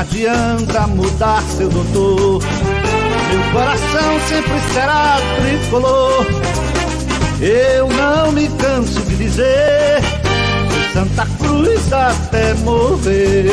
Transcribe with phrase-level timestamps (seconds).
[0.00, 2.42] adianta mudar, seu doutor.
[2.42, 6.26] Meu coração sempre será tricolor.
[7.40, 10.00] Eu não me canso de dizer,
[10.94, 13.50] Santa Cruz até morrer.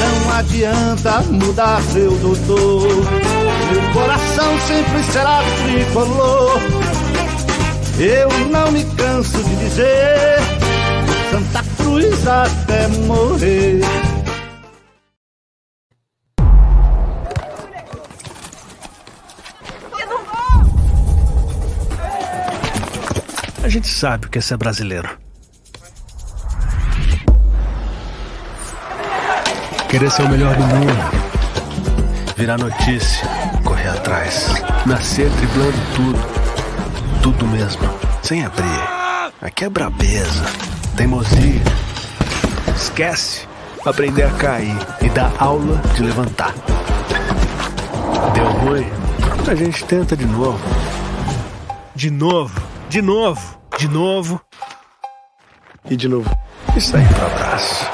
[0.00, 2.88] Não adianta mudar, seu doutor.
[3.72, 6.60] Meu coração sempre será tricolor.
[7.98, 10.40] Eu não me canso de dizer,
[11.30, 13.80] Santa Cruz até morrer.
[23.84, 25.18] Gente sabe o que é ser brasileiro.
[29.90, 32.34] Querer ser o melhor do mundo.
[32.34, 33.28] Virar notícia,
[33.62, 34.54] correr atrás.
[34.86, 37.22] Nascer driblando tudo.
[37.22, 37.82] Tudo mesmo.
[38.22, 38.64] Sem abrir.
[39.42, 40.44] Aqui é brabeza.
[40.96, 41.62] Teimosia.
[42.74, 43.46] Esquece.
[43.84, 46.54] Aprender a cair e dar aula de levantar.
[48.32, 48.86] Deu ruim?
[49.46, 50.58] A gente tenta de novo.
[51.94, 54.40] De novo de novo, de novo
[55.90, 56.30] e de novo.
[56.76, 57.84] E sair para abraço.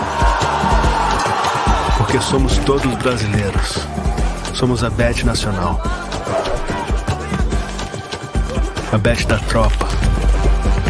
[1.97, 3.79] Porque somos todos brasileiros.
[4.55, 5.81] Somos a Bet Nacional.
[8.93, 9.87] A Bet da tropa.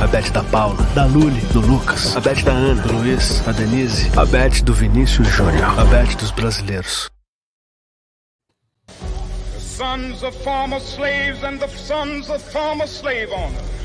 [0.03, 2.17] A Bet da Paula, da Luli, do Lucas.
[2.17, 4.11] A Bet da Ana, do Luiz, a Denise.
[4.17, 5.79] A Bet do Vinícius Júnior.
[5.79, 7.11] A Bet dos brasileiros.
[8.87, 13.80] The sons of former slaves and the sons of former slave owners.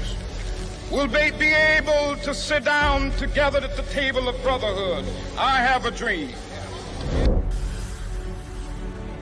[0.92, 5.06] Will be able to sit down together at the table of brotherhood.
[5.38, 6.30] I have a dream.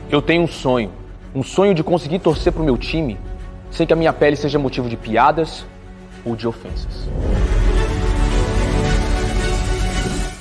[0.09, 0.91] Eu tenho um sonho,
[1.33, 3.17] um sonho de conseguir torcer para o meu time
[3.71, 5.65] sem que a minha pele seja motivo de piadas
[6.23, 7.09] ou de ofensas.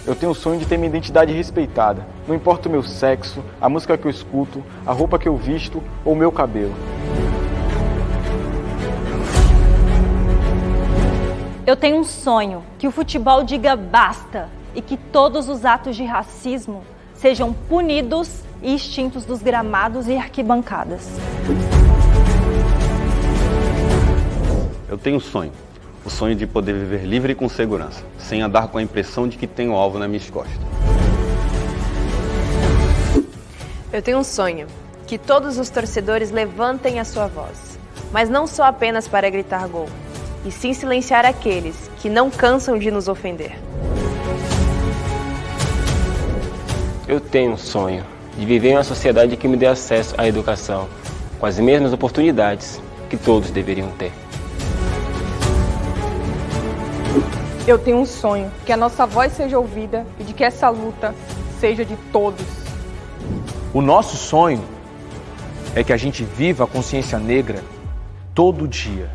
[0.05, 3.69] Eu tenho o sonho de ter minha identidade respeitada, não importa o meu sexo, a
[3.69, 6.75] música que eu escuto, a roupa que eu visto ou o meu cabelo.
[11.65, 16.03] Eu tenho um sonho que o futebol diga basta e que todos os atos de
[16.05, 16.83] racismo
[17.15, 21.09] sejam punidos e extintos dos gramados e arquibancadas.
[24.89, 25.53] Eu tenho um sonho.
[26.05, 29.39] O sonho de poder viver livre e com segurança, sem andar com a impressão de
[29.39, 30.59] que tenho alvo nas minhas costas.
[33.93, 34.67] Eu tenho um sonho.
[35.07, 37.79] Que todos os torcedores levantem a sua voz.
[38.11, 39.89] Mas não só apenas para gritar gol,
[40.45, 43.59] e sim silenciar aqueles que não cansam de nos ofender.
[47.07, 48.05] Eu tenho um sonho
[48.37, 50.89] de viver em uma sociedade que me dê acesso à educação,
[51.39, 52.81] com as mesmas oportunidades
[53.11, 54.13] que todos deveriam ter.
[57.67, 61.15] Eu tenho um sonho que a nossa voz seja ouvida e de que essa luta
[61.61, 62.45] seja de todos.
[63.73, 64.65] O nosso sonho
[65.75, 67.63] é que a gente viva a consciência negra
[68.35, 69.11] todo dia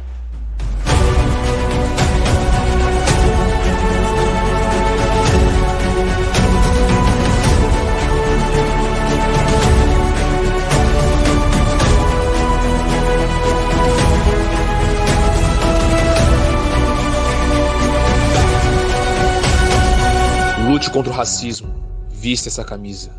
[20.78, 21.74] Lute contra o racismo.
[22.08, 23.12] Vista essa camisa.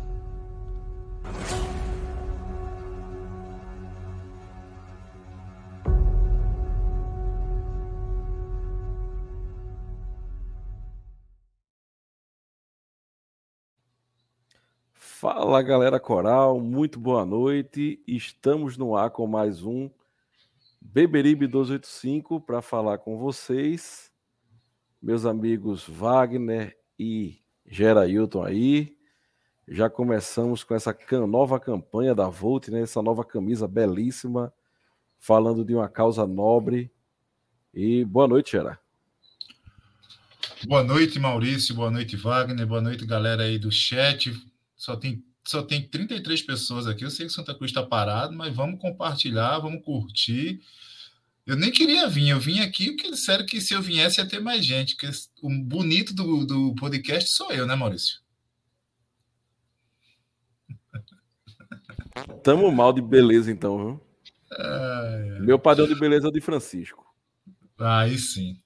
[14.93, 18.01] Fala galera coral, muito boa noite.
[18.07, 19.89] Estamos no ar com mais um
[20.79, 24.09] Beberibe 285 para falar com vocês,
[25.01, 28.97] meus amigos Wagner e Gerailton aí.
[29.67, 30.97] Já começamos com essa
[31.27, 32.81] nova campanha da Volt, né?
[32.81, 34.51] Essa nova camisa belíssima,
[35.19, 36.91] falando de uma causa nobre.
[37.71, 38.79] E boa noite, Gera.
[40.67, 41.75] Boa noite, Maurício.
[41.75, 42.65] Boa noite, Wagner.
[42.65, 44.33] Boa noite, galera aí do chat.
[44.75, 47.05] Só tem, só tem 33 pessoas aqui.
[47.05, 50.59] Eu sei que Santa Cruz está parado, mas vamos compartilhar, vamos curtir.
[51.49, 54.39] Eu nem queria vir, eu vim aqui porque disseram que se eu viesse ia ter
[54.39, 54.95] mais gente.
[54.95, 55.09] Que
[55.41, 58.19] o bonito do, do podcast sou eu, né, Maurício?
[62.43, 63.99] Tamo mal de beleza, então, viu?
[65.39, 67.03] Meu padrão de beleza é o de Francisco.
[67.79, 68.61] Aí sim.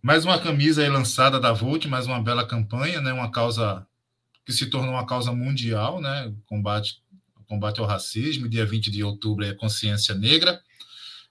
[0.00, 3.12] Mais uma camisa aí lançada da Volt, mais uma bela campanha, né?
[3.12, 3.86] Uma causa
[4.42, 6.34] que se tornou uma causa mundial, né?
[6.46, 7.02] Combate,
[7.46, 8.48] combate ao racismo.
[8.48, 10.58] Dia 20 de outubro é Consciência Negra.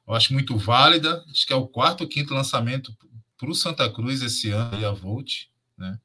[0.07, 1.23] Eu acho muito válida.
[1.29, 2.95] Acho que é o quarto ou quinto lançamento
[3.37, 5.45] para o Santa Cruz esse ano, e a Volt,
[5.77, 5.99] né?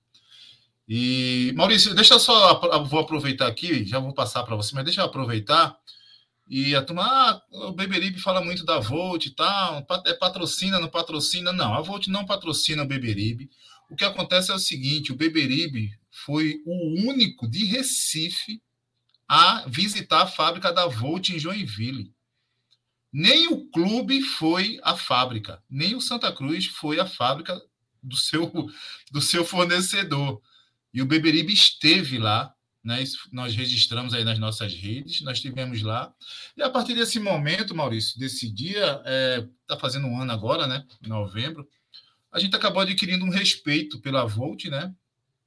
[0.89, 5.01] E, Maurício, deixa eu só, vou aproveitar aqui, já vou passar para você, mas deixa
[5.01, 5.79] eu aproveitar.
[6.49, 10.89] E a turma, ah, o Beberibe fala muito da Volt e tal, é patrocina, não
[10.89, 11.53] patrocina.
[11.53, 13.49] Não, a Volt não patrocina o Beberibe.
[13.89, 18.61] O que acontece é o seguinte: o Beberibe foi o único de Recife
[19.29, 22.13] a visitar a fábrica da Volt em Joinville.
[23.13, 27.61] Nem o clube foi a fábrica, nem o Santa Cruz foi a fábrica
[28.03, 28.51] do seu,
[29.11, 30.41] do seu fornecedor.
[30.93, 33.03] E o Beberibe esteve lá, né?
[33.33, 36.13] Nós registramos aí nas nossas redes, nós estivemos lá.
[36.57, 40.67] E a partir desse momento, Maurício, desse dia, está é, tá fazendo um ano agora,
[40.67, 40.87] né?
[41.05, 41.69] Em novembro,
[42.33, 44.95] a gente acabou adquirindo um respeito pela Volt, né?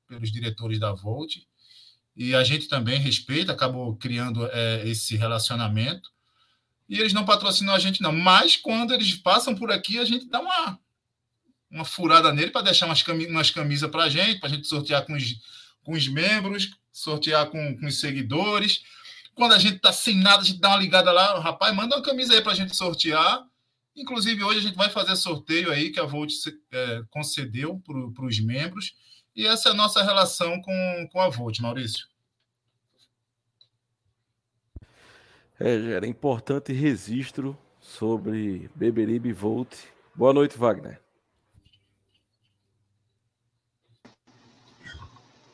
[0.08, 1.38] Pelos diretores da Volt.
[2.16, 6.13] E a gente também respeita, acabou criando é, esse relacionamento
[6.88, 8.12] e eles não patrocinam a gente, não.
[8.12, 10.80] Mas quando eles passam por aqui, a gente dá uma,
[11.72, 14.68] uma furada nele para deixar umas, cami umas camisas para a gente, para a gente
[14.68, 15.36] sortear com os,
[15.84, 18.84] com os membros, sortear com, com os seguidores.
[19.34, 22.04] Quando a gente está sem nada, a gente dá uma ligada lá, rapaz, manda uma
[22.04, 23.44] camisa aí para a gente sortear.
[23.96, 26.32] Inclusive, hoje a gente vai fazer sorteio aí que a Volt
[26.72, 28.94] é, concedeu para os membros.
[29.36, 32.13] E essa é a nossa relação com, com a Volt, Maurício.
[35.66, 39.74] É, era importante registro sobre Beberibe Volt.
[40.14, 41.00] Boa noite, Wagner.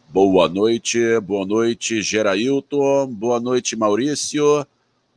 [0.08, 4.66] Boa noite, boa noite, Gerailton, boa noite, Maurício,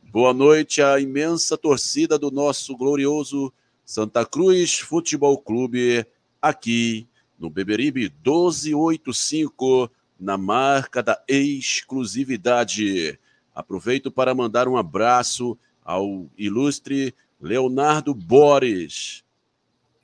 [0.03, 3.51] boa noite à imensa torcida do nosso glorioso
[3.83, 6.05] Santa Cruz Futebol Clube,
[6.39, 7.07] aqui
[7.39, 13.17] no Beberibe 1285, na marca da exclusividade.
[13.53, 19.23] Aproveito para mandar um abraço ao ilustre Leonardo Borges.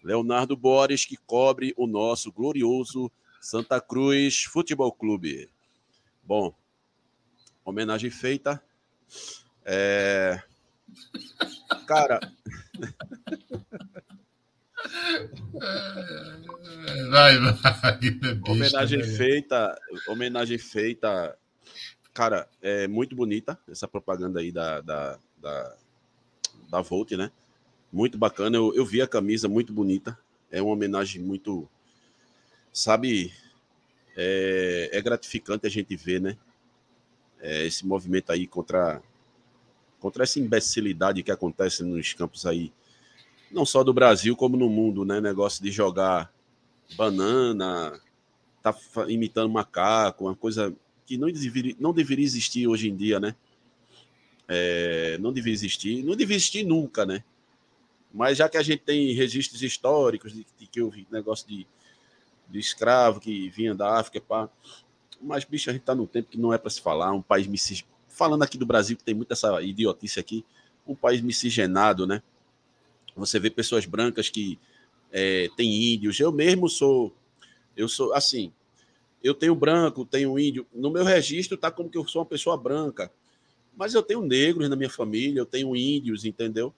[0.03, 3.11] Leonardo Borges, que cobre o nosso glorioso
[3.41, 5.49] Santa Cruz Futebol Clube.
[6.23, 6.53] Bom,
[7.65, 8.61] homenagem feita.
[9.65, 10.41] É...
[11.87, 12.19] Cara.
[17.09, 17.59] Vai, vai.
[18.47, 19.79] homenagem feita.
[20.07, 21.37] Homenagem feita
[22.19, 25.75] cara, é muito bonita essa propaganda aí da, da, da,
[26.69, 27.31] da Volt, né?
[27.93, 28.57] Muito bacana.
[28.57, 30.19] Eu, eu vi a camisa, muito bonita.
[30.51, 31.65] É uma homenagem muito.
[32.73, 33.33] Sabe,
[34.17, 36.37] é, é gratificante a gente ver, né?
[37.39, 39.01] É, esse movimento aí contra,
[39.97, 42.73] contra essa imbecilidade que acontece nos campos aí,
[43.49, 45.21] não só do Brasil, como no mundo, né?
[45.21, 46.29] Negócio de jogar
[46.97, 47.97] banana,
[48.61, 48.75] tá
[49.07, 50.75] imitando macaco, uma coisa
[51.09, 53.35] que não deveria, não deveria existir hoje em dia, né?
[54.47, 57.23] É, não deveria existir, não deveria existir nunca, né?
[58.13, 61.65] Mas já que a gente tem registros históricos de, de que houve negócio de,
[62.47, 64.47] de escravo que vinha da África, pá.
[65.19, 67.47] Mas, bicho, a gente tá num tempo que não é para se falar, um país
[67.47, 67.91] miscigenado.
[68.07, 70.45] Falando aqui do Brasil, que tem muita essa idiotice aqui,
[70.85, 72.21] um país miscigenado, né?
[73.15, 74.59] Você vê pessoas brancas que
[75.11, 76.19] é, tem índios.
[76.19, 77.11] Eu mesmo sou,
[77.75, 78.53] eu sou assim,
[79.23, 80.65] eu tenho branco, tenho índio.
[80.73, 83.11] No meu registro está como que eu sou uma pessoa branca.
[83.75, 86.73] Mas eu tenho negros na minha família, eu tenho índios, entendeu?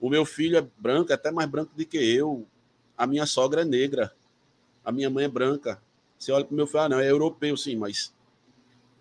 [0.00, 2.46] O meu filho é branco, é até mais branco do que eu.
[2.96, 4.12] A minha sogra é negra.
[4.84, 5.80] A minha mãe é branca.
[6.18, 8.12] Você olha para o meu filho, ah, não, é europeu, sim, mas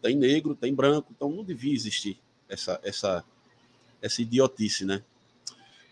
[0.02, 3.24] tem negro, tem branco, então não devia existir essa, essa,
[4.02, 5.04] essa idiotice, né?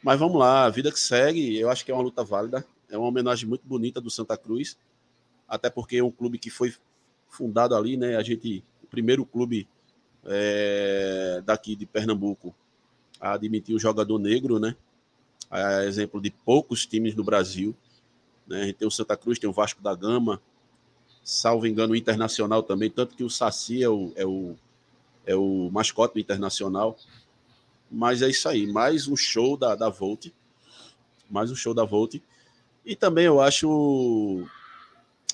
[0.03, 2.97] Mas vamos lá, a vida que segue, eu acho que é uma luta válida, é
[2.97, 4.77] uma homenagem muito bonita do Santa Cruz
[5.47, 6.73] até porque é um clube que foi
[7.29, 8.15] fundado ali, né?
[8.15, 9.67] A gente, o primeiro clube
[10.25, 12.55] é, daqui de Pernambuco
[13.19, 14.75] a admitir o jogador negro, né?
[15.49, 17.75] A exemplo de poucos times no Brasil.
[18.47, 18.61] Né?
[18.61, 20.41] A gente tem o Santa Cruz, tem o Vasco da Gama,
[21.23, 24.55] salvo engano, o Internacional também, tanto que o Saci é o, é o,
[25.25, 26.97] é o mascote do Internacional.
[27.89, 30.27] Mas é isso aí, mais um show da, da Volt.
[31.29, 32.15] Mais um show da Volt.
[32.85, 34.47] E também eu acho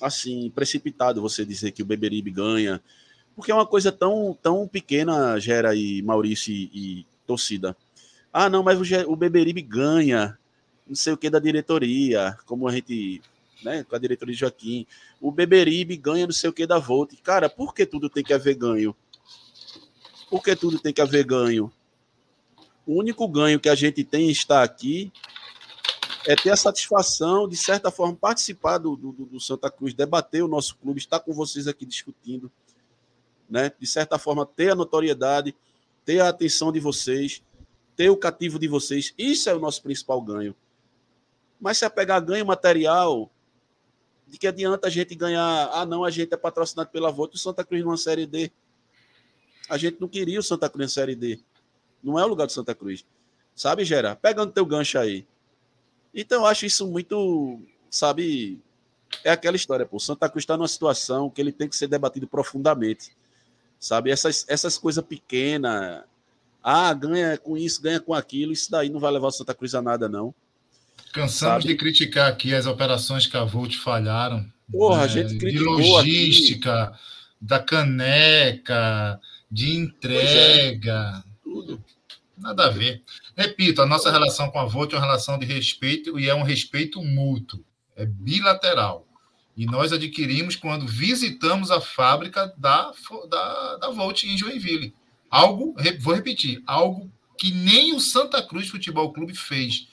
[0.02, 2.82] assim, precipitado você dizer que o Beberibe ganha,
[3.34, 7.76] porque é uma coisa tão, tão pequena, Gera e Maurício e, e torcida.
[8.32, 10.36] Ah, não, mas o, o Beberibe ganha,
[10.86, 13.22] não sei o que da diretoria, como a gente,
[13.62, 14.86] né, com a diretoria de Joaquim.
[15.20, 17.14] O Beberibe ganha não sei o que da Volt.
[17.22, 18.94] Cara, por que tudo tem que haver ganho?
[20.28, 21.72] Por que tudo tem que haver ganho?
[22.84, 25.12] O único ganho que a gente tem está aqui
[26.26, 30.48] é ter a satisfação, de certa forma, participar do, do, do, Santa Cruz, debater o
[30.48, 32.50] nosso clube, estar com vocês aqui discutindo,
[33.48, 33.72] né?
[33.78, 35.54] de certa forma, ter a notoriedade,
[36.04, 37.42] ter a atenção de vocês,
[37.96, 39.12] ter o cativo de vocês.
[39.18, 40.54] Isso é o nosso principal ganho.
[41.60, 43.30] Mas se é pegar ganho material,
[44.26, 45.68] De que adianta a gente ganhar.
[45.72, 48.50] Ah, não, a gente é patrocinado pela Volta e o Santa Cruz numa Série D.
[49.68, 51.38] A gente não queria o Santa Cruz na Série D.
[52.02, 53.04] Não é o lugar do Santa Cruz.
[53.54, 54.16] Sabe, Gera?
[54.16, 55.26] Pegando teu gancho aí.
[56.14, 58.60] Então, eu acho isso muito, sabe,
[59.24, 59.96] é aquela história, pô.
[59.96, 63.10] O Santa Cruz está numa situação que ele tem que ser debatido profundamente.
[63.78, 66.04] Sabe, essas, essas coisas pequenas.
[66.62, 68.52] Ah, ganha com isso, ganha com aquilo.
[68.52, 70.32] Isso daí não vai levar o Santa Cruz a nada, não.
[71.12, 71.66] Cansamos Sabe?
[71.66, 74.46] de criticar aqui as operações que a Volt falharam.
[74.70, 75.04] Porra, né?
[75.04, 76.98] a gente criticou De logística, aqui.
[77.40, 81.22] da caneca, de entrega.
[81.26, 81.84] É, tudo.
[82.38, 83.02] Nada a ver.
[83.36, 86.42] Repito, a nossa relação com a Volt é uma relação de respeito e é um
[86.42, 87.64] respeito mútuo.
[87.96, 89.06] É bilateral.
[89.56, 92.92] E nós adquirimos quando visitamos a fábrica da,
[93.28, 94.94] da, da Volt em Joinville.
[95.30, 99.88] Algo, vou repetir, algo que nem o Santa Cruz Futebol Clube fez.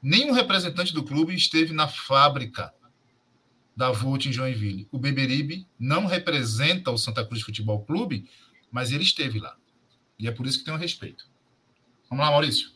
[0.00, 2.72] Nenhum representante do clube esteve na fábrica
[3.76, 4.88] da Volt em Joinville.
[4.90, 8.28] O Beberibe não representa o Santa Cruz Futebol Clube,
[8.70, 9.56] mas ele esteve lá.
[10.18, 11.28] E é por isso que tem um respeito.
[12.10, 12.70] Vamos lá, Maurício.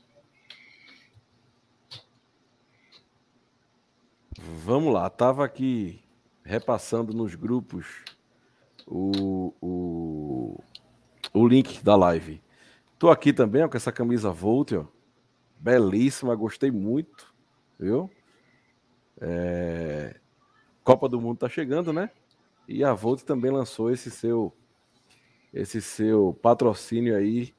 [4.38, 6.02] Vamos lá, tava aqui
[6.44, 7.86] repassando nos grupos
[8.86, 10.60] o, o,
[11.32, 12.42] o link da live.
[12.98, 14.84] Tô aqui também ó, com essa camisa Volt, ó.
[15.58, 17.32] Belíssima, gostei muito,
[17.78, 18.10] viu?
[19.20, 20.20] É...
[20.84, 22.10] Copa do Mundo tá chegando, né?
[22.68, 24.52] E a Volt também lançou esse seu
[25.54, 27.54] esse seu patrocínio aí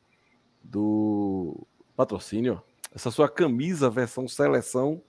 [0.63, 2.61] do patrocínio,
[2.93, 5.01] essa sua camisa versão seleção,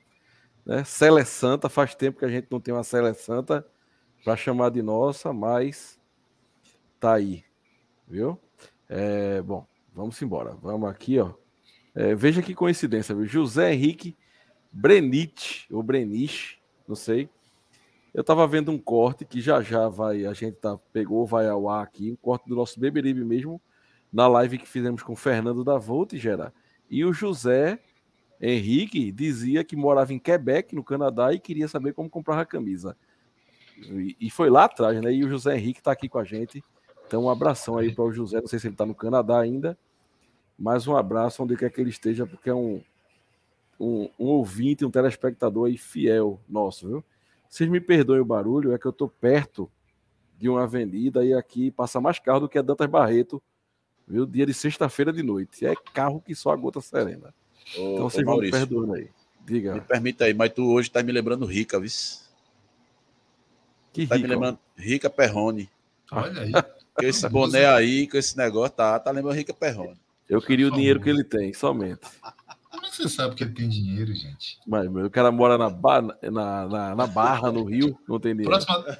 [0.65, 0.83] né?
[0.85, 3.67] Sele Santa, faz tempo que a gente não tem uma Sele Santa
[4.25, 6.01] para chamar de nossa, mas
[6.99, 7.45] tá aí,
[8.09, 8.39] viu?
[8.89, 10.57] É, bom, vamos embora.
[10.63, 11.35] Vamos aqui, ó.
[11.95, 13.27] É, veja que coincidência, viu?
[13.27, 14.17] José Henrique
[14.73, 16.59] Brenite, ou Breniche,
[16.89, 17.29] não sei.
[18.13, 21.69] Eu estava vendo um corte que já já vai, a gente tá, pegou, vai ao
[21.69, 23.61] ar aqui, um corte do nosso Beberibe mesmo,
[24.15, 26.55] na live que fizemos com o Fernando da Volta, Gera.
[26.89, 27.81] E o José
[28.41, 32.97] Henrique dizia que morava em Quebec, no Canadá, e queria saber como comprar a camisa.
[33.77, 35.13] E, e foi lá atrás, né?
[35.13, 36.63] E o José Henrique está aqui com a gente.
[37.05, 38.41] Então, um abração aí para o José.
[38.41, 39.77] Não sei se ele está no Canadá ainda,
[40.57, 42.81] mas um abraço onde quer que ele esteja, porque é um,
[43.81, 47.05] um, um ouvinte, um telespectador aí fiel nosso, viu?
[47.49, 49.69] Vocês me perdoem o barulho, é que eu estou perto
[50.39, 53.43] de uma avenida e aqui passa mais carro do que a Dantas Barreto,
[54.07, 54.27] viu?
[54.27, 55.67] Dia de sexta-feira de noite.
[55.67, 57.35] É carro que só a gota serena.
[57.77, 59.09] Ô, então vocês vão me perdoando aí.
[59.47, 59.75] Diga.
[59.75, 61.91] Me permita aí, mas tu hoje tá me lembrando rica, viu?
[63.93, 64.29] Que tá rica?
[64.29, 65.69] me lembrando rica Perrone.
[66.11, 66.53] Olha aí.
[66.95, 69.99] Com esse boné aí, com esse negócio, tá, tá lembrando rica Perrone.
[70.29, 72.03] Eu queria o dinheiro que ele tem, somente.
[72.97, 74.59] Que você sabe que ele tem dinheiro, gente?
[74.67, 78.51] Mas o cara mora na, na, na, na Barra, no Rio, não tem dinheiro.
[78.51, 78.99] Próxima...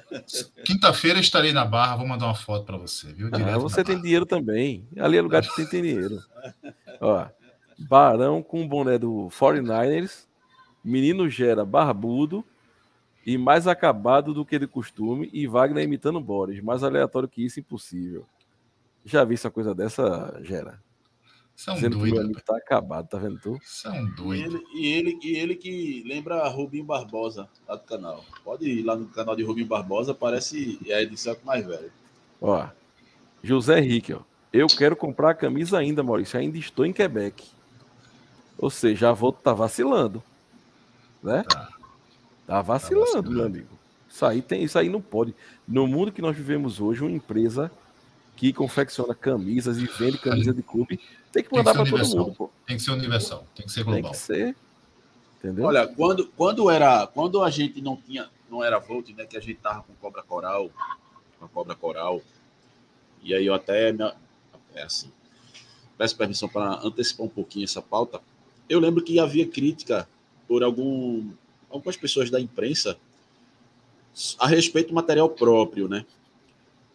[0.65, 3.29] Quinta-feira estarei na Barra, vou mandar uma foto para você, viu?
[3.31, 4.87] ah, você tem dinheiro também.
[4.97, 6.21] Ali é lugar que tem, tem dinheiro.
[6.99, 7.25] Ó,
[7.77, 10.25] Barão com boné do 49ers,
[10.83, 12.43] menino gera barbudo
[13.25, 16.61] e mais acabado do que de costume, e Wagner imitando Boris.
[16.61, 18.25] Mais aleatório que isso, impossível.
[19.03, 20.79] Já vi essa coisa dessa, Gera?
[21.55, 23.57] São Dizendo doido, que tá acabado, tá vendo tu?
[23.63, 24.31] São doido.
[24.33, 28.25] E ele, e ele, e ele que lembra Rubinho Barbosa lá do canal.
[28.43, 31.89] Pode ir lá no canal de Rubinho Barbosa, parece é a edição mais velha.
[32.41, 32.67] Ó,
[33.41, 34.19] José Henrique, ó.
[34.51, 36.39] Eu quero comprar a camisa ainda, Maurício.
[36.39, 37.45] Ainda estou em Quebec.
[38.57, 40.23] Ou seja, a volta tá vacilando.
[41.21, 41.43] Né?
[41.43, 41.69] Tá,
[42.47, 43.79] tá vacilando, tá vacilando, meu amigo.
[44.09, 45.35] Isso aí, tem, isso aí não pode.
[45.67, 47.71] No mundo que nós vivemos hoje, uma empresa
[48.35, 50.99] que confecciona camisas e vende camisa de clube
[51.35, 52.49] tem que mandar para todo mundo, pô.
[52.65, 54.03] Tem que ser universal, tem que ser global.
[54.03, 54.55] Tem que ser.
[55.37, 55.65] Entendeu?
[55.65, 59.41] Olha, quando, quando era, quando a gente não tinha, não era Volt, né, que a
[59.41, 60.71] gente tava com cobra coral,
[61.37, 62.21] com a cobra coral.
[63.21, 63.93] E aí eu até
[64.73, 65.11] é assim.
[65.97, 68.21] Peço permissão para antecipar um pouquinho essa pauta.
[68.69, 70.07] Eu lembro que havia crítica
[70.47, 71.31] por algum,
[71.69, 72.97] algumas pessoas da imprensa
[74.39, 76.05] a respeito do material próprio, né?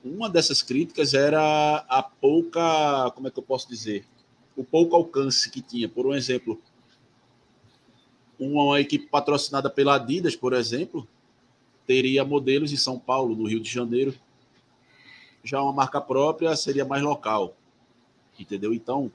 [0.03, 4.05] Uma dessas críticas era a pouca, como é que eu posso dizer,
[4.57, 5.89] o pouco alcance que tinha.
[5.89, 6.61] Por um exemplo,
[8.39, 11.07] uma equipe patrocinada pela Adidas, por exemplo,
[11.87, 14.15] teria modelos em São Paulo, no Rio de Janeiro.
[15.45, 17.55] Já uma marca própria seria mais local.
[18.39, 18.73] Entendeu?
[18.73, 19.13] Então,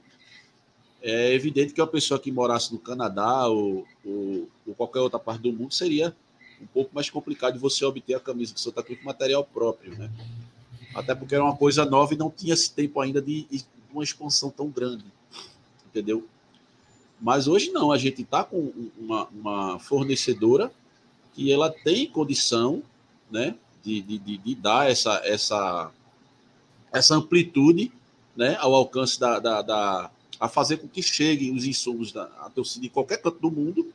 [1.02, 5.42] é evidente que uma pessoa que morasse no Canadá ou, ou, ou, qualquer outra parte
[5.42, 6.14] do mundo seria
[6.60, 9.96] um pouco mais complicado de você obter a camisa do Santa Cruz com material próprio,
[9.96, 10.10] né?
[10.96, 14.02] Até porque era uma coisa nova e não tinha esse tempo ainda de, de uma
[14.02, 15.04] expansão tão grande
[15.96, 16.26] entendeu?
[17.20, 20.70] Mas hoje não, a gente está com uma, uma, fornecedora
[21.32, 22.82] que ela tem condição
[23.30, 23.54] né?
[23.82, 25.90] De, de, de, de dar essa, essa,
[26.92, 27.92] essa amplitude
[28.36, 30.10] né, ao alcance da, da, da,
[30.40, 33.92] a fazer com que cheguem os insumos da torcida em qualquer canto do mundo.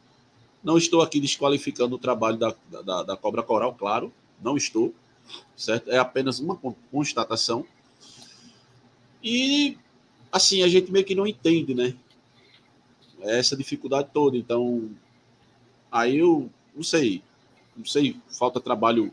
[0.64, 4.94] Não estou aqui desqualificando o trabalho da, da, da Cobra Coral, claro, não estou,
[5.56, 5.90] certo?
[5.90, 6.60] É apenas uma
[6.92, 7.66] constatação.
[9.24, 9.78] E,
[10.32, 11.96] assim, a gente meio que não entende, né?
[13.22, 14.38] Essa dificuldade toda.
[14.38, 14.90] Então,
[15.92, 17.22] aí eu não sei,
[17.76, 19.12] não sei, falta trabalho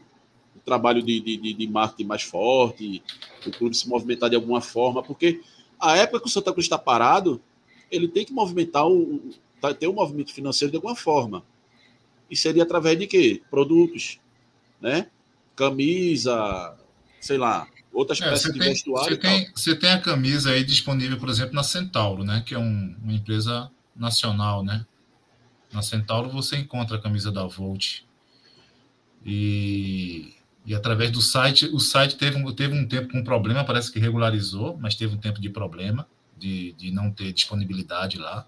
[0.68, 3.02] trabalho de, de, de marketing mais forte,
[3.46, 5.40] o clube se movimentar de alguma forma, porque
[5.80, 7.40] a época que o Santa Cruz está parado,
[7.90, 9.18] ele tem que movimentar o,
[9.62, 11.42] tá, ter um movimento financeiro de alguma forma.
[12.30, 13.40] E seria através de quê?
[13.50, 14.20] Produtos,
[14.78, 15.08] né?
[15.58, 16.76] Camisa,
[17.20, 19.10] sei lá, outras é, peças de tem, vestuário.
[19.10, 22.42] Você tem, você tem a camisa aí disponível, por exemplo, na Centauro, né?
[22.46, 24.86] Que é um, uma empresa nacional, né?
[25.72, 28.02] Na Centauro você encontra a camisa da Volt.
[29.26, 30.32] E
[30.68, 33.90] e através do site, o site teve um, teve um tempo com um problema, parece
[33.90, 38.46] que regularizou, mas teve um tempo de problema, de, de não ter disponibilidade lá.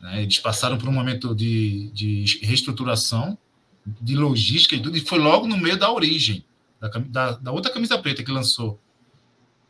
[0.00, 0.24] Né?
[0.24, 3.38] Eles passaram por um momento de, de reestruturação,
[3.86, 6.44] de logística e tudo, e foi logo no meio da origem,
[6.80, 8.80] da, da, da outra camisa preta que lançou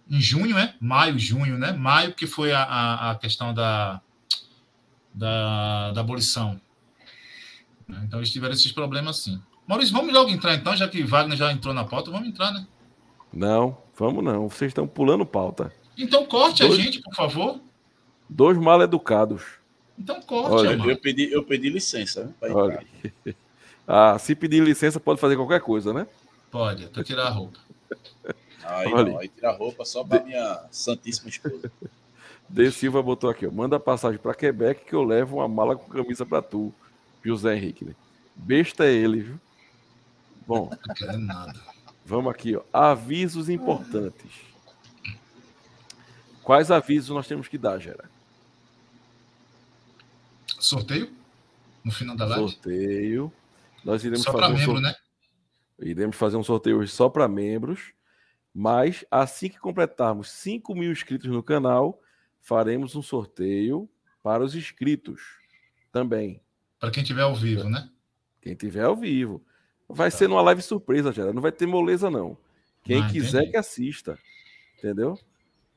[0.09, 0.75] em junho, é?
[0.81, 1.73] Maio, junho, né?
[1.73, 4.01] Maio, que foi a, a, a questão da,
[5.13, 6.61] da, da abolição.
[7.89, 9.41] Então eles tiveram esses problemas sim.
[9.67, 12.67] Maurício, vamos logo entrar então, já que Wagner já entrou na pauta, vamos entrar, né?
[13.33, 14.49] Não, vamos não.
[14.49, 15.73] Vocês estão pulando pauta.
[15.99, 17.61] Então corte dois, a gente, por favor.
[18.29, 19.43] Dois mal educados.
[19.99, 22.35] Então corte, Olha, eu pedi, eu pedi licença.
[22.41, 22.85] Olha.
[23.87, 26.07] Ah, se pedir licença, pode fazer qualquer coisa, né?
[26.51, 27.59] Pode, até tirar a roupa.
[28.65, 30.27] Aí não, aí tirar a roupa só para de...
[30.27, 31.71] minha santíssima esposa.
[32.49, 35.91] De Silva botou aqui, ó, manda passagem para Quebec que eu levo uma mala com
[35.91, 36.73] camisa para tu,
[37.25, 37.85] José Henrique.
[37.85, 37.93] Né?
[38.37, 39.41] Besta é ele, viu?
[40.47, 40.71] Bom,
[42.05, 42.63] vamos aqui, ó.
[42.73, 44.31] Avisos importantes.
[46.45, 48.09] Quais avisos nós temos que dar, Gera?
[50.61, 51.11] Sorteio?
[51.85, 52.49] No final da live?
[52.49, 53.33] Sorteio.
[53.87, 54.95] Nós iremos só fazer um membro, né?
[55.79, 57.93] Iremos fazer um sorteio hoje só para membros.
[58.53, 62.01] Mas assim que completarmos 5 mil inscritos no canal,
[62.41, 63.89] faremos um sorteio
[64.25, 65.21] para os inscritos
[65.93, 66.43] também.
[66.81, 67.89] Para quem tiver ao vivo, né?
[68.43, 69.47] Quem tiver ao vivo.
[69.89, 70.17] Vai tá.
[70.17, 71.35] ser numa live surpresa, Gerard.
[71.35, 72.37] Não vai ter moleza, não.
[72.83, 73.53] Quem ah, quiser entendi.
[73.53, 74.19] que assista.
[74.79, 75.17] Entendeu?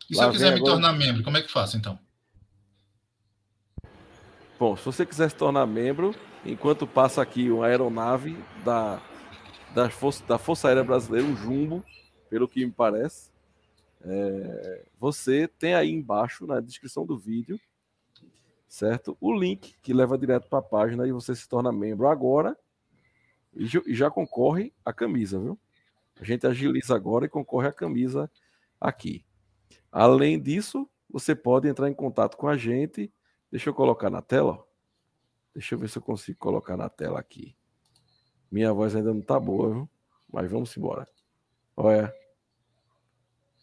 [0.09, 0.71] E se Lá eu quiser me agora...
[0.71, 1.99] tornar membro, como é que faço então?
[4.57, 9.01] Bom, se você quiser se tornar membro, enquanto passa aqui uma aeronave da,
[9.73, 11.83] da, Força, da Força Aérea Brasileira, um jumbo,
[12.29, 13.31] pelo que me parece,
[14.01, 17.59] é, você tem aí embaixo na descrição do vídeo,
[18.67, 19.17] certo?
[19.19, 22.55] O link que leva direto para a página e você se torna membro agora
[23.55, 25.59] e já concorre a camisa, viu?
[26.19, 28.29] A gente agiliza agora e concorre a camisa
[28.79, 29.25] aqui.
[29.91, 33.11] Além disso, você pode entrar em contato com a gente.
[33.51, 34.63] Deixa eu colocar na tela.
[35.53, 37.55] Deixa eu ver se eu consigo colocar na tela aqui.
[38.51, 39.89] Minha voz ainda não tá boa, viu?
[40.31, 41.07] Mas vamos embora.
[41.75, 42.13] Olha.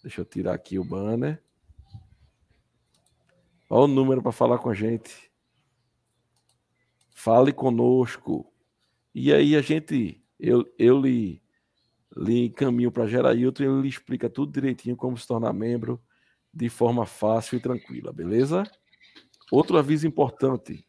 [0.03, 1.43] Deixa eu tirar aqui o banner.
[3.69, 5.31] Olha o número para falar com a gente.
[7.11, 8.53] Fale conosco.
[9.15, 11.43] E aí a gente, eu, eu lhe,
[12.17, 16.01] lhe encaminho para Gerailton e ele lhe explica tudo direitinho como se tornar membro
[16.53, 18.63] de forma fácil e tranquila, beleza?
[19.51, 20.87] Outro aviso importante.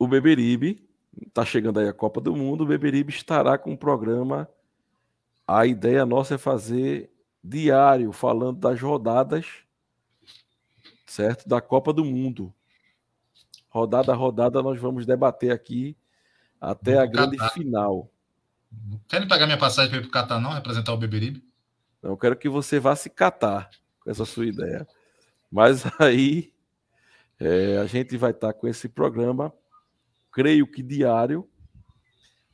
[0.00, 0.84] O Beberibe,
[1.28, 4.48] está chegando aí a Copa do Mundo, o Beberibe estará com um programa.
[5.46, 7.12] A ideia nossa é fazer
[7.44, 9.46] diário, falando das rodadas,
[11.06, 11.48] certo?
[11.48, 12.52] Da Copa do Mundo
[13.70, 15.96] rodada a rodada, nós vamos debater aqui
[16.60, 17.54] até a grande Catar.
[17.54, 18.10] final.
[19.08, 20.50] Quer me pagar minha passagem para ir para o Catar, não?
[20.52, 21.42] Representar o Beberibe?
[22.02, 24.86] Não, eu quero que você vá se catar com essa sua ideia.
[25.50, 26.52] Mas aí
[27.38, 29.52] é, a gente vai estar com esse programa,
[30.30, 31.48] creio que diário,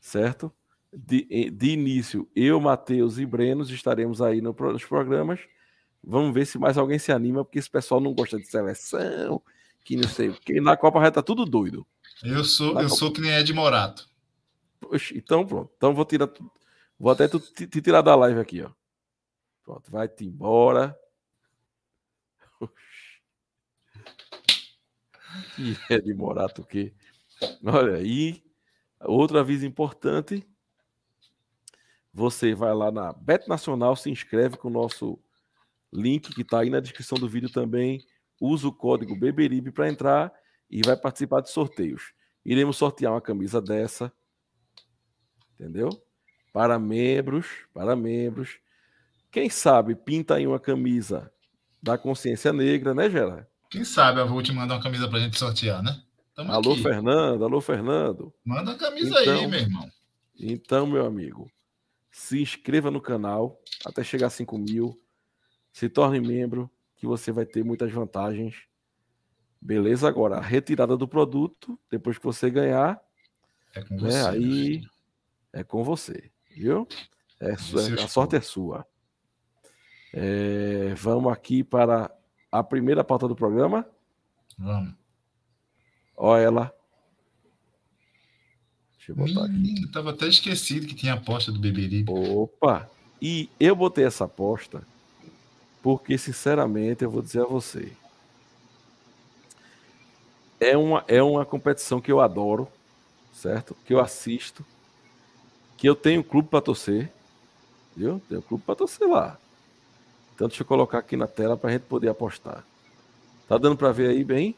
[0.01, 0.53] certo?
[0.93, 5.41] De, de início, eu, Matheus e Brenos estaremos aí no, nos programas.
[6.03, 9.43] Vamos ver se mais alguém se anima, porque esse pessoal não gosta de seleção,
[9.85, 10.61] que não sei o que.
[10.61, 11.87] Na Copa estar tá tudo doido.
[12.23, 12.89] Eu sou, eu Copa...
[12.89, 14.09] sou que nem Ed Morato.
[14.81, 15.71] Poxa, então pronto.
[15.77, 16.31] Então vou tirar
[16.99, 18.71] Vou até te, te, tirar da live aqui, ó.
[19.63, 20.99] Pronto, vai-te embora.
[25.55, 26.95] Que Ed Morato o quê?
[27.65, 28.43] Olha aí.
[29.01, 30.47] Outro aviso importante.
[32.13, 35.19] Você vai lá na Bet Nacional, se inscreve com o nosso
[35.93, 38.05] link que está aí na descrição do vídeo também
[38.41, 40.33] usa o código Beberibe para entrar
[40.71, 42.13] e vai participar de sorteios.
[42.45, 44.13] Iremos sortear uma camisa dessa,
[45.55, 45.91] entendeu?
[46.57, 48.59] para membros, para membros.
[49.31, 51.31] Quem sabe pinta aí uma camisa
[51.83, 53.47] da consciência negra, né, Gerard?
[53.69, 56.01] Quem sabe eu vou te mandar uma camisa pra gente sortear, né?
[56.37, 56.83] Tamo alô, aqui.
[56.83, 58.33] Fernando, alô, Fernando.
[58.45, 59.91] Manda a camisa então, aí, meu irmão.
[60.39, 61.51] Então, meu amigo,
[62.11, 65.01] se inscreva no canal até chegar a 5 mil.
[65.73, 68.65] Se torne membro, que você vai ter muitas vantagens.
[69.59, 70.07] Beleza?
[70.07, 73.01] Agora, a retirada do produto, depois que você ganhar,
[73.75, 74.29] é com né, você.
[74.29, 74.83] Aí
[75.55, 76.87] é com você, viu?
[77.41, 78.87] É, a sorte é sua.
[80.13, 82.15] É, vamos aqui para
[82.53, 83.89] a primeira pauta do programa.
[84.59, 85.06] Vamos.
[86.17, 86.75] Olha ela.
[88.97, 89.93] Deixa eu botar Menino, aqui.
[89.93, 92.11] Tava até esquecido que tinha aposta do Beberibe.
[92.11, 92.89] Opa!
[93.21, 94.83] E eu botei essa aposta
[95.83, 97.93] porque, sinceramente, eu vou dizer a você.
[100.59, 102.67] É uma, é uma competição que eu adoro,
[103.33, 103.77] certo?
[103.87, 104.65] Que eu assisto,
[105.77, 107.13] que eu tenho clube para torcer,
[107.97, 108.21] viu?
[108.29, 109.39] Tenho clube para torcer lá.
[110.35, 112.65] Então deixa eu colocar aqui na tela para a gente poder apostar.
[113.47, 114.57] Tá dando para ver aí bem?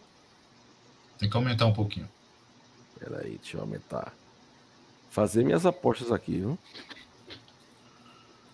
[1.18, 2.08] Tem que aumentar um pouquinho.
[2.92, 4.12] Espera aí, deixa eu aumentar.
[5.10, 6.58] Fazer minhas apostas aqui, viu?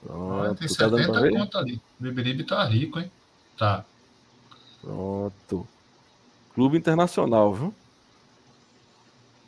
[0.03, 1.81] Pronto, tem 70 tá conto ali.
[1.99, 3.11] O Beberibe tá rico, hein?
[3.57, 3.85] Tá.
[4.81, 5.67] Pronto.
[6.55, 7.75] Clube Internacional, viu?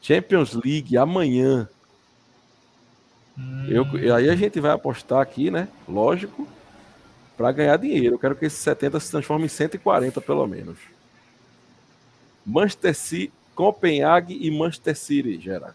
[0.01, 1.69] Champions League amanhã.
[3.39, 3.67] Hum.
[3.69, 5.69] Eu, aí a gente vai apostar aqui, né?
[5.87, 6.49] Lógico
[7.37, 8.15] para ganhar dinheiro.
[8.15, 10.79] Eu quero que esse 70 se transforme em 140 pelo menos.
[12.47, 15.75] Manchester City, Copenhague e Manchester City, Gerard.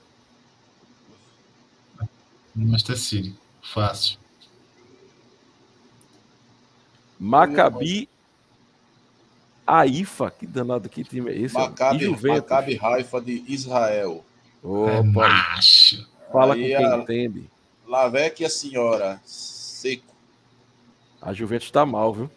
[2.56, 4.18] Manchester City, fácil.
[7.20, 8.10] Maccabi
[9.68, 11.54] Aifa, que danado que time é esse?
[11.54, 14.26] Maccabi, Maccabi Haifa de Israel.
[14.64, 16.08] Opa, é macho.
[16.32, 16.98] Fala Aí com quem a...
[16.98, 17.50] entende.
[17.88, 20.16] Lavec e a senhora, seco.
[21.22, 22.30] A Juventus tá mal, viu?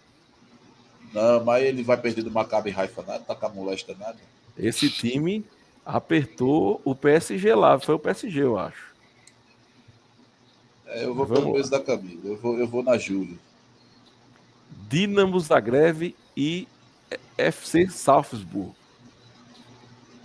[1.15, 4.19] Não, mas ele vai perder do Maccabi Haifa nada, tá com a molesta nada.
[4.59, 5.45] Esse time
[5.87, 8.93] apertou o PSG lá, foi o PSG, eu acho.
[10.87, 13.39] É, eu vou pelo peso da camisa, eu vou, eu vou na Júlia.
[14.89, 16.67] Dinamo Zagreb e
[17.39, 18.73] FC Salzburg.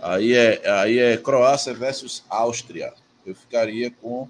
[0.00, 2.92] Aí é, aí é Croácia versus Áustria.
[3.24, 4.28] Eu ficaria com.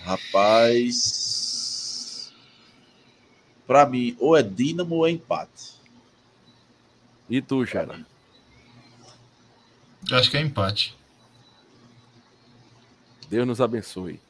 [0.00, 1.35] Rapaz.
[3.66, 5.74] Para mim, ou é Dínamo ou é empate.
[7.28, 8.06] E tu, Xera?
[10.12, 10.96] Acho que é empate.
[13.28, 14.20] Deus nos abençoe.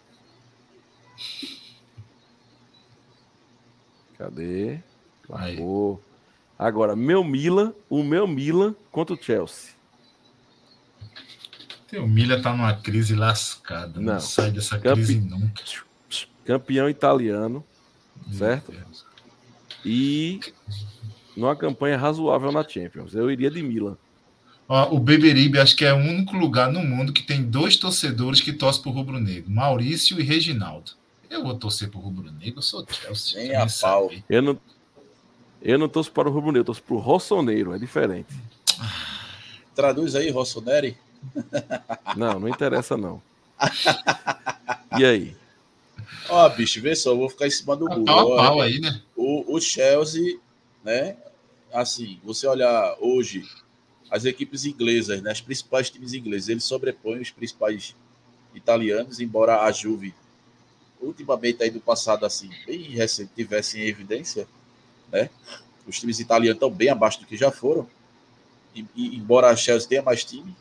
[4.17, 4.81] Cadê?
[5.29, 6.03] Largou.
[6.59, 9.75] Agora, meu Milan, o meu Milan contra o Chelsea.
[11.93, 14.01] O Milan tá numa crise lascada.
[14.01, 15.05] Não, não sai dessa Campe...
[15.05, 15.63] crise nunca.
[16.47, 17.63] Campeão italiano,
[18.27, 18.73] meu certo?
[18.73, 19.06] Deus
[19.87, 20.41] e
[21.37, 23.15] numa campanha razoável na Champions.
[23.15, 23.97] Eu iria de Milan.
[24.69, 28.41] Ó, o Beberibe acho que é o único lugar no mundo que tem dois torcedores
[28.41, 30.93] que torcem pro Rubro Negro, Maurício e Reginaldo.
[31.31, 33.41] Eu vou torcer pro Rubro Negro, eu sou Chelsea.
[33.41, 34.11] Nem a pau.
[34.29, 34.59] Eu não,
[35.63, 38.35] eu não torço para o Rubro Negro, eu torço pro Rossoneiro, é diferente.
[39.75, 40.97] Traduz aí, Rossoneri.
[42.17, 43.23] Não, não interessa não.
[44.99, 45.37] E aí?
[46.29, 48.05] Ó, bicho, vê só, eu vou ficar em cima do muro.
[48.05, 49.03] Pau pau aí, né?
[49.17, 50.39] O, o Chelsea,
[50.85, 51.17] né?
[51.73, 53.45] Assim, você olhar hoje
[54.11, 55.31] as equipes inglesas, né?
[55.31, 57.95] As principais times ingleses, eles sobrepõem os principais
[58.55, 60.15] italianos, embora a Juve
[61.01, 64.49] ultimamente aí do passado assim, bem recente, tivesse em evidência,
[65.13, 65.29] né?
[65.87, 67.87] Os times italianos estão bem abaixo do que já foram.
[68.75, 70.55] E, e, embora a Chelsea tenha mais time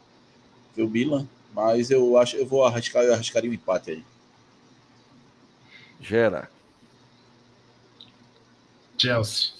[0.73, 4.03] que o Milan, mas eu acho eu vou arriscar, eu arriscaria um empate aí.
[5.99, 6.49] Gera.
[8.97, 9.51] Chelsea.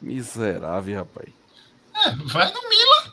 [0.00, 1.28] Miserável, rapaz.
[1.94, 3.12] É, vai no Milan.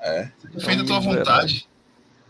[0.00, 0.32] É.
[0.52, 1.68] Defenda a tua vontade.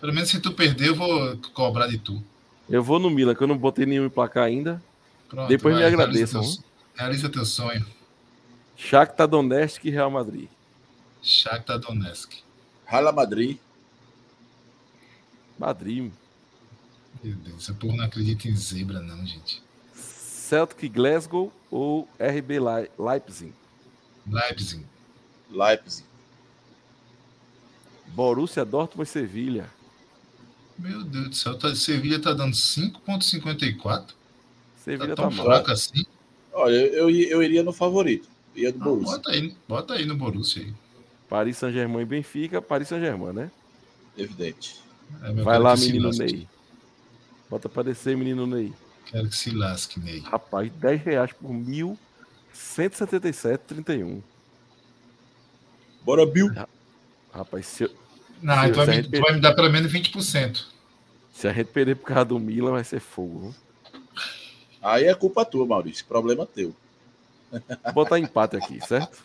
[0.01, 2.23] Pelo menos se tu perder, eu vou cobrar de tu.
[2.69, 4.83] Eu vou no Milan, que eu não botei nenhum em placar ainda.
[5.29, 6.41] Pronto, Depois vai, me agradeçam.
[6.41, 7.87] Realiza, realiza teu sonho.
[8.77, 10.49] Shakhtar Donetsk e Real Madrid.
[11.23, 12.33] Shakhtar Donetsk.
[12.87, 13.59] Real Madrid.
[15.59, 16.11] Madrid.
[17.23, 19.63] Meu Deus, essa porra não acredita em zebra, não, gente.
[19.95, 22.59] Celtic Glasgow ou RB
[22.99, 23.53] Leipzig?
[24.27, 24.85] Leipzig.
[25.51, 26.05] Leipzig.
[28.09, 29.71] Borussia Dortmund e Sevilha.
[30.79, 34.15] Meu Deus do céu, tá, Sevilha tá dando 5.54.
[34.79, 36.05] Sevilha tá, tão tá fraca assim.
[36.53, 38.29] Olha, eu, eu, eu, iria no favorito.
[38.57, 39.17] Ia do ah, Borussia.
[39.17, 40.75] Bota aí, bota aí no Borussia aí.
[41.29, 43.51] Paris Saint-Germain e Benfica, Paris Saint-Germain, né?
[44.17, 44.81] Evidente.
[45.23, 46.11] É, Vai lá, menino.
[46.11, 46.49] Ney.
[47.51, 48.73] Bota pra descer, menino Ney.
[49.07, 50.21] Quero que se lasque, Ney.
[50.21, 54.23] Rapaz, 10 reais por 1.177,31.
[56.05, 56.51] Bora, Bill.
[57.33, 57.91] Rapaz, se, eu-
[58.41, 60.65] Não, se, tu vai, me, tu vai me dar pelo menos 20%.
[61.33, 63.41] Se a gente perder por causa do Milan, vai ser fogo.
[63.41, 63.55] viu?
[64.83, 66.05] Aí é culpa tua, Maurício.
[66.07, 66.75] Problema teu.
[67.85, 69.19] Vou botar empate aqui, certo?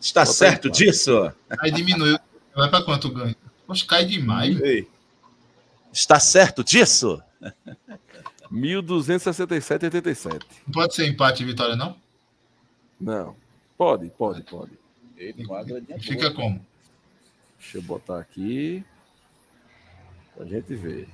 [0.00, 0.84] Está Bota certo empate.
[0.84, 1.30] disso?
[1.60, 2.18] Aí diminuiu.
[2.54, 3.34] Vai pra quanto ganho?
[3.66, 4.60] Poxa, cai demais.
[4.60, 4.88] Ei.
[5.92, 7.22] Está certo disso?
[8.50, 10.42] 1.267,87.
[10.66, 11.96] Não pode ser empate e vitória, não?
[13.00, 13.36] Não.
[13.76, 14.72] Pode, pode, pode.
[15.16, 16.34] Graninha Fica boa.
[16.34, 16.64] como?
[17.58, 18.84] Deixa eu botar aqui.
[20.34, 21.08] Pra gente ver.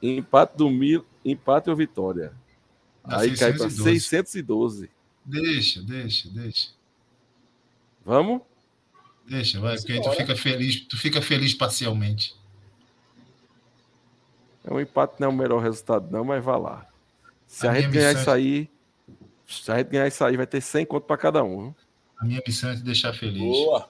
[0.00, 2.32] Empate do Mil, empate ou vitória.
[3.04, 4.00] Dá Aí cai para 612.
[4.08, 4.90] 612.
[5.24, 6.68] Deixa, deixa, deixa.
[8.04, 8.42] Vamos?
[9.26, 12.34] Deixa, vai, porque aí tu fica feliz, tu fica feliz parcialmente.
[14.68, 16.86] É um empate, não é o melhor resultado, não, mas vai lá.
[17.46, 18.70] Se a, A gente ganhar isso é- aí,
[19.46, 21.62] se a gente ganhar isso aí, vai ter 100 conto para cada um.
[21.62, 21.76] viu?
[22.18, 23.38] A minha missão é te deixar feliz.
[23.38, 23.88] Boa.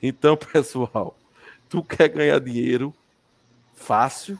[0.00, 1.16] Então, pessoal,
[1.68, 2.94] tu quer ganhar dinheiro
[3.74, 4.38] fácil?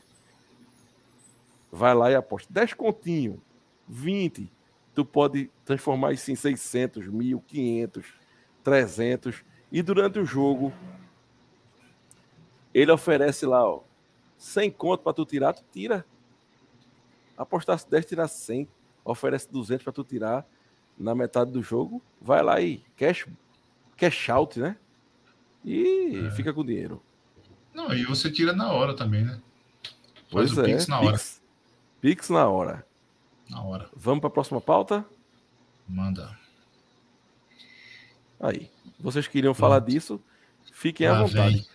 [1.70, 2.52] Vai lá e aposta.
[2.52, 3.42] 10 continho,
[3.88, 4.48] 20.
[4.94, 8.04] Tu pode transformar isso em 600, 1.500,
[8.62, 9.42] 300.
[9.72, 10.72] E durante o jogo,
[12.74, 13.82] ele oferece lá, ó,
[14.38, 16.04] 100 conto para tu tirar, tu tira.
[17.36, 18.68] Apostasse 10, tirar 100.
[19.04, 20.46] Oferece 200 para tu tirar
[20.98, 22.02] na metade do jogo.
[22.20, 23.26] Vai lá e cash,
[23.96, 24.76] cash out, né?
[25.64, 27.02] E fica com dinheiro.
[27.72, 29.40] Não, e você tira na hora também, né?
[30.30, 30.64] Faz Pois o é.
[30.64, 31.12] Pix na hora.
[31.12, 31.42] Pix,
[32.00, 32.86] Pix na hora.
[33.48, 33.88] Na hora.
[33.94, 35.04] Vamos para a próxima pauta?
[35.88, 36.36] Manda.
[38.40, 38.70] Aí.
[38.98, 40.20] Vocês queriam falar disso?
[40.72, 41.68] Fiquem à Lá vontade.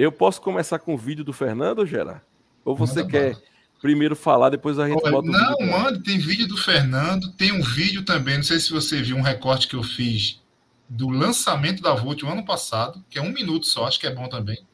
[0.00, 2.24] Eu posso começar com o vídeo do Fernando, Gera?
[2.64, 3.42] Ou você Manda quer
[3.82, 5.72] primeiro falar, depois a gente Olha, bota o não, vídeo?
[5.72, 9.20] mano, tem vídeo do Fernando, tem um vídeo também, não sei se você viu um
[9.20, 10.40] recorte que eu fiz
[10.88, 14.14] do lançamento da Volt o ano passado, que é um minuto só, acho que é
[14.14, 14.66] bom também.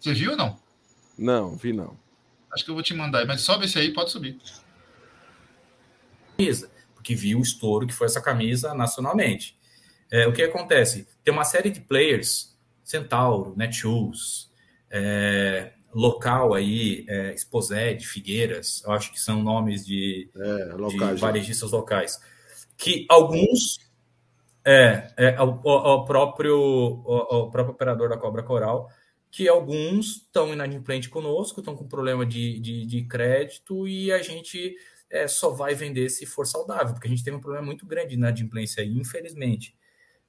[0.00, 0.58] Você viu ou não?
[1.16, 1.96] Não, vi não.
[2.52, 4.36] Acho que eu vou te mandar aí, mas sobe esse aí, pode subir.
[6.36, 9.56] camisa, porque viu o estouro que foi essa camisa nacionalmente.
[10.10, 11.06] É, o que acontece?
[11.22, 14.45] Tem uma série de players, Centauro, Netshoes,
[14.90, 21.16] é, local aí, é, Exposed, Figueiras, eu acho que são nomes de, de locais, né?
[21.16, 22.20] varejistas locais,
[22.76, 23.78] que alguns
[24.64, 28.90] é, é o próprio o, próprio operador da Cobra Coral,
[29.30, 34.74] que alguns estão inadimplente conosco, estão com problema de, de, de crédito e a gente
[35.10, 38.08] é, só vai vender se for saudável, porque a gente tem um problema muito grande
[38.08, 39.75] de inadimplência aí, infelizmente.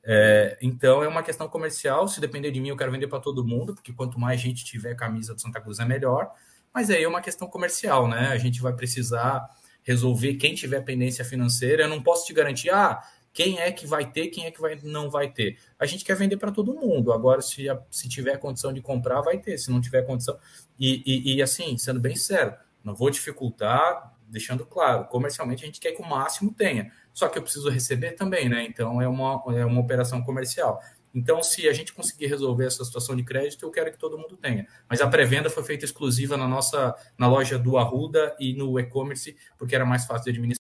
[0.10, 2.08] É, então é uma questão comercial.
[2.08, 4.96] Se depender de mim, eu quero vender para todo mundo, porque quanto mais gente tiver
[4.96, 6.32] camisa do Santa Cruz é melhor.
[6.74, 8.30] Mas aí é uma questão comercial, né?
[8.30, 9.50] A gente vai precisar
[9.84, 11.84] resolver quem tiver pendência financeira.
[11.84, 13.02] Eu não posso te garantir, ah,
[13.34, 15.58] quem é que vai ter, quem é que vai, não vai ter.
[15.78, 17.12] A gente quer vender para todo mundo.
[17.12, 19.58] Agora, se, se tiver condição de comprar, vai ter.
[19.58, 20.40] Se não tiver condição.
[20.80, 25.80] E, e, e, assim, sendo bem sério, não vou dificultar, deixando claro, comercialmente a gente
[25.80, 26.92] quer que o máximo tenha.
[27.18, 28.64] Só que eu preciso receber também, né?
[28.64, 30.80] Então é uma, é uma operação comercial.
[31.16, 34.38] Então, se a gente conseguir resolver essa situação de crédito, eu quero que todo mundo
[34.38, 34.68] tenha.
[34.88, 39.36] Mas a pré-venda foi feita exclusiva na nossa na loja do Arruda e no e-commerce,
[39.58, 40.62] porque era mais fácil de administrar.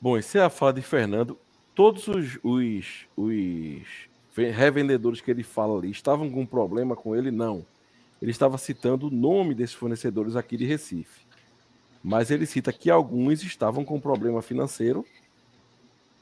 [0.00, 1.38] Bom, se é a fala de Fernando,
[1.72, 3.86] todos os, os, os
[4.34, 7.30] ve- revendedores que ele fala ali estavam com problema com ele?
[7.30, 7.64] Não.
[8.20, 11.29] Ele estava citando o nome desses fornecedores aqui de Recife.
[12.02, 15.04] Mas ele cita que alguns estavam com problema financeiro,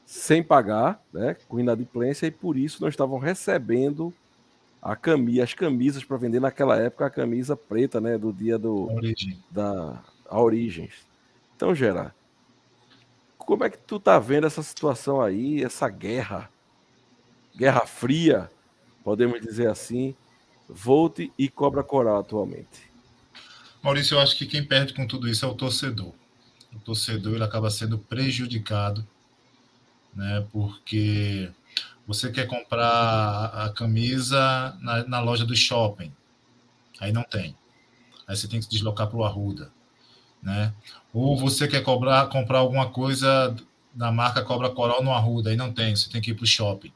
[0.05, 4.13] sem pagar, né, com inadimplência, e por isso não estavam recebendo
[4.81, 4.97] a
[5.41, 9.41] as camisas para vender naquela época, a camisa preta, né, do dia do, Origem.
[9.51, 10.93] da a Origens.
[11.55, 12.13] Então, Gerard,
[13.37, 16.49] como é que tu tá vendo essa situação aí, essa guerra,
[17.55, 18.49] guerra fria,
[19.03, 20.15] podemos dizer assim,
[20.67, 22.88] Volt e Cobra Coral atualmente?
[23.81, 26.13] Maurício, eu acho que quem perde com tudo isso é o torcedor.
[26.73, 29.07] O torcedor ele acaba sendo prejudicado,
[30.13, 30.45] né?
[30.51, 31.49] Porque
[32.05, 36.11] você quer comprar a camisa na, na loja do shopping,
[36.99, 37.55] aí não tem.
[38.27, 39.71] Aí você tem que se deslocar para o Arruda,
[40.43, 40.73] né?
[41.13, 43.55] Ou você quer cobrar, comprar alguma coisa
[43.93, 46.47] da marca Cobra Coral no Arruda, aí não tem, você tem que ir para o
[46.47, 46.93] shopping.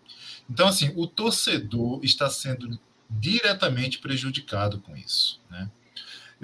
[0.49, 2.77] Então, assim, o torcedor está sendo
[3.09, 5.69] diretamente prejudicado com isso, né?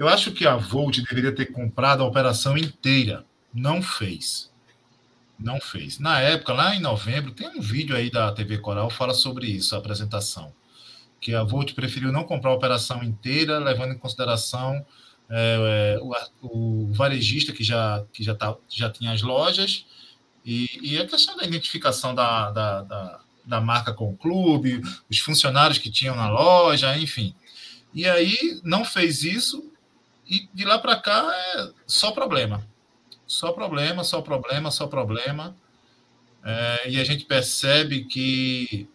[0.00, 3.22] Eu acho que a Volt deveria ter comprado a operação inteira.
[3.52, 4.50] Não fez.
[5.38, 5.98] Não fez.
[5.98, 9.74] Na época, lá em novembro, tem um vídeo aí da TV Coral fala sobre isso,
[9.74, 10.54] a apresentação.
[11.20, 14.82] Que a Volt preferiu não comprar a operação inteira, levando em consideração
[15.28, 19.84] é, é, o, o, varejista que já, que já, tá, já tinha as lojas
[20.42, 25.18] e, e a questão da identificação da, da, da, da marca com o clube, os
[25.18, 27.34] funcionários que tinham na loja, enfim.
[27.92, 29.69] E aí não fez isso
[30.30, 32.64] e de lá para cá é só problema.
[33.26, 35.56] Só problema, só problema, só problema.
[36.44, 38.88] É, e a gente percebe que,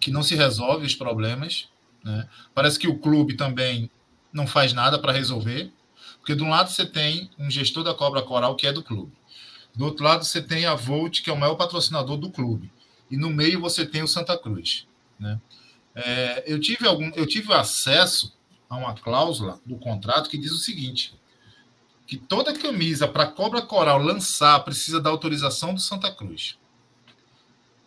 [0.00, 1.68] que não se resolve os problemas.
[2.02, 2.28] Né?
[2.52, 3.88] Parece que o clube também
[4.32, 5.72] não faz nada para resolver.
[6.18, 9.12] Porque de um lado você tem um gestor da Cobra Coral que é do clube.
[9.74, 12.72] Do outro lado você tem a Volt, que é o maior patrocinador do clube.
[13.10, 14.86] E no meio você tem o Santa Cruz.
[15.18, 15.40] Né?
[15.94, 18.32] É, eu, tive algum, eu tive acesso
[18.68, 21.14] a uma cláusula do contrato que diz o seguinte:
[22.06, 26.58] que toda camisa para Cobra Coral lançar precisa da autorização do Santa Cruz.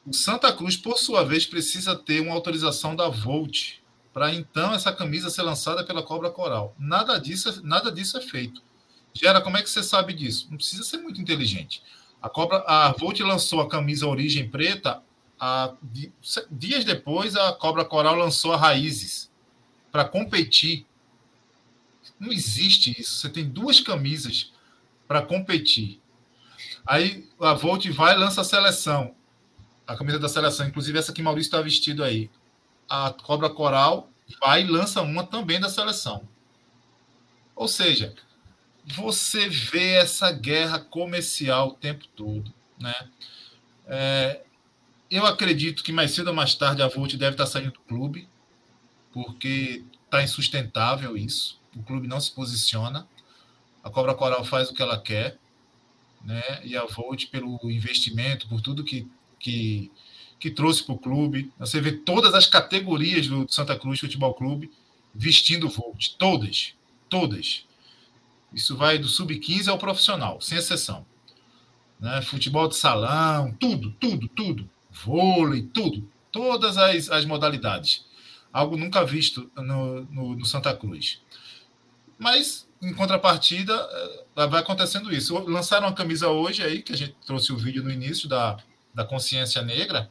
[0.06, 3.80] O Santa Cruz, por sua vez, precisa ter uma autorização da Volt
[4.14, 6.74] para então essa camisa ser lançada pela Cobra Coral.
[6.80, 8.64] Nada disso, nada disso é feito.
[9.14, 10.48] Gera, como é que você sabe disso?
[10.50, 11.84] Não precisa ser muito inteligente.
[12.22, 15.04] A Cobra, a Volt lançou a camisa Origem Preta,
[15.40, 15.74] a,
[16.50, 19.30] dias depois a Cobra Coral lançou a Raízes
[19.98, 20.86] para competir.
[22.20, 23.16] Não existe isso.
[23.16, 24.54] Você tem duas camisas
[25.08, 26.00] para competir.
[26.86, 29.16] Aí a Volt vai e lança a seleção.
[29.88, 32.30] A camisa da seleção, inclusive essa que Maurício está vestido aí.
[32.88, 36.30] A Cobra Coral vai e lança uma também da seleção.
[37.56, 38.14] Ou seja,
[38.86, 42.54] você vê essa guerra comercial o tempo todo.
[42.80, 42.94] Né?
[43.88, 44.42] É,
[45.10, 48.30] eu acredito que mais cedo ou mais tarde a Volt deve estar saindo do clube
[49.14, 51.60] porque está insustentável isso.
[51.76, 53.08] O clube não se posiciona.
[53.84, 55.38] A Cobra Coral faz o que ela quer,
[56.24, 56.62] né?
[56.64, 59.08] E a Volt, pelo investimento, por tudo que,
[59.40, 59.92] que,
[60.40, 61.52] que trouxe para o clube.
[61.60, 64.72] Você vê todas as categorias do Santa Cruz Futebol Clube
[65.14, 66.16] vestindo Volt.
[66.18, 66.74] Todas.
[67.10, 67.66] Todas.
[68.54, 71.06] Isso vai do sub-15 ao profissional, sem exceção.
[72.00, 72.22] Né?
[72.22, 74.70] Futebol de salão, tudo, tudo, tudo.
[74.90, 76.10] Vôlei, tudo.
[76.32, 78.07] Todas as, as modalidades
[78.58, 81.22] algo nunca visto no, no, no Santa Cruz.
[82.18, 83.74] Mas, em contrapartida,
[84.36, 85.38] eh, vai acontecendo isso.
[85.48, 88.58] Lançaram uma camisa hoje aí, que a gente trouxe o vídeo no início da,
[88.96, 90.10] da Consciência Negra.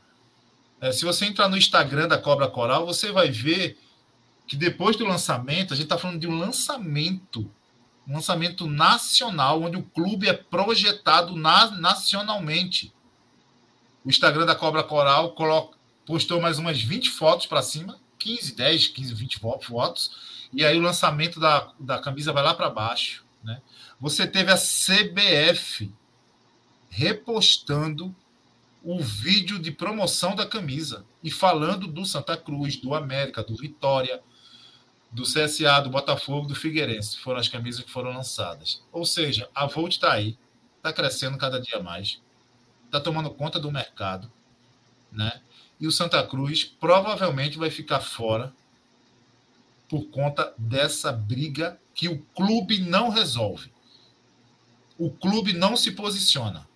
[0.80, 3.76] É, se você entrar no Instagram da Cobra Coral, você vai ver
[4.46, 7.50] que depois do lançamento, a gente está falando de um lançamento,
[8.06, 12.94] um lançamento nacional, onde o clube é projetado na, nacionalmente.
[14.04, 18.88] O Instagram da Cobra Coral coloca, postou mais umas 20 fotos para cima 15, 10,
[18.88, 23.24] 15, 20 votos, e aí o lançamento da, da camisa vai lá para baixo.
[23.42, 23.60] Né?
[24.00, 25.92] Você teve a CBF
[26.88, 28.14] repostando
[28.82, 34.22] o vídeo de promoção da camisa e falando do Santa Cruz, do América, do Vitória,
[35.10, 37.18] do CSA, do Botafogo, do Figueirense.
[37.18, 38.82] Foram as camisas que foram lançadas.
[38.92, 40.38] Ou seja, a Volt está aí,
[40.76, 42.20] está crescendo cada dia mais,
[42.84, 44.30] está tomando conta do mercado,
[45.10, 45.40] né?
[45.78, 48.52] E o Santa Cruz provavelmente vai ficar fora
[49.88, 53.72] por conta dessa briga que o clube não resolve.
[54.98, 56.66] O clube não se posiciona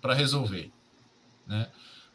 [0.00, 0.70] para resolver.
[1.46, 1.70] Né?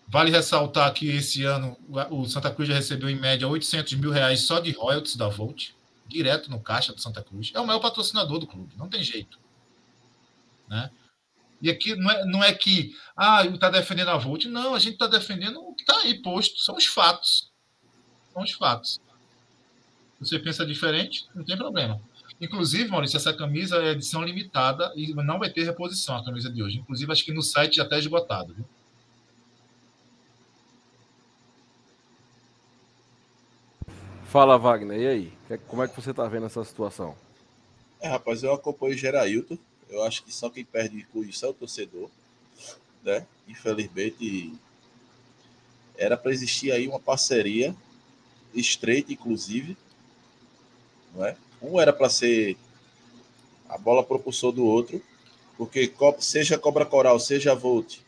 [0.07, 1.77] Vale ressaltar que esse ano
[2.09, 5.69] o Santa Cruz já recebeu em média 800 mil reais só de royalties da Volt,
[6.07, 7.51] direto no caixa do Santa Cruz.
[7.53, 9.39] É o maior patrocinador do clube, não tem jeito.
[10.67, 10.89] Né?
[11.61, 14.45] E aqui não é, não é que ah, está defendendo a Volt.
[14.45, 16.59] Não, a gente está defendendo está aí posto.
[16.59, 17.51] São os fatos.
[18.33, 18.99] São os fatos.
[20.19, 22.01] Você pensa diferente, não tem problema.
[22.41, 26.63] Inclusive, Maurício, essa camisa é edição limitada e não vai ter reposição a camisa de
[26.63, 26.77] hoje.
[26.77, 28.53] Inclusive, acho que no site já está esgotado.
[28.53, 28.65] Viu?
[34.25, 34.99] Fala, Wagner.
[34.99, 35.33] E aí?
[35.49, 37.15] É, como é que você está vendo essa situação?
[37.99, 39.57] É, rapaz, eu acompanho o Gerailton
[39.89, 42.09] eu acho que só quem perde com isso é o torcedor,
[43.03, 43.25] né?
[43.47, 44.53] Infelizmente,
[45.99, 47.75] era para existir aí uma parceria
[48.53, 49.77] estreita, inclusive,
[51.13, 51.35] não é?
[51.61, 52.57] Um era para ser
[53.67, 55.01] a bola propulsor do outro,
[55.57, 57.99] porque seja Cobra Coral, seja Volt,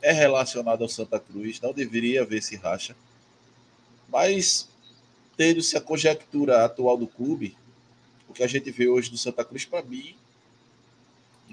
[0.00, 2.94] é relacionado ao Santa Cruz, não deveria haver esse racha.
[4.08, 4.68] Mas,
[5.36, 7.56] tendo-se a conjectura atual do clube,
[8.28, 10.14] o que a gente vê hoje do Santa Cruz, para mim,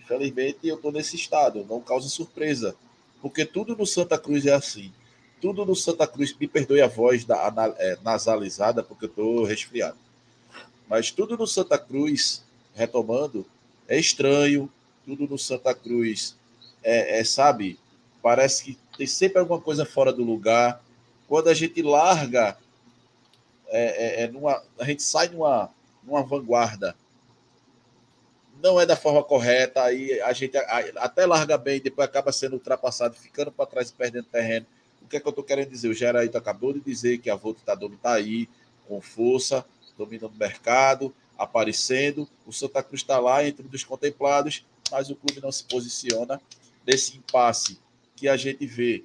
[0.08, 2.76] Infelizmente, eu estou nesse estado, não causa surpresa,
[3.22, 4.94] porque tudo no Santa Cruz é assim.
[5.42, 9.98] Tudo no Santa Cruz, me perdoe a voz da, é, nasalizada, porque eu estou resfriado.
[10.88, 13.46] Mas tudo no Santa Cruz, retomando,
[13.88, 14.72] é estranho.
[15.06, 16.36] Tudo no Santa Cruz
[16.84, 17.80] é, é, sabe,
[18.22, 20.82] parece que tem sempre alguma coisa fora do lugar.
[21.28, 22.58] Quando a gente larga,
[23.68, 25.70] é, é, é numa, a gente sai numa,
[26.04, 26.96] numa vanguarda,
[28.62, 30.58] não é da forma correta, aí a gente
[30.96, 34.66] até larga bem, depois acaba sendo ultrapassado, ficando para trás e perdendo terreno.
[35.02, 35.88] O que é que eu estou querendo dizer?
[35.88, 38.50] O Geraíto acabou de dizer que a Volta está tá aí,
[38.88, 39.66] com força,
[39.98, 42.28] dominando o mercado, aparecendo.
[42.46, 46.42] O Santa Cruz está lá entre os contemplados, mas o clube não se posiciona
[46.86, 47.80] nesse impasse
[48.16, 49.04] que a gente vê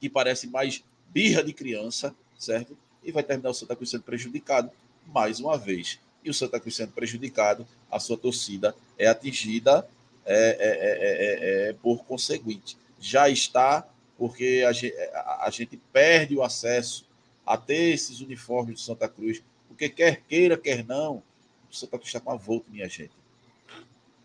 [0.00, 2.76] que parece mais birra de criança, certo?
[3.02, 4.70] E vai terminar o Santa Cruz sendo prejudicado
[5.06, 5.98] mais uma vez.
[6.24, 9.88] E o Santa Cruz sendo prejudicado, a sua torcida é atingida
[10.24, 12.76] é, é, é, por conseguinte.
[12.98, 13.86] Já está,
[14.18, 14.94] porque a gente,
[15.40, 17.06] a gente perde o acesso
[17.44, 21.22] a ter esses uniformes do Santa Cruz, porque quer queira, quer não,
[21.70, 23.12] o Santa Cruz está com a Volt, minha gente.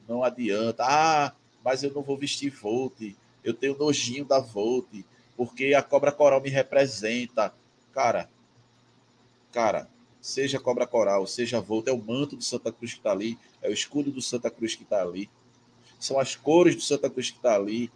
[0.08, 0.84] Não adianta.
[0.86, 1.34] Ah,
[1.64, 3.00] mas eu não vou vestir Volt.
[3.44, 4.88] Eu tenho nojinho da Volt,
[5.36, 7.54] porque a Cobra Coral me representa.
[7.94, 8.30] Cara,
[9.52, 9.90] cara,
[10.22, 13.70] seja Cobra Coral, seja Volt, é o manto do Santa Cruz que está ali, é
[13.70, 15.30] o escudo do Santa Cruz que está ali,
[16.00, 17.92] são as cores do Santa Cruz que está ali.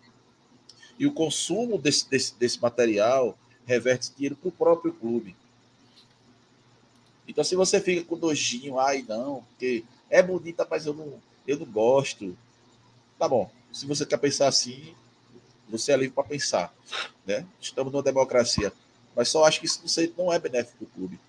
[0.97, 5.35] E o consumo desse, desse, desse material reverte dinheiro para o próprio clube.
[7.27, 11.57] Então, se você fica com nojinho, ai não, porque é bonita, mas eu não, eu
[11.57, 12.37] não gosto.
[13.17, 13.49] Tá bom.
[13.71, 14.95] Se você quer pensar assim,
[15.67, 16.73] você é livre para pensar.
[17.25, 17.45] Né?
[17.59, 18.71] Estamos numa democracia.
[19.15, 21.19] Mas só acho que isso não é benéfico para o clube.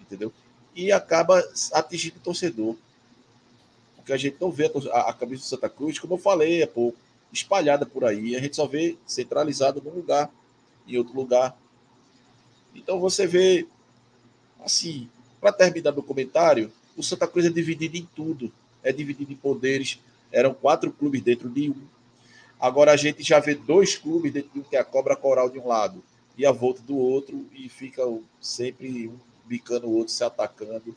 [0.00, 0.32] Entendeu?
[0.74, 1.38] E acaba
[1.72, 2.76] atingindo o torcedor.
[3.96, 6.66] Porque a gente não vê a, a camisa do Santa Cruz, como eu falei há
[6.66, 6.96] pouco,
[7.32, 8.36] espalhada por aí.
[8.36, 10.30] A gente só vê centralizada num lugar,
[10.86, 11.56] em outro lugar.
[12.74, 13.66] Então você vê,
[14.64, 15.08] assim,
[15.40, 18.52] para terminar meu comentário, o Santa Cruz é dividido em tudo.
[18.82, 19.98] É dividido em poderes.
[20.32, 21.82] Eram quatro clubes dentro de um.
[22.58, 25.50] Agora a gente já vê dois clubes dentro de um, que é a Cobra Coral
[25.50, 26.02] de um lado
[26.36, 28.02] e a Volta do outro, e fica
[28.40, 29.16] sempre um
[29.46, 30.94] bicando o outro, se atacando.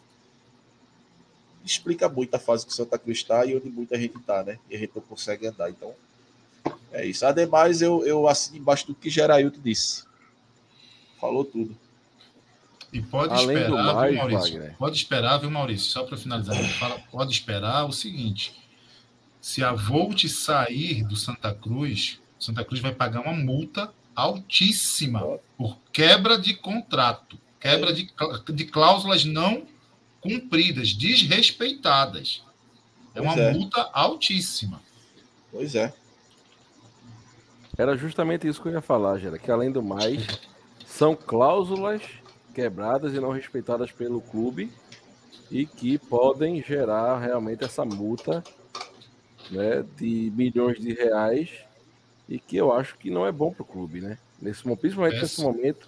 [1.63, 4.59] Explica muito a fase que o Santa Cruz está e onde muita gente está, né?
[4.69, 5.69] E a gente não consegue andar.
[5.69, 5.93] Então,
[6.91, 7.25] é isso.
[7.25, 10.03] Ademais, eu, eu assino embaixo do que Gerailton disse.
[11.19, 11.75] Falou tudo.
[12.91, 14.53] E pode Além esperar, mais, viu, Maurício?
[14.53, 14.77] Wagner.
[14.77, 15.91] Pode esperar, viu, Maurício?
[15.91, 18.53] Só para finalizar, fala, pode esperar o seguinte:
[19.39, 25.77] se a Volt sair do Santa Cruz, Santa Cruz vai pagar uma multa altíssima por
[25.93, 28.11] quebra de contrato, quebra de,
[28.53, 29.63] de cláusulas não
[30.19, 32.43] cumpridas, desrespeitadas.
[33.13, 33.53] É uma é.
[33.53, 34.81] multa altíssima.
[35.51, 35.93] Pois é.
[37.80, 40.27] Era justamente isso que eu ia falar, Gera, que além do mais,
[40.86, 42.01] são cláusulas
[42.53, 44.69] quebradas e não respeitadas pelo clube
[45.49, 48.43] e que podem gerar realmente essa multa
[49.49, 51.51] né, de milhões de reais
[52.27, 54.17] e que eu acho que não é bom para o clube, né?
[54.41, 55.21] Nesse, principalmente é.
[55.21, 55.88] nesse momento,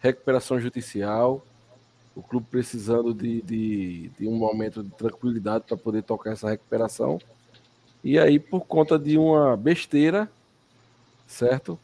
[0.00, 1.46] recuperação judicial,
[2.12, 7.20] o clube precisando de, de, de um momento de tranquilidade para poder tocar essa recuperação.
[8.02, 10.28] E aí, por conta de uma besteira,
[11.30, 11.78] certo?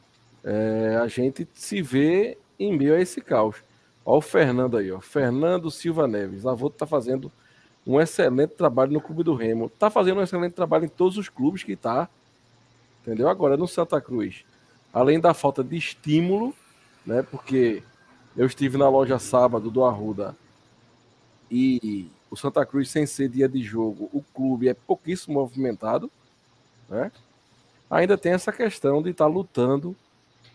[0.45, 3.57] É, a gente se vê em meio a esse caos.
[4.05, 5.01] Olha o Fernando aí, ó.
[5.01, 6.45] Fernando Silva Neves.
[6.45, 7.31] Avô está fazendo
[7.87, 9.67] um excelente trabalho no Clube do Remo.
[9.67, 12.09] Está fazendo um excelente trabalho em todos os clubes que está.
[13.03, 13.29] Entendeu?
[13.29, 14.45] Agora, no Santa Cruz,
[14.93, 16.55] além da falta de estímulo,
[17.05, 17.23] né?
[17.23, 17.83] Porque
[18.37, 20.37] eu estive na loja sábado do Arruda
[21.51, 26.11] e o Santa Cruz, sem ser dia de jogo, o clube é pouquíssimo movimentado,
[26.89, 27.13] né?
[27.91, 29.97] Ainda tem essa questão de estar tá lutando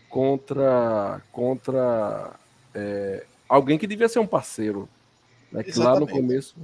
[0.08, 2.34] contra contra
[2.74, 4.88] é, alguém que devia ser um parceiro.
[5.50, 5.62] Né?
[5.62, 6.56] Que lá no começo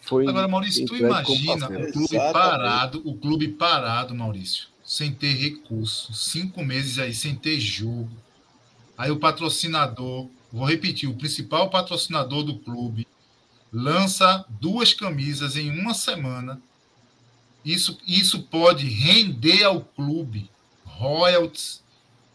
[0.00, 0.26] foi.
[0.26, 2.32] Agora, Maurício, tu imagina o clube Exatamente.
[2.32, 8.10] parado, o clube parado, Maurício, sem ter recurso, cinco meses aí sem ter jogo.
[8.96, 13.06] Aí o patrocinador, vou repetir, o principal patrocinador do clube
[13.72, 16.60] lança duas camisas em uma semana.
[17.64, 20.50] Isso, isso pode render ao clube
[20.84, 21.82] royalties,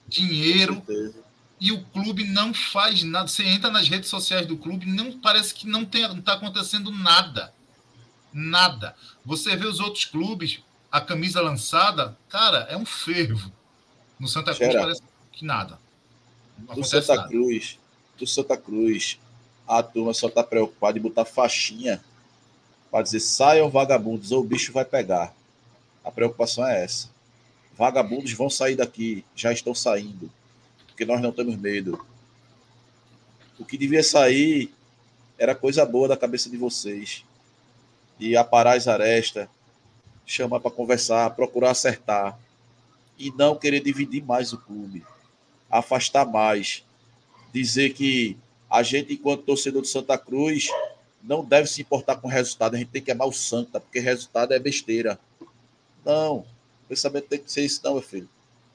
[0.08, 0.84] dinheiro
[1.60, 3.28] e o clube não faz nada.
[3.28, 7.54] Você entra nas redes sociais do clube, não parece que não está acontecendo nada.
[8.34, 8.96] Nada.
[9.26, 10.60] Você vê os outros clubes,
[10.92, 13.52] a camisa lançada, cara, é um fervo.
[14.20, 14.82] No Santa Cruz Será?
[14.82, 15.02] parece
[15.32, 15.80] que nada.
[16.58, 17.28] Do Santa nada.
[17.28, 17.80] Cruz,
[18.18, 19.20] do Santa Cruz,
[19.68, 22.04] a turma só está preocupada em botar faixinha
[22.96, 25.36] para dizer saiam vagabundos ou o bicho vai pegar.
[26.02, 27.10] A preocupação é essa.
[27.78, 30.32] Vagabundos vão sair daqui, já estão saindo
[30.88, 32.00] porque nós não temos medo.
[33.60, 34.74] O que devia sair
[35.38, 37.26] era coisa boa da cabeça de vocês.
[38.18, 39.50] E aparar as arestas,
[40.26, 42.40] chamar para conversar, procurar acertar.
[43.20, 45.06] e não querer dividir mais o clube,
[45.70, 46.82] afastar mais,
[47.52, 48.38] dizer que
[48.70, 50.70] a gente, enquanto torcedor do Santa Cruz,
[51.28, 54.00] não deve se importar com o resultado, a gente tem que amar o Santa, porque
[54.00, 55.20] resultado é besteira.
[56.04, 56.46] Não, o
[56.88, 58.30] pensamento tem que ser isso, não, meu filho.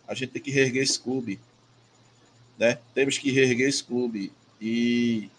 [0.07, 1.39] A gente tem que reerguer esse clube.
[2.59, 2.79] Né?
[2.93, 4.33] Temos que reerguer esse clube.
[4.61, 5.31] E,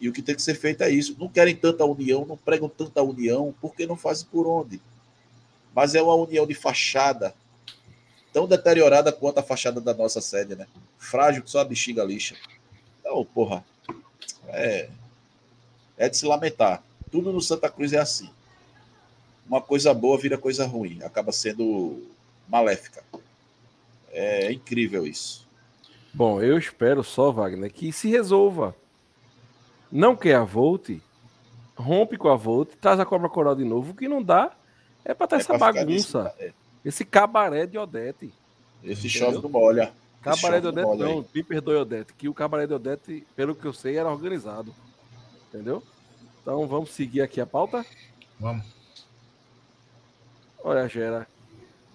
[0.00, 1.16] e o que tem que ser feito é isso.
[1.18, 4.80] Não querem tanta união, não pregam tanta união, porque não fazem por onde.
[5.72, 7.32] Mas é uma união de fachada,
[8.32, 10.66] tão deteriorada quanto a fachada da nossa sede, né?
[10.98, 12.36] Frágil que só a bexiga lixa.
[13.00, 13.64] Então, porra,
[14.48, 14.88] é,
[15.96, 16.82] é de se lamentar.
[17.10, 18.30] Tudo no Santa Cruz é assim.
[19.46, 22.02] Uma coisa boa vira coisa ruim, acaba sendo
[22.48, 23.02] maléfica.
[24.10, 25.46] É incrível isso.
[26.12, 28.74] Bom, eu espero só, Wagner, que se resolva.
[29.90, 30.90] Não quer a Volt,
[31.76, 33.92] rompe com a Volt, traz a Cobra Coral de novo.
[33.92, 34.52] O que não dá
[35.04, 36.34] é para ter é essa bagunça.
[36.38, 36.52] é.
[36.84, 38.32] Esse cabaré de Odete.
[38.82, 39.92] Esse chove não molha.
[40.20, 43.64] Cabaré de Odete, não, não me perdoe, Odete, que o cabaré de Odete, pelo que
[43.64, 44.74] eu sei, era organizado.
[45.54, 45.84] Entendeu?
[46.42, 47.86] Então vamos seguir aqui a pauta?
[48.40, 48.66] Vamos.
[50.64, 51.28] Olha, Gera,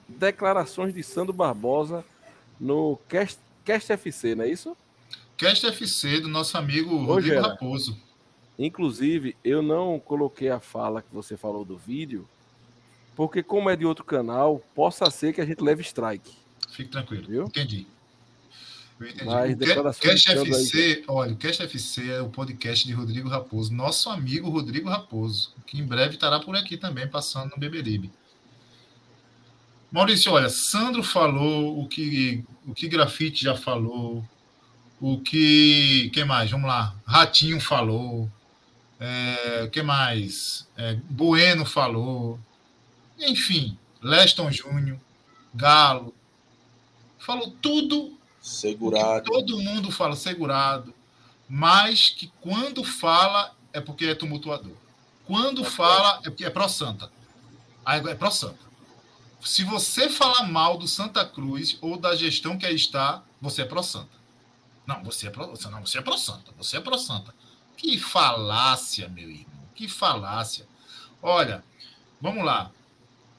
[0.08, 2.06] declarações de Sandro Barbosa
[2.58, 4.78] no Cast, Cast FC, não é isso?
[5.36, 8.00] Cast FC do nosso amigo Rodrigo Ô, Raposo.
[8.58, 12.26] Inclusive, eu não coloquei a fala que você falou do vídeo,
[13.14, 16.32] porque como é de outro canal, possa ser que a gente leve strike.
[16.70, 17.28] Fique tranquilo.
[17.28, 17.44] Viu?
[17.44, 17.86] Entendi.
[19.00, 19.26] Eu entendi.
[19.26, 19.54] Mas,
[19.98, 24.50] o Cast FC, olha, o Cast FC é o podcast de Rodrigo Raposo, nosso amigo
[24.50, 28.12] Rodrigo Raposo, que em breve estará por aqui também, passando no Beberibe.
[29.90, 34.24] Maurício, olha, Sandro falou o que o que Grafite já falou,
[35.00, 36.52] o que que mais?
[36.52, 38.30] Vamos lá, Ratinho falou,
[39.00, 40.68] é, o que mais?
[40.78, 42.38] É, Bueno falou,
[43.18, 45.00] enfim, Leston Júnior,
[45.56, 46.14] Galo,
[47.18, 48.19] falou tudo.
[48.42, 49.26] Segurado.
[49.26, 50.94] Todo mundo fala segurado,
[51.48, 54.76] mas que quando fala é porque é tumultuador.
[55.26, 57.12] Quando é fala é porque é pró-santa.
[57.86, 58.70] É pró-santa.
[59.42, 63.66] Se você falar mal do Santa Cruz ou da gestão que aí está, você é
[63.66, 64.20] pró-santa.
[64.86, 66.52] Não, você é pró, não, você é pró-santa.
[66.58, 67.34] Você é pró-santa.
[67.78, 69.70] Que falácia, meu irmão.
[69.76, 70.68] Que falácia.
[71.22, 71.64] Olha,
[72.20, 72.72] vamos lá.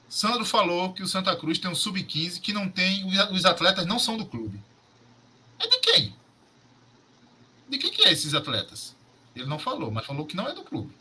[0.09, 3.05] Sandro falou que o Santa Cruz tem um sub-15 que não tem.
[3.31, 4.61] Os atletas não são do clube.
[5.61, 6.15] É de quem?
[7.69, 8.95] De quem que é esses atletas?
[9.35, 10.93] Ele não falou, mas falou que não é do clube.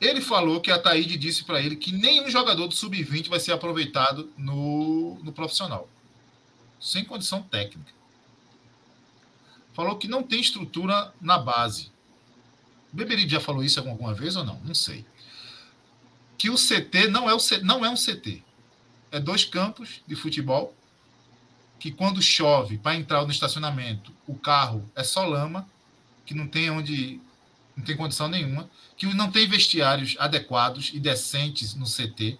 [0.00, 3.52] Ele falou que a Taíde disse para ele que nenhum jogador do sub-20 vai ser
[3.52, 5.88] aproveitado no, no profissional.
[6.80, 7.92] Sem condição técnica.
[9.72, 11.90] Falou que não tem estrutura na base.
[12.92, 14.60] Beberibe já falou isso alguma vez ou não?
[14.60, 15.04] Não sei.
[16.38, 18.42] Que o CT não é, o, não é um CT.
[19.10, 20.74] É dois campos de futebol
[21.84, 25.68] que quando chove para entrar no estacionamento, o carro é só lama,
[26.24, 27.20] que não tem onde
[27.76, 32.38] não tem condição nenhuma, que não tem vestiários adequados e decentes no CT.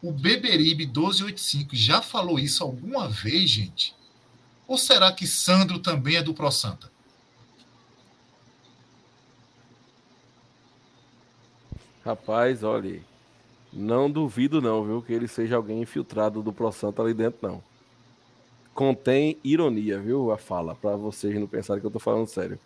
[0.00, 3.92] O Beberibe 1285 já falou isso alguma vez, gente?
[4.68, 6.92] Ou será que Sandro também é do Pro Santa?
[12.04, 13.02] Rapaz, olha,
[13.72, 17.69] não duvido não, viu, que ele seja alguém infiltrado do Pro Santa ali dentro, não.
[18.74, 22.58] Contém ironia, viu, a fala, para vocês não pensarem que eu tô falando sério.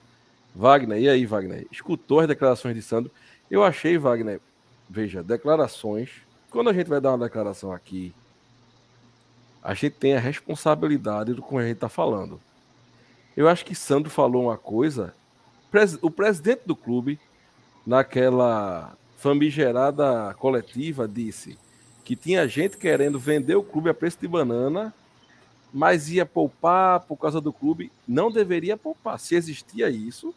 [0.55, 1.67] Wagner, e aí, Wagner?
[1.73, 3.11] Escutou as declarações de Sandro?
[3.51, 4.41] Eu achei, Wagner,
[4.89, 6.11] veja, declarações.
[6.51, 8.15] Quando a gente vai dar uma declaração aqui,
[9.63, 12.41] a gente tem a responsabilidade do que a gente está falando.
[13.37, 15.15] Eu acho que Sandro falou uma coisa.
[16.01, 17.19] O presidente do clube,
[17.85, 21.59] naquela famigerada coletiva, disse
[22.05, 24.95] que tinha gente querendo vender o clube a preço de banana
[25.75, 27.91] mas ia poupar por causa do clube.
[28.07, 29.19] Não deveria poupar.
[29.19, 30.33] Se existia isso,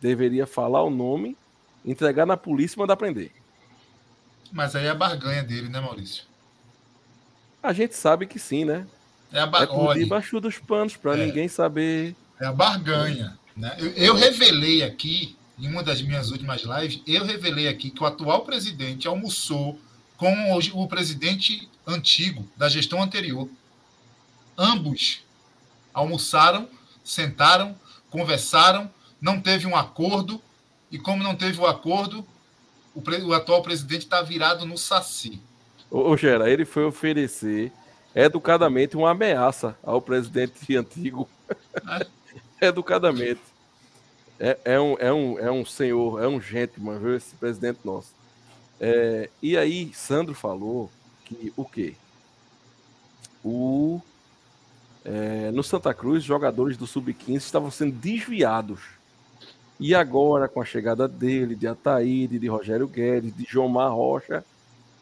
[0.00, 1.36] deveria falar o nome,
[1.84, 3.30] entregar na polícia e mandar prender.
[4.50, 6.24] Mas aí é a barganha dele, né, Maurício?
[7.62, 8.86] A gente sabe que sim, né?
[9.30, 9.92] É a barganha.
[9.92, 11.26] É debaixo dos panos, para é.
[11.26, 12.16] ninguém saber.
[12.40, 13.38] É a barganha.
[13.54, 13.76] Né?
[13.78, 18.06] Eu, eu revelei aqui, em uma das minhas últimas lives, eu revelei aqui que o
[18.06, 19.78] atual presidente almoçou
[20.16, 23.46] com o, o presidente antigo, da gestão anterior.
[24.62, 25.24] Ambos
[25.94, 26.68] almoçaram,
[27.02, 27.74] sentaram,
[28.10, 30.38] conversaram não teve um acordo,
[30.90, 32.26] e como não teve o um acordo,
[32.94, 35.40] o, o, atual presidente está virado no saci.
[35.90, 37.72] Ô, Gera, ele foi oferecer
[38.14, 41.26] educadamente uma ameaça ao presidente antigo.
[42.60, 42.66] É.
[42.66, 43.40] educadamente.
[44.38, 48.12] É, é, um, é, um, é um senhor, é um gentleman, viu, esse presidente nosso.
[48.78, 50.90] É, e aí, Sandro falou
[51.24, 51.94] que o quê?
[53.44, 54.00] o
[55.04, 58.80] é, no Santa Cruz, jogadores do Sub-15 estavam sendo desviados.
[59.78, 64.44] E agora, com a chegada dele, de Ataíde, de Rogério Guedes, de Jomar Rocha,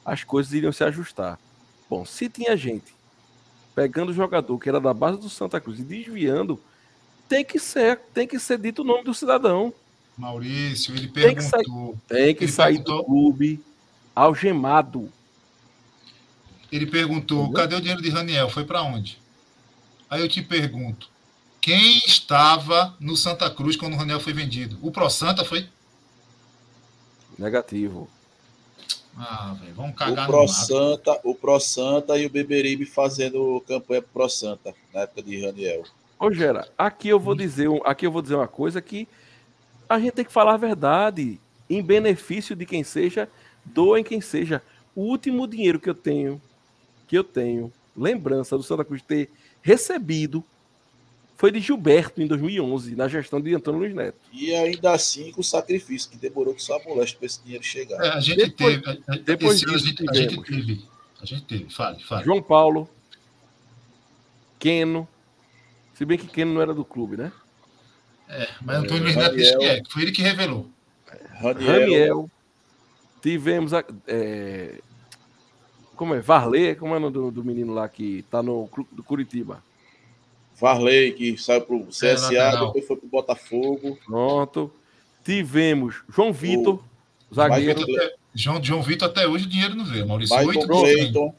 [0.05, 1.38] as coisas iriam se ajustar.
[1.90, 2.94] Bom, se tinha gente
[3.74, 6.61] pegando o jogador que era da base do Santa Cruz e desviando,
[7.28, 9.72] tem que ser, tem que ser dito o nome do cidadão.
[10.16, 11.96] Maurício, ele Tem que perguntou.
[12.09, 13.61] sair, tem que sair perguntou- do clube
[14.14, 15.12] algemado.
[16.70, 18.49] Ele perguntou: cadê o dinheiro de Raniel?
[18.51, 19.18] Foi para onde?
[20.11, 21.09] Aí eu te pergunto:
[21.61, 24.78] quem estava no Santa Cruz quando o Raniel foi vendido?
[24.82, 25.68] O Pro Santa foi?
[27.38, 28.09] Negativo.
[29.16, 30.52] Ah, velho, vamos O cagar Pro no mato.
[30.52, 35.44] Santa, o Pro Santa e o Beberibe fazendo campanha pro Pro Santa na época de
[35.44, 35.84] Raniel.
[36.18, 39.09] Ô, Gera, aqui eu vou dizer, um- aqui eu vou dizer uma coisa que
[39.88, 43.28] a gente tem que falar a verdade em benefício de quem seja,
[43.64, 44.62] doem quem seja.
[44.94, 46.40] O último dinheiro que eu tenho,
[47.06, 49.30] que eu tenho, lembrança do Santa Cruz ter
[49.62, 50.44] recebido
[51.36, 54.18] foi de Gilberto em 2011, na gestão de Antônio Luiz Neto.
[54.32, 58.04] E ainda assim com sacrifício, que demorou que só a moleste para esse dinheiro chegar.
[58.04, 58.90] É, a gente Depois- teve.
[59.06, 60.84] a- a- depois ano a disso gente, a gente teve.
[61.20, 61.70] A gente teve.
[61.70, 62.24] Fale, fale.
[62.24, 62.88] João Paulo,
[64.59, 65.06] Keno,
[65.94, 67.30] se bem que Keno não era do clube, né?
[68.28, 70.68] É, mas Antônio Luiz Neto disse que é, foi ele que revelou.
[71.40, 72.28] Raniel.
[73.22, 74.80] Tivemos a, é,
[75.99, 76.20] como é?
[76.20, 79.62] Varley, como é o nome do, do menino lá que tá no do Curitiba?
[80.59, 82.66] Varley, que saiu pro CSA, lateral.
[82.68, 83.99] depois foi pro Botafogo.
[84.07, 84.72] Pronto.
[85.24, 86.80] Tivemos João Vitor,
[87.30, 87.80] João zagueiro.
[87.80, 90.36] Vitor até- João, João Vitor até hoje o dinheiro não veio, Maurício.
[90.36, 91.34] Michael Oito Clayton.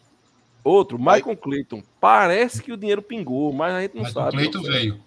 [0.64, 1.84] Outro, Michael Clayton.
[2.00, 4.38] Parece que o dinheiro pingou, mas a gente não Michael sabe.
[4.38, 4.72] Clayton sei.
[4.72, 5.00] veio.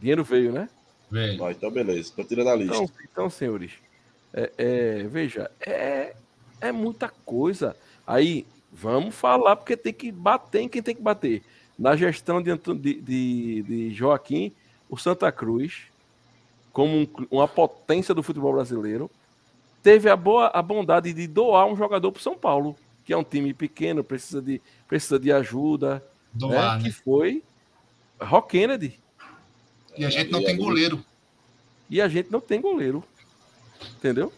[0.00, 0.68] Dinheiro veio, né?
[1.10, 1.42] Veio.
[1.42, 2.74] Ó, então beleza, tô tirando a lista.
[2.74, 3.72] Então, então senhores,
[4.32, 6.14] é, é, veja, é,
[6.60, 7.76] é muita coisa.
[8.06, 11.42] Aí, vamos falar, porque tem que bater em quem tem que bater.
[11.78, 14.52] Na gestão de, de, de, Joaquim,
[14.88, 15.82] o Santa Cruz,
[16.72, 19.10] como um uma potência do futebol brasileiro,
[19.82, 23.24] teve a boa a bondade de doar um jogador para São Paulo, que é um
[23.24, 26.02] time pequeno, precisa de, precisa de ajuda.
[26.32, 26.84] Doar, né?
[26.84, 26.90] né?
[26.90, 27.42] Que foi
[28.20, 28.98] Rock Kennedy.
[29.96, 31.04] E a gente não tem goleiro.
[31.90, 33.04] E a gente não tem goleiro.
[33.96, 34.32] Entendeu?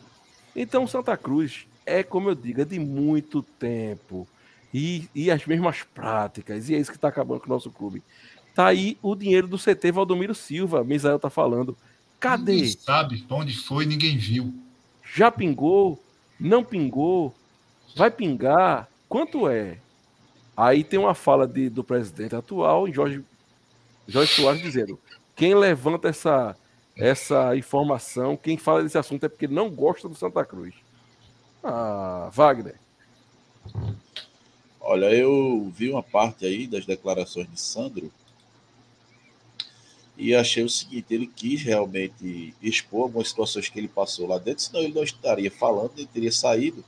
[0.56, 4.26] Então Santa Cruz é, como eu digo, é de muito tempo.
[4.72, 6.68] E, e as mesmas práticas.
[6.68, 8.02] E é isso que está acabando com o nosso clube.
[8.54, 11.76] Tá aí o dinheiro do CT Valdomiro Silva, Misael tá falando.
[12.20, 12.52] Cadê?
[12.54, 14.52] Ninguém sabe onde foi, ninguém viu.
[15.14, 16.02] Já pingou?
[16.38, 17.34] Não pingou?
[17.96, 18.88] Vai pingar?
[19.08, 19.78] Quanto é?
[20.56, 23.24] Aí tem uma fala de- do presidente atual, Jorge,
[24.06, 24.98] Jorge Soares, dizendo:
[25.36, 26.56] quem levanta essa,
[26.96, 30.74] essa informação, quem fala desse assunto é porque não gosta do Santa Cruz.
[31.62, 32.78] Ah, Wagner.
[34.80, 38.10] Olha, eu vi uma parte aí das declarações de Sandro
[40.16, 44.64] e achei o seguinte: ele quis realmente expor algumas situações que ele passou lá dentro,
[44.64, 46.84] senão ele não estaria falando, ele teria saído.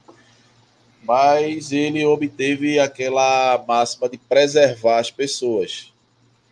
[1.02, 5.92] Mas ele obteve aquela máxima de preservar as pessoas.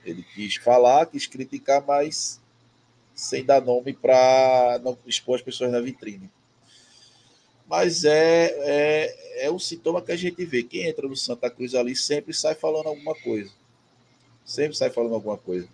[0.04, 2.40] Ele quis falar, quis criticar, mas
[3.14, 6.30] sem dar nome para não expor as pessoas na vitrine.
[7.68, 10.62] Mas é, é, é um sintoma que a gente vê.
[10.62, 13.50] Quem entra no Santa Cruz ali sempre sai falando alguma coisa.
[14.44, 15.68] Sempre sai falando alguma coisa.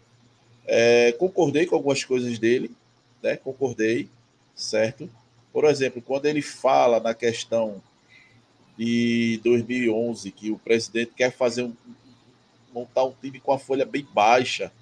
[0.67, 2.71] É, concordei com algumas coisas dele,
[3.23, 3.37] né?
[3.37, 4.09] Concordei,
[4.57, 5.09] certo?
[5.53, 7.81] Por exemplo, quando ele fala na questão
[8.77, 11.77] de 2011 que o presidente quer fazer um
[12.75, 14.73] montar um time com a folha bem baixa,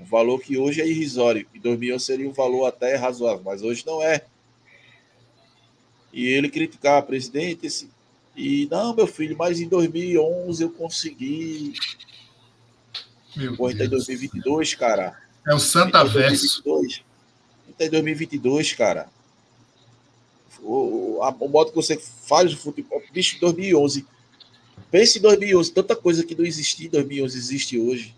[0.00, 1.46] um valor que hoje é irrisório.
[1.54, 4.24] Em 2011 seria um valor até razoável, mas hoje não é.
[6.12, 7.88] E ele criticar presidente esse,
[8.36, 11.72] e não, meu filho, mas em 2011 eu consegui.
[13.34, 14.06] Meu Pô, então em Deus.
[14.06, 15.18] 2022, cara.
[15.46, 16.62] É o Santa em Verso.
[16.62, 17.02] 2022,
[17.68, 19.08] Então em 2022, cara.
[20.62, 23.02] O, a- o modo que você faz o futebol.
[23.12, 24.06] Bicho, em 2011.
[24.90, 28.14] Pense em 2011, tanta coisa que não existia em 2011 existe hoje.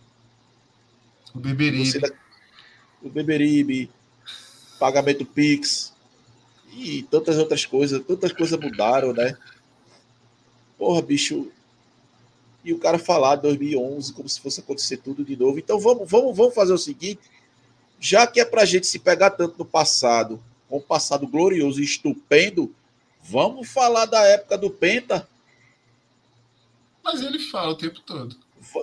[1.34, 1.86] O Beberibe.
[1.86, 2.00] Você
[3.02, 3.90] O Beberibe,
[4.78, 5.93] pagamento Pix
[6.76, 8.02] e tantas outras coisas.
[8.04, 9.36] Tantas coisas mudaram, né?
[10.78, 11.50] Porra, bicho.
[12.64, 15.58] E o cara falar 2011 como se fosse acontecer tudo de novo.
[15.58, 17.20] Então vamos, vamos, vamos fazer o seguinte.
[18.00, 21.84] Já que é pra gente se pegar tanto no passado, com o passado glorioso e
[21.84, 22.74] estupendo,
[23.22, 25.28] vamos falar da época do Penta.
[27.02, 28.36] Mas ele fala o tempo todo.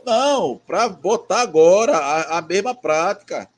[0.06, 3.50] Não, para botar agora a, a mesma prática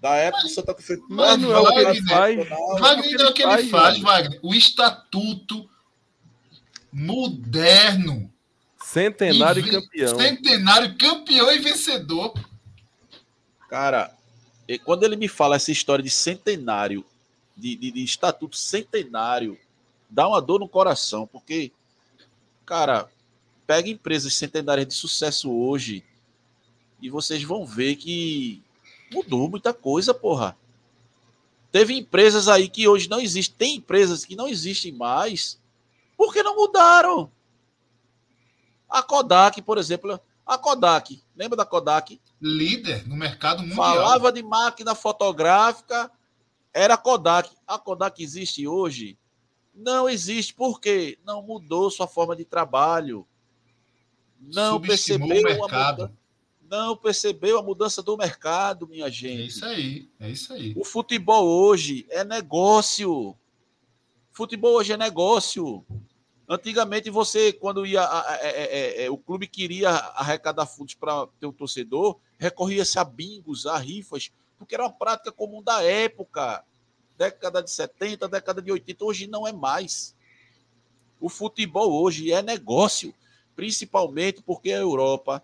[0.00, 1.00] da época do Santa Cruz.
[1.08, 2.80] Mas não é o que ele Wagner, faz.
[2.80, 4.02] Wagner é o que ele faz, Wagner.
[4.02, 4.40] Wagner.
[4.42, 5.68] O estatuto
[6.92, 8.32] moderno.
[8.82, 10.18] Centenário E campeão.
[10.18, 12.34] Centenário campeão e vencedor.
[13.68, 14.16] Cara,
[14.66, 17.04] e quando ele me fala essa história de centenário,
[17.56, 19.58] de, de, de estatuto centenário,
[20.08, 21.70] dá uma dor no coração, porque,
[22.64, 23.08] cara,
[23.66, 26.02] pega empresas centenárias de sucesso hoje
[27.00, 28.62] e vocês vão ver que
[29.12, 30.56] mudou muita coisa, porra.
[31.72, 35.60] Teve empresas aí que hoje não existem, tem empresas que não existem mais,
[36.16, 37.30] porque não mudaram.
[38.88, 42.20] A Kodak, por exemplo, a Kodak, lembra da Kodak?
[42.40, 43.76] Líder no mercado mundial.
[43.76, 46.10] Falava de máquina fotográfica,
[46.74, 47.50] era Kodak.
[47.66, 49.16] A Kodak existe hoje?
[49.72, 50.52] Não existe.
[50.52, 51.18] Por quê?
[51.24, 53.24] Não mudou sua forma de trabalho.
[54.40, 56.16] Não Subestimou percebeu, o mercado.
[56.70, 59.48] Não percebeu a mudança do mercado, minha É gente.
[59.48, 60.72] isso aí, é isso aí.
[60.76, 63.36] O futebol hoje é negócio.
[64.30, 65.84] Futebol hoje é negócio.
[66.48, 68.50] Antigamente você, quando ia, a- a- é-
[69.02, 73.76] é- é, o clube queria arrecadar fundos para ter um torcedor, recorria-se a bingos, a
[73.76, 76.64] rifas, porque era uma prática comum da época,
[77.18, 79.04] década de 70, década de 80.
[79.04, 80.14] Hoje não é mais.
[81.20, 83.12] O futebol hoje é negócio,
[83.56, 85.42] principalmente porque a Europa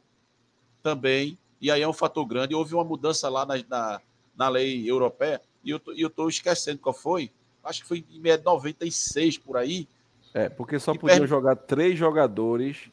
[0.91, 4.01] também, e aí é um fator grande, houve uma mudança lá na, na,
[4.37, 7.29] na lei europeia, e eu tô- e eu estou esquecendo qual foi,
[7.65, 9.89] acho que foi em 96 por aí.
[10.33, 12.89] É, porque só E podiam per- jogar três jogadores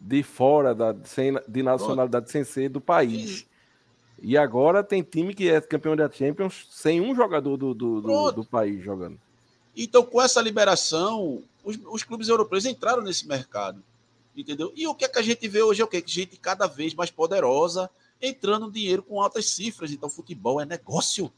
[0.00, 3.46] de fora da, sem, de nacionalidade sem ser do país.
[4.20, 8.02] E agora tem time que é campeão da Champions sem um jogador do, do, do,
[8.02, 8.34] Pronto.
[8.34, 9.16] do país jogando.
[9.76, 13.80] Então, com essa liberação, os, os clubes europeus entraram nesse mercado.
[14.38, 14.72] Entendeu?
[14.76, 15.88] E o que é que a gente vê hoje é o?
[15.88, 17.90] Que gente cada vez mais poderosa
[18.22, 19.90] entrando dinheiro com altas cifras.
[19.90, 21.32] Então, futebol é negócio.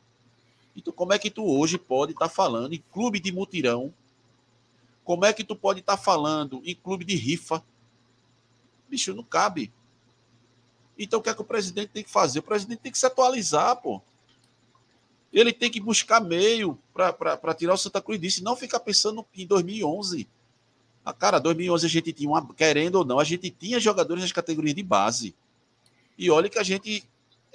[0.76, 3.94] Então, como é que tu hoje pode estar falando em clube de mutirão?
[5.03, 7.64] Como é que tu pode estar falando em clube de rifa?
[8.86, 9.72] Bicho, não cabe.
[10.98, 12.40] Então, o que é que o presidente tem que fazer?
[12.40, 14.03] O presidente tem que se atualizar, pô.
[15.32, 19.24] Ele tem que buscar meio para tirar o Santa Cruz disso e não ficar pensando
[19.34, 20.28] em 2011.
[21.05, 24.32] Ah, cara, 2011 a gente tinha, uma, querendo ou não, a gente tinha jogadores nas
[24.32, 25.34] categorias de base.
[26.18, 27.05] E olha que a gente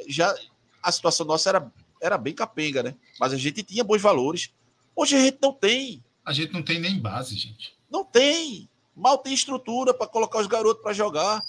[0.07, 0.35] já.
[0.81, 1.71] A situação nossa era,
[2.01, 2.95] era bem capenga, né?
[3.19, 4.51] Mas a gente tinha bons valores.
[4.95, 6.03] Hoje a gente não tem.
[6.25, 7.75] A gente não tem nem base, gente.
[7.89, 8.67] Não tem.
[8.95, 11.43] Mal tem estrutura para colocar os garotos para jogar.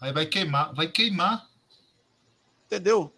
[0.00, 1.48] Aí vai queimar, vai queimar.
[2.66, 3.12] Entendeu?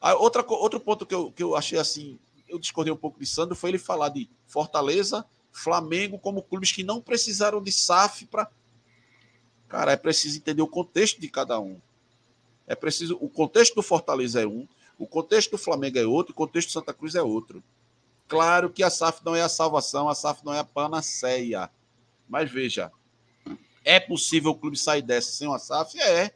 [0.00, 2.18] Ah, outra, outro ponto que eu, que eu achei assim,
[2.48, 5.24] eu discordei um pouco de Sandro, foi ele falar de Fortaleza,
[5.56, 8.50] Flamengo como clubes que não precisaram de SAF para.
[9.68, 11.80] Cara, é preciso entender o contexto de cada um.
[12.66, 13.16] É preciso.
[13.20, 16.72] O contexto do Fortaleza é um, o contexto do Flamengo é outro, o contexto do
[16.72, 17.62] Santa Cruz é outro.
[18.28, 21.70] Claro que a SAF não é a salvação, a SAF não é a panaceia.
[22.28, 22.90] Mas veja,
[23.84, 25.98] é possível o clube sair dessa sem uma SAF?
[26.00, 26.32] É.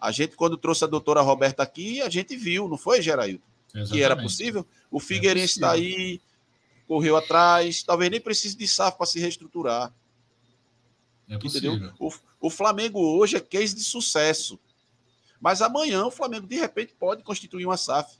[0.00, 3.42] A gente, quando trouxe a doutora Roberta aqui, a gente viu, não foi, Geraildo?
[3.90, 4.66] Que era possível.
[4.90, 6.20] O Figueirense está aí,
[6.86, 9.92] correu atrás, talvez nem precise de SAF para se reestruturar.
[11.28, 11.34] É.
[11.34, 11.92] Entendeu?
[11.98, 14.58] O, o Flamengo hoje é case de sucesso.
[15.40, 18.16] Mas amanhã o Flamengo, de repente, pode constituir uma SAF.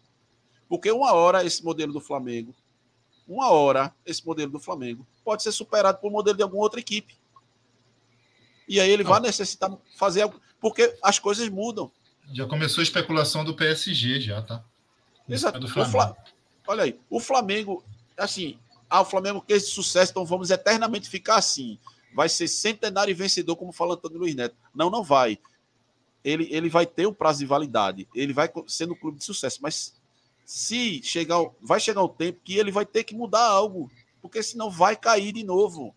[0.68, 2.54] Porque uma hora esse modelo do Flamengo,
[3.26, 6.80] uma hora esse modelo do Flamengo, pode ser superado por um modelo de alguma outra
[6.80, 7.16] equipe.
[8.68, 10.40] E aí ele vai necessitar fazer algo.
[10.60, 11.90] Porque as coisas mudam.
[12.32, 14.64] Já começou a especulação do PSG, já, tá?
[15.28, 15.66] Exato.
[15.68, 15.92] Flamengo.
[15.92, 16.16] Fla-
[16.68, 17.84] Olha aí, o Flamengo,
[18.16, 18.58] assim,
[18.88, 21.78] ah, o Flamengo quer esse sucesso, então vamos eternamente ficar assim.
[22.14, 24.56] Vai ser centenário e vencedor, como fala Antônio Luiz Neto.
[24.74, 25.38] Não, não vai.
[26.24, 28.08] Ele, ele vai ter um prazo de validade.
[28.14, 29.58] Ele vai ser no clube de sucesso.
[29.62, 29.94] Mas
[30.44, 33.90] se chegar, o- vai chegar um tempo que ele vai ter que mudar algo.
[34.22, 35.94] Porque senão vai cair de novo.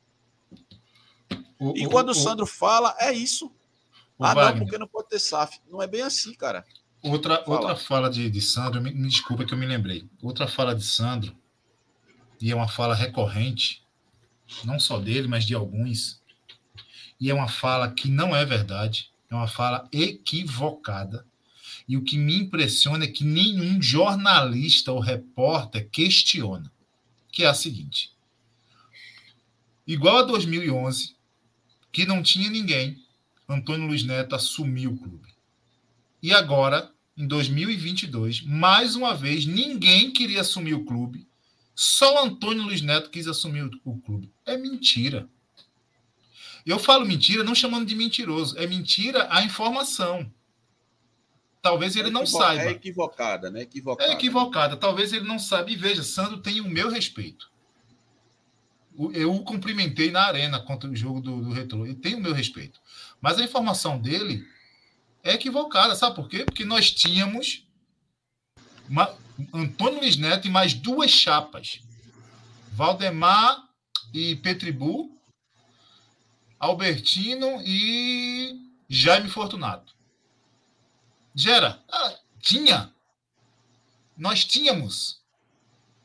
[1.59, 3.47] O- e o- quando o, o- Sandro fala, é isso.
[4.17, 4.55] o ah, Wagner.
[4.55, 5.59] não, porque não pode ter SAF.
[5.69, 6.65] Não é bem assim, cara.
[7.01, 7.57] Outra, Fala.
[7.59, 10.05] outra fala de, de Sandro, me, me desculpa que eu me lembrei.
[10.21, 11.33] Outra fala de Sandro,
[12.41, 13.83] e é uma fala recorrente,
[14.63, 16.21] não só dele, mas de alguns,
[17.19, 21.25] e é uma fala que não é verdade, é uma fala equivocada.
[21.87, 26.71] E o que me impressiona é que nenhum jornalista ou repórter questiona,
[27.31, 28.11] que é a seguinte:
[29.85, 31.15] igual a 2011,
[31.91, 33.03] que não tinha ninguém,
[33.47, 35.29] Antônio Luiz Neto assumiu o clube.
[36.21, 41.27] E agora, em 2022, mais uma vez, ninguém queria assumir o clube.
[41.81, 44.29] Só o Antônio Luiz Neto quis assumir o- o clube.
[44.45, 45.29] É mentira.
[46.65, 48.57] Eu falo mentira não chamando de mentiroso.
[48.57, 50.29] É mentira a informação.
[51.61, 52.63] Talvez ele não Equivo- saiba.
[52.63, 53.61] É equivocada, né?
[53.61, 54.09] Equivocada.
[54.11, 54.75] É equivocada.
[54.75, 55.71] Talvez ele não saiba.
[55.71, 57.49] E veja, Sandro tem o meu respeito.
[59.13, 61.87] Eu o cumprimentei na arena contra o jogo do, do Retro.
[61.87, 62.81] E tem o meu respeito.
[63.21, 64.45] Mas a informação dele
[65.23, 65.95] é equivocada.
[65.95, 66.43] Sabe por quê?
[66.43, 67.65] Porque nós tínhamos
[68.89, 69.15] uma,
[69.53, 71.81] Antônio Luiz Neto e mais duas chapas.
[72.71, 73.63] Valdemar
[74.13, 75.17] e Petribu,
[76.59, 78.59] Albertino e
[78.89, 79.93] Jaime Fortunato.
[81.33, 82.93] Gera, ah, tinha.
[84.17, 85.21] Nós tínhamos.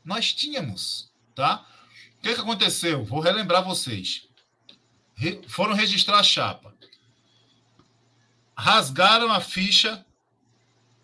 [0.03, 1.65] Nós tínhamos, tá?
[2.17, 3.03] O que, que aconteceu?
[3.03, 4.27] Vou relembrar vocês.
[5.15, 6.73] Re, foram registrar a chapa.
[8.57, 10.05] Rasgaram a ficha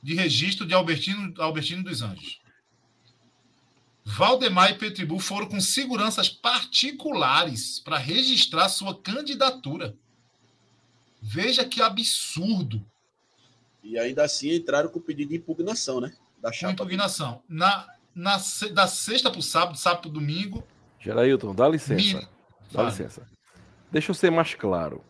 [0.01, 2.41] de registro de Albertino, Albertino dos Anjos.
[4.03, 9.95] Valdemar e Petribu foram com seguranças particulares para registrar sua candidatura.
[11.21, 12.83] Veja que absurdo.
[13.83, 16.11] E ainda assim entraram com pedido de impugnação, né?
[16.41, 16.75] Da chapa.
[16.75, 17.43] Com impugnação.
[17.47, 18.41] Na, na,
[18.73, 20.65] da sexta para o sábado, sábado para domingo.
[20.99, 22.27] Gerailton, dá licença.
[22.71, 23.27] Dá licença.
[23.91, 25.03] Deixa eu ser mais claro.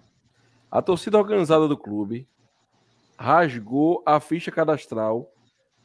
[0.69, 2.27] A torcida organizada do clube
[3.21, 5.31] rasgou a ficha cadastral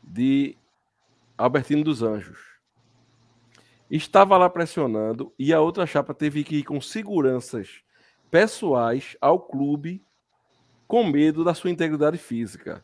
[0.03, 0.57] de
[1.37, 2.39] Albertino dos Anjos.
[3.91, 7.83] Estava lá pressionando e a outra chapa teve que ir com seguranças
[8.31, 10.03] pessoais ao clube
[10.89, 12.83] com medo da sua integridade física.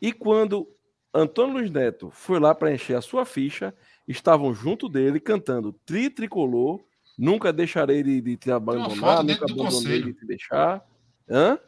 [0.00, 0.66] E quando
[1.12, 3.74] Antônio Luiz Neto foi lá para encher a sua ficha,
[4.08, 6.80] estavam junto dele cantando Tri Tricolor,
[7.18, 10.82] nunca deixarei de, de te abandonar, nunca abandonei de te deixar.
[11.28, 11.58] Hã?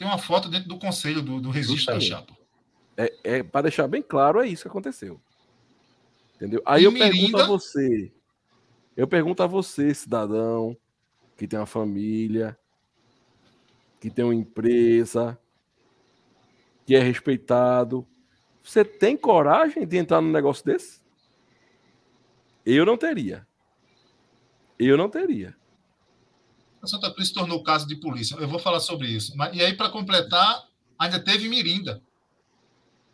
[0.00, 2.34] Tem uma foto dentro do conselho do, do registro da chapa.
[2.96, 5.20] É, é para deixar bem claro, é isso que aconteceu.
[6.36, 6.62] Entendeu?
[6.64, 7.12] Aí e eu Mirinda...
[7.12, 8.10] pergunto a você,
[8.96, 10.74] eu pergunto a você, cidadão,
[11.36, 12.58] que tem uma família,
[14.00, 15.38] que tem uma empresa,
[16.86, 18.08] que é respeitado.
[18.62, 21.02] Você tem coragem de entrar num negócio desse?
[22.64, 23.46] Eu não teria.
[24.78, 25.54] Eu não teria.
[26.82, 28.34] A Santa Cruz se tornou caso de polícia.
[28.36, 29.34] Eu vou falar sobre isso.
[29.52, 30.64] E aí, para completar,
[30.98, 32.02] ainda teve Mirinda.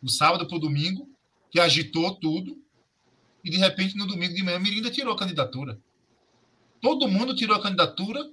[0.02, 1.08] Do sábado para o domingo,
[1.50, 2.56] que agitou tudo.
[3.42, 5.78] E, de repente, no domingo de manhã, Mirinda tirou a candidatura.
[6.80, 8.30] Todo mundo tirou a candidatura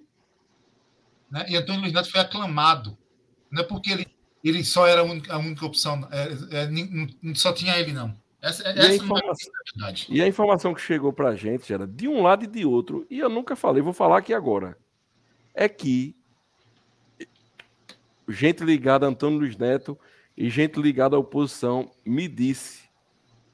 [1.33, 1.47] né?
[1.49, 2.95] E Antônio Luiz Neto foi aclamado.
[3.49, 4.07] Não é porque ele,
[4.43, 8.15] ele só era a única, a única opção, é, é, só tinha ele, não.
[8.39, 9.51] Essa, e, essa a informação,
[9.87, 12.63] é e a informação que chegou para a gente era de um lado e de
[12.65, 14.77] outro, e eu nunca falei, vou falar aqui agora,
[15.53, 16.15] é que
[18.27, 19.97] gente ligada a Antônio Luiz Neto
[20.35, 22.89] e gente ligada à oposição me disse,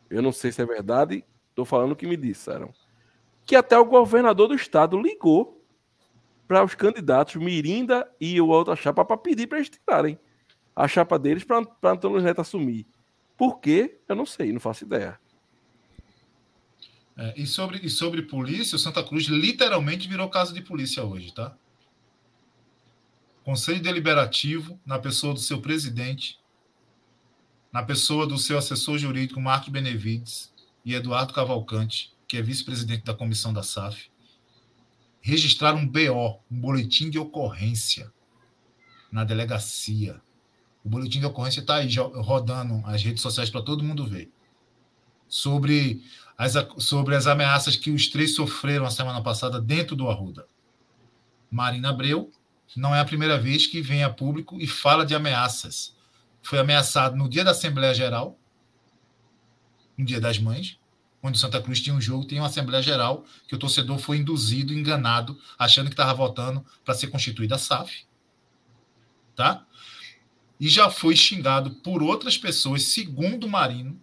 [0.10, 2.74] eu não sei se é verdade, estou falando o que me disseram,
[3.46, 5.62] que até o governador do estado ligou
[6.48, 10.18] para os candidatos Mirinda e o outra chapa para pedir para eles tirarem
[10.76, 12.88] a chapa deles para Antônio Neto assumir.
[13.38, 14.00] Por quê?
[14.08, 15.20] Eu não sei, não faço ideia.
[17.18, 21.34] É, e, sobre, e sobre polícia, o Santa Cruz literalmente virou caso de polícia hoje,
[21.34, 21.54] tá?
[23.50, 26.38] Conselho Deliberativo, na pessoa do seu presidente,
[27.74, 30.54] na pessoa do seu assessor jurídico, Marcos Benevides,
[30.86, 34.12] e Eduardo Cavalcante, que é vice-presidente da comissão da SAF,
[35.20, 38.14] registrar um BO, um boletim de ocorrência,
[39.12, 40.22] na delegacia.
[40.86, 44.32] O boletim de ocorrência está aí rodando as redes sociais para todo mundo ver.
[45.28, 46.04] Sobre
[46.38, 50.46] as, sobre as ameaças que os três sofreram a semana passada dentro do Arruda.
[51.50, 52.32] Marina Abreu
[52.76, 55.96] não é a primeira vez que vem a público e fala de ameaças.
[56.42, 58.38] Foi ameaçado no dia da Assembleia Geral,
[59.98, 60.80] no dia das mães,
[61.22, 64.74] onde Santa Cruz tinha um jogo, tem uma Assembleia Geral, que o torcedor foi induzido,
[64.74, 68.06] enganado, achando que estava votando para ser constituída a SAF.
[69.36, 69.66] Tá?
[70.60, 74.02] E já foi xingado por outras pessoas, segundo o Marino,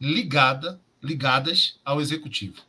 [0.00, 2.62] ligada, ligadas ao executivo.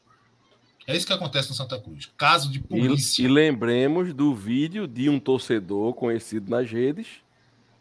[0.86, 2.12] É isso que acontece no Santa Cruz.
[2.18, 3.22] Caso de polícia.
[3.22, 7.08] E, e lembremos do vídeo de um torcedor conhecido nas redes,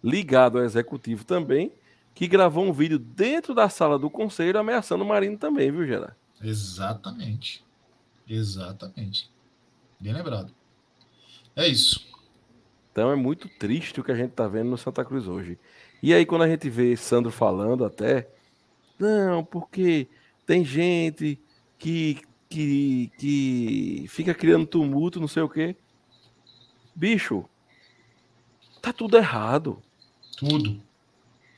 [0.02, 1.72] ligado ao executivo também,
[2.14, 6.14] que gravou um vídeo dentro da sala do conselho ameaçando o Marino também, viu, Gerard?
[6.42, 7.64] Exatamente.
[8.28, 9.30] Exatamente.
[9.98, 10.52] Bem lembrado.
[11.56, 12.06] É isso.
[12.90, 15.58] Então é muito triste o que a gente tá vendo no Santa Cruz hoje.
[16.02, 18.28] E aí, quando a gente vê Sandro falando até,
[18.98, 20.08] não, porque
[20.44, 21.38] tem gente
[21.78, 22.20] que,
[22.52, 25.74] que, que fica criando tumulto, não sei o quê.
[26.94, 27.44] Bicho,
[28.82, 29.82] tá tudo errado.
[30.36, 30.80] Tudo.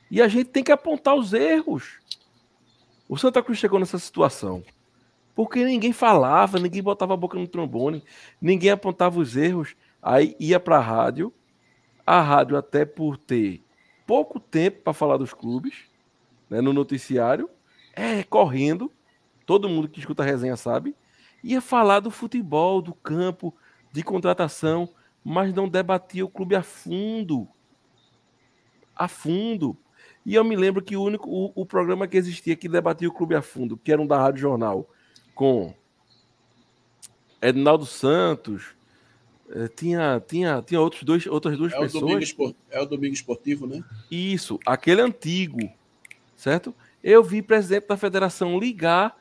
[0.09, 1.99] E a gente tem que apontar os erros.
[3.09, 4.63] O Santa Cruz chegou nessa situação
[5.35, 8.01] porque ninguém falava, ninguém botava a boca no trombone,
[8.41, 9.75] ninguém apontava os erros.
[10.01, 11.33] Aí ia para a rádio,
[12.07, 13.61] a rádio, até por ter
[14.07, 15.73] pouco tempo para falar dos clubes,
[16.49, 17.49] né, no noticiário,
[17.93, 18.89] é correndo,
[19.45, 20.95] todo mundo que escuta a resenha sabe,
[21.43, 23.53] ia falar do futebol, do campo,
[23.91, 24.89] de contratação,
[25.23, 27.47] mas não debatia o clube a fundo.
[28.95, 29.77] A fundo.
[30.25, 33.13] E eu me lembro que o único o, o programa que existia que debatia o
[33.13, 34.89] clube a fundo, que era um da Rádio Jornal,
[35.35, 35.73] com
[37.41, 38.75] Edinaldo Santos,
[39.51, 42.01] eh, tinha, tinha, tinha outros dois, outras duas É o, pessoas.
[42.01, 43.83] domingo espor- é o domingo esportivo, né?
[44.09, 45.69] Isso, aquele antigo,
[46.35, 46.73] certo?
[47.03, 49.15] Eu vi presidente da federação ligar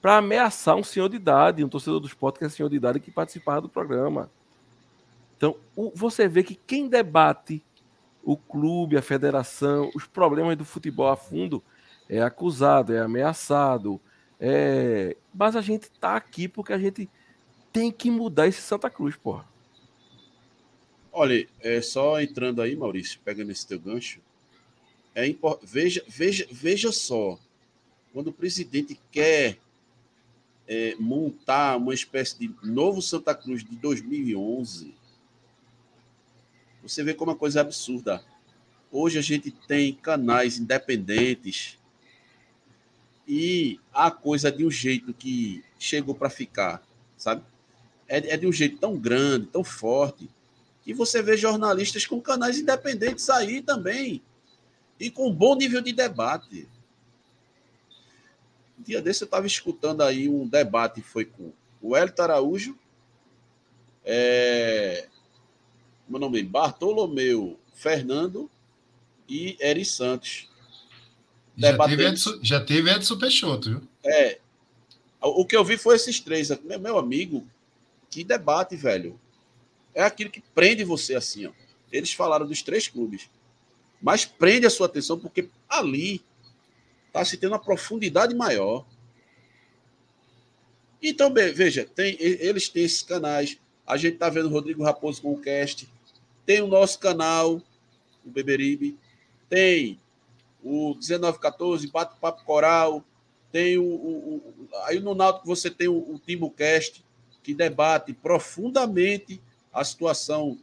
[0.00, 3.00] para ameaçar um senhor de idade, um torcedor do esporte que é senhor de idade
[3.00, 4.30] que participava do programa.
[5.36, 7.62] Então, o- você vê que quem debate
[8.22, 11.62] o clube, a federação, os problemas do futebol a fundo
[12.08, 14.00] é acusado, é ameaçado.
[14.40, 15.16] É...
[15.34, 17.08] Mas a gente tá aqui porque a gente
[17.72, 19.44] tem que mudar esse Santa Cruz, porra.
[21.12, 24.20] Olha, é só entrando aí, Maurício, pegando esse teu gancho.
[25.14, 25.24] É
[25.62, 27.38] veja, veja, veja só,
[28.12, 29.58] quando o presidente quer
[30.68, 34.94] é, montar uma espécie de novo Santa Cruz de 2011,
[36.82, 38.22] você vê como a coisa é absurda.
[38.92, 41.78] Hoje a gente tem canais independentes
[43.26, 47.42] e a coisa de um jeito que chegou para ficar, sabe?
[48.06, 50.28] É, é de um jeito tão grande, tão forte,
[50.82, 54.22] que você vê jornalistas com canais independentes aí também
[54.98, 56.66] e com um bom nível de debate.
[58.78, 62.78] Um dia desse eu estava escutando aí um debate, foi com o Hélio Araújo,
[64.10, 65.06] é,
[66.08, 68.50] meu nome é Bartolomeu Fernando
[69.28, 70.48] e Eri Santos.
[71.54, 73.88] Já teve, Edson, já teve Edson Peixoto, viu?
[74.02, 74.38] É.
[75.20, 76.48] O que eu vi foi esses três.
[76.62, 77.46] Meu, meu amigo,
[78.08, 79.20] que debate, velho.
[79.94, 81.50] É aquilo que prende você assim, ó.
[81.92, 83.28] Eles falaram dos três clubes.
[84.00, 86.24] Mas prende a sua atenção porque ali
[87.20, 88.84] está se tendo uma profundidade maior.
[91.02, 93.58] Então, veja, tem, eles têm esses canais.
[93.86, 95.88] A gente está vendo o Rodrigo Raposo com o cast.
[96.44, 97.62] Tem o nosso canal,
[98.24, 98.96] o Beberibe.
[99.48, 99.98] Tem
[100.62, 103.04] o 1914, Bate Papo Coral.
[103.52, 107.04] Tem o, o- o- aí no Náutico você tem o, o TimbuCast,
[107.42, 109.40] que debate profundamente
[109.72, 110.58] a situação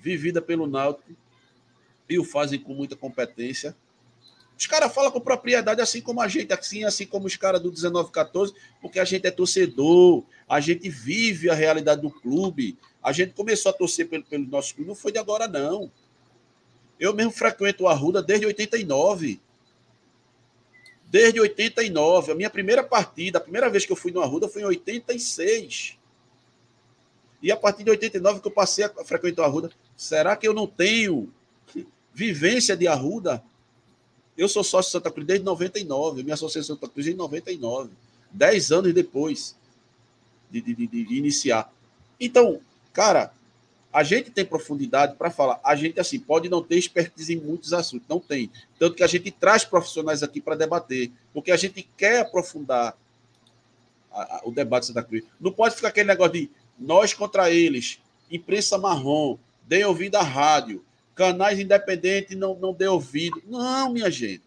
[0.00, 1.12] vivida pelo Náutico
[2.08, 3.76] e o fazem com muita competência.
[4.58, 7.70] Os caras falam com propriedade, assim como a gente, assim, assim como os caras do
[7.70, 8.52] 1914,
[8.82, 12.76] porque a gente é torcedor, a gente vive a realidade do clube.
[13.00, 15.92] A gente começou a torcer pelo, pelo nosso clube, não foi de agora, não.
[16.98, 19.40] Eu mesmo frequento o Arruda desde 89.
[21.06, 22.32] Desde 89.
[22.32, 25.96] A minha primeira partida, a primeira vez que eu fui no Arruda foi em 86.
[27.40, 29.70] E a partir de 89 que eu passei a frequentar o Arruda.
[29.96, 31.32] Será que eu não tenho
[32.12, 33.40] vivência de Arruda?
[34.38, 36.22] Eu sou sócio de Santa Cruz desde 99.
[36.22, 37.90] Minha associação Santa Cruz desde 99.
[38.30, 39.56] Dez anos depois
[40.50, 41.72] de, de, de, de iniciar.
[42.20, 42.60] Então,
[42.92, 43.32] cara,
[43.92, 45.60] a gente tem profundidade para falar.
[45.64, 48.06] A gente, assim, pode não ter expertise em muitos assuntos.
[48.08, 48.48] Não tem.
[48.78, 51.10] Tanto que a gente traz profissionais aqui para debater.
[51.34, 52.96] Porque a gente quer aprofundar
[54.12, 55.24] a- a- o debate de Santa Cruz.
[55.40, 57.98] Não pode ficar aquele negócio de nós contra eles,
[58.30, 59.36] imprensa marrom,
[59.66, 60.84] dê ouvido à rádio,
[61.18, 63.42] canais independentes não, não dê ouvido.
[63.44, 64.44] Não, minha gente.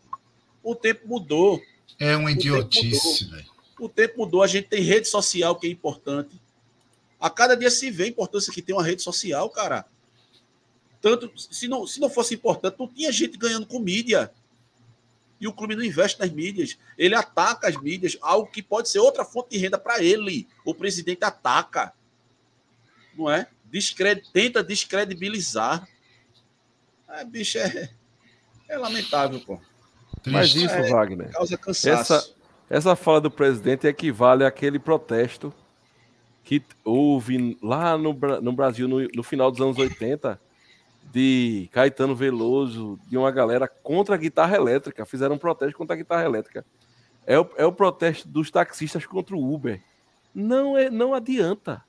[0.64, 1.62] O tempo mudou.
[2.00, 3.46] É uma idiotice, velho.
[3.78, 6.40] O tempo mudou, a gente tem rede social que é importante.
[7.20, 9.86] A cada dia se vê a importância que tem uma rede social, cara.
[11.02, 14.32] Tanto, se não, se não fosse importante, não tinha gente ganhando com mídia.
[15.40, 16.78] E o clube não investe nas mídias.
[16.98, 20.48] Ele ataca as mídias, algo que pode ser outra fonte de renda para ele.
[20.64, 21.92] O presidente ataca.
[23.18, 23.48] Não é?
[23.66, 24.24] Descred...
[24.32, 25.88] Tenta descredibilizar.
[27.12, 27.90] É, bicho, é,
[28.70, 29.60] é lamentável, pô.
[30.26, 31.32] Mas isso, É, Wagner.
[31.32, 32.14] Causa cansaço.
[32.14, 32.34] Essa,
[32.70, 35.54] essa fala do presidente equivale àquele protesto
[36.44, 40.40] que houve lá no, no Brasil no, no final dos anos 80
[41.12, 45.06] de Caetano Veloso, de uma galera contra a guitarra elétrica.
[45.06, 46.66] Fizeram um protesto contra a guitarra elétrica.
[47.26, 49.82] É o, é o protesto dos taxistas contra o Uber.
[50.34, 51.84] Não, é, não adianta.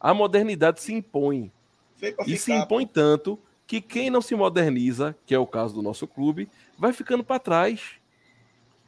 [0.00, 1.52] A modernidade se impõe.
[2.26, 3.38] E se impõe tanto
[3.68, 6.48] que quem não se moderniza, que é o caso do nosso clube,
[6.78, 7.92] vai ficando para trás.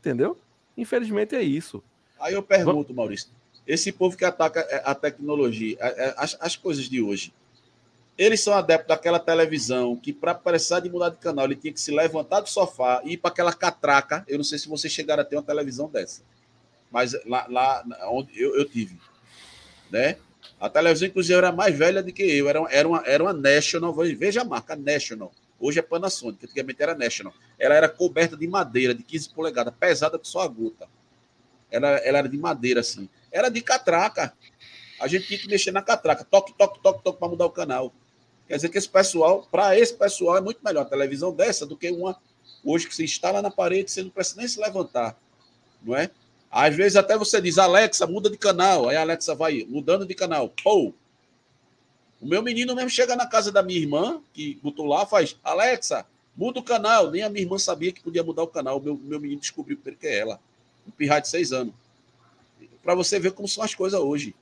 [0.01, 0.37] Entendeu?
[0.76, 1.83] Infelizmente é isso.
[2.18, 3.28] Aí eu pergunto, Maurício,
[3.66, 7.33] esse povo que ataca é, a tecnologia, a- a- as, as coisas de hoje,
[8.16, 11.81] eles são adeptos daquela televisão que, para precisar de mudar de canal, ele tinha que
[11.81, 14.24] se levantar do sofá e ir para aquela catraca.
[14.26, 16.22] Eu não sei se vocês chegaram a ter uma televisão dessa,
[16.91, 18.99] mas lá, lá onde eu, eu tive,
[19.91, 20.16] né?
[20.61, 22.49] A televisão, inclusive, era mais velha do que eu.
[22.49, 25.33] Era, uma- era, uma, era uma National, veja a marca, National.
[25.59, 27.33] Hoje é Panasonic, antigamente era National.
[27.59, 30.87] Ela era coberta de madeira, de 15 polegadas, pesada que só a gota.
[31.71, 33.09] Ela, ela era de madeira, assim.
[33.31, 34.33] era de catraca.
[35.01, 37.93] A gente tinha que mexer na catraca, toque, toque, toque, toque para mudar o canal.
[38.47, 41.77] Quer dizer que esse pessoal, para esse pessoal, é muito melhor a televisão dessa do
[41.77, 42.19] que uma
[42.65, 45.17] hoje que se instala na parede, você não precisa nem se levantar,
[45.83, 46.11] não é?
[46.51, 48.89] Às vezes até você diz, Alexa, muda de canal.
[48.89, 50.49] Aí a Alexa vai mudando de canal.
[50.63, 50.93] Pô!
[52.21, 56.05] O meu menino mesmo chega na casa da minha irmã, que botou lá, faz, Alexa,
[56.37, 57.11] muda o canal.
[57.11, 58.79] Nem a minha irmã sabia que podia mudar o canal.
[58.79, 60.41] O meu, meu menino descobriu primeiro que é ela.
[60.87, 61.73] Um pirra de seis anos.
[62.83, 64.35] Para você ver como são as coisas hoje.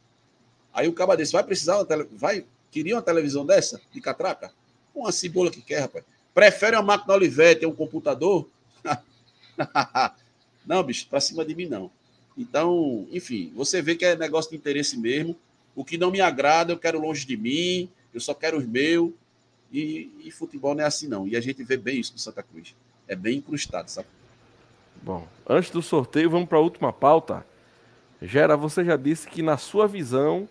[0.73, 2.09] Aí o caba desse vai precisar uma tele...
[2.13, 4.53] vai queria uma televisão dessa de catraca?
[4.95, 6.05] Uma cebola que quer, rapaz.
[6.35, 8.49] Prefere uma máquina Olivetti um computador?
[10.65, 11.91] não, bicho, para cima de mim não.
[12.39, 15.37] Então, enfim, você vê que é negócio de interesse mesmo.
[15.75, 19.11] O que não me agrada, eu quero longe de mim, eu só quero os meus.
[19.73, 21.27] E, e futebol não é assim, não.
[21.27, 22.77] E a gente vê bem isso no Santa Cruz.
[23.09, 24.09] É bem incrustado, sabe?
[25.03, 27.45] Bom, antes do sorteio, vamos para a última pauta.
[28.23, 30.49] Gera, você já disse que, na sua visão,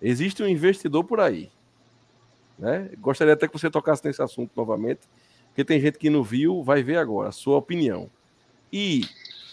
[0.00, 1.50] existe um investidor por aí.
[2.58, 2.90] Né?
[2.98, 5.00] Gostaria até que você tocasse nesse assunto novamente,
[5.48, 8.10] porque tem gente que não viu, vai ver agora, sua opinião.
[8.72, 9.02] E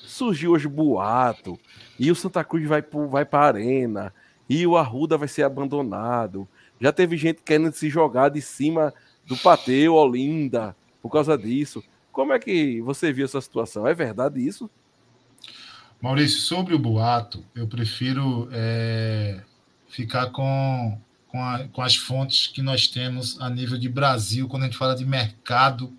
[0.07, 1.59] surgiu hoje boato,
[1.99, 4.13] e o Santa Cruz vai, vai para a arena,
[4.49, 6.47] e o Arruda vai ser abandonado.
[6.79, 8.93] Já teve gente querendo se jogar de cima
[9.25, 11.83] do Pateu, Olinda, por causa disso.
[12.11, 13.85] Como é que você viu essa situação?
[13.85, 14.69] É verdade isso?
[16.01, 19.41] Maurício, sobre o boato, eu prefiro é,
[19.89, 24.63] ficar com, com, a, com as fontes que nós temos a nível de Brasil, quando
[24.63, 25.91] a gente fala de mercado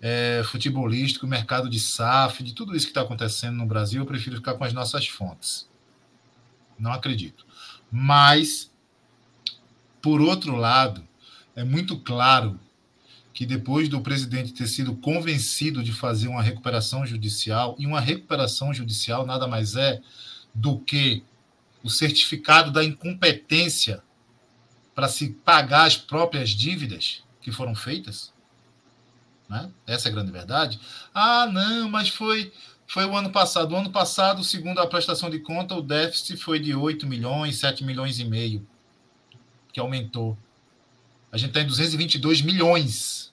[0.00, 4.36] é, futebolístico, mercado de SAF, de tudo isso que está acontecendo no Brasil, eu prefiro
[4.36, 5.68] ficar com as nossas fontes.
[6.78, 7.46] Não acredito.
[7.90, 8.70] Mas,
[10.00, 11.06] por outro lado,
[11.54, 12.58] é muito claro
[13.32, 18.72] que depois do presidente ter sido convencido de fazer uma recuperação judicial, e uma recuperação
[18.72, 20.00] judicial nada mais é
[20.54, 21.22] do que
[21.82, 24.02] o certificado da incompetência
[24.94, 28.32] para se pagar as próprias dívidas que foram feitas,
[29.50, 29.68] né?
[29.84, 30.80] Essa é a grande verdade.
[31.12, 32.52] Ah, não, mas foi
[32.86, 33.72] foi o ano passado.
[33.72, 37.84] O ano passado, segundo a prestação de conta, o déficit foi de 8 milhões, 7
[37.84, 38.66] milhões e meio,
[39.72, 40.36] que aumentou.
[41.30, 43.32] A gente está em 222 milhões.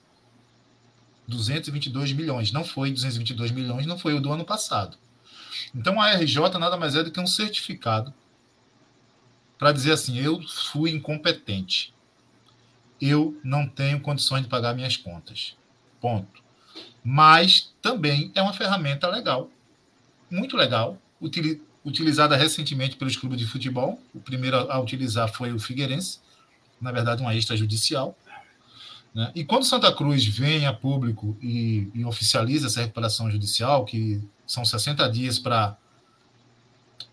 [1.26, 2.52] 222 milhões.
[2.52, 4.96] Não foi 222 milhões, não foi o do ano passado.
[5.74, 8.14] Então a RJ nada mais é do que um certificado
[9.58, 10.40] para dizer assim: eu
[10.72, 11.92] fui incompetente.
[13.00, 15.57] Eu não tenho condições de pagar minhas contas.
[16.00, 16.42] Ponto.
[17.02, 19.50] Mas também é uma ferramenta legal,
[20.30, 20.98] muito legal,
[21.84, 24.00] utilizada recentemente pelos clubes de futebol.
[24.14, 26.20] O primeiro a utilizar foi o Figueirense,
[26.80, 28.16] na verdade, uma extrajudicial.
[29.14, 29.32] Né?
[29.34, 34.64] E quando Santa Cruz vem a público e, e oficializa essa recuperação judicial, que são
[34.64, 35.76] 60 dias para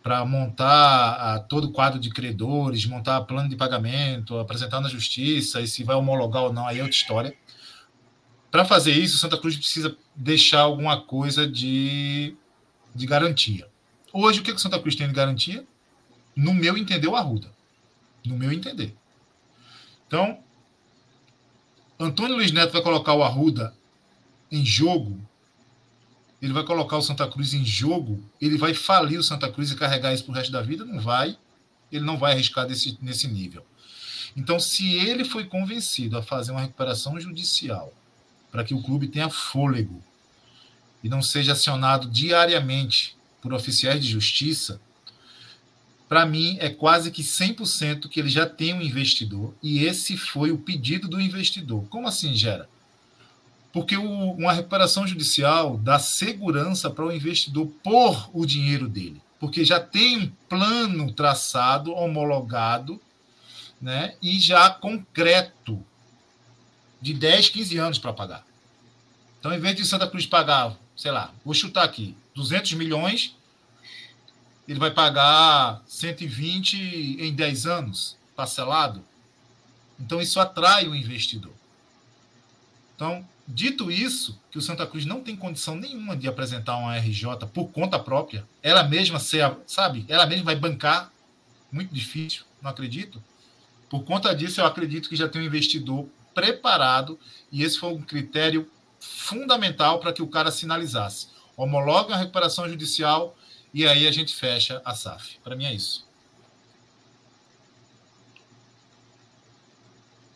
[0.01, 5.61] para montar a, todo o quadro de credores, montar plano de pagamento, apresentar na justiça,
[5.61, 7.35] e se vai homologar ou não, aí é outra história.
[8.55, 12.33] Para fazer isso, Santa Cruz precisa deixar alguma coisa de,
[12.95, 13.67] de garantia.
[14.13, 15.67] Hoje, o que, que Santa Cruz tem de garantia?
[16.33, 17.51] No meu entender, o Arruda.
[18.25, 18.95] No meu entender.
[20.07, 20.39] Então,
[21.99, 23.75] Antônio Luiz Neto vai colocar o Arruda
[24.49, 25.19] em jogo,
[26.41, 29.75] ele vai colocar o Santa Cruz em jogo, ele vai falir o Santa Cruz e
[29.75, 30.85] carregar isso para o resto da vida?
[30.85, 31.37] Não vai.
[31.91, 33.65] Ele não vai arriscar desse, nesse nível.
[34.33, 37.93] Então, se ele foi convencido a fazer uma recuperação judicial
[38.55, 40.01] para que o clube tenha fôlego
[41.03, 44.79] e não seja acionado diariamente por oficiais de justiça,
[46.07, 50.53] para mim é quase que 100% que ele já tem um investidor e esse foi
[50.53, 51.85] o pedido do investidor.
[51.89, 52.69] Como assim, Gera?
[53.73, 59.65] Porque o, uma recuperação judicial dá segurança para o investidor pôr o dinheiro dele, porque
[59.65, 63.01] já tem um plano traçado, homologado,
[63.81, 65.83] né, e já concreto
[67.05, 68.43] de 10, 15 anos para pagar.
[69.39, 73.35] Então, em vez de Santa Cruz pagar, sei lá, vou chutar aqui, 200 milhões,
[74.67, 76.75] ele vai pagar 120
[77.21, 79.05] em 10 anos, parcelado.
[79.99, 81.53] Então, isso atrai o investidor.
[82.95, 87.45] Então, dito isso, que o Santa Cruz não tem condição nenhuma de apresentar uma RJ
[87.53, 91.11] por conta própria, ela mesma, sabe, ela mesma vai bancar,
[91.71, 93.21] muito difícil, não acredito.
[93.91, 97.17] Por conta disso, eu acredito que já tem um investidor preparado
[97.51, 101.29] e esse foi um critério fundamental para que o cara sinalizasse.
[101.55, 103.35] Homologa a recuperação judicial
[103.73, 105.39] e aí a gente fecha a SAF.
[105.43, 106.05] Para mim é isso.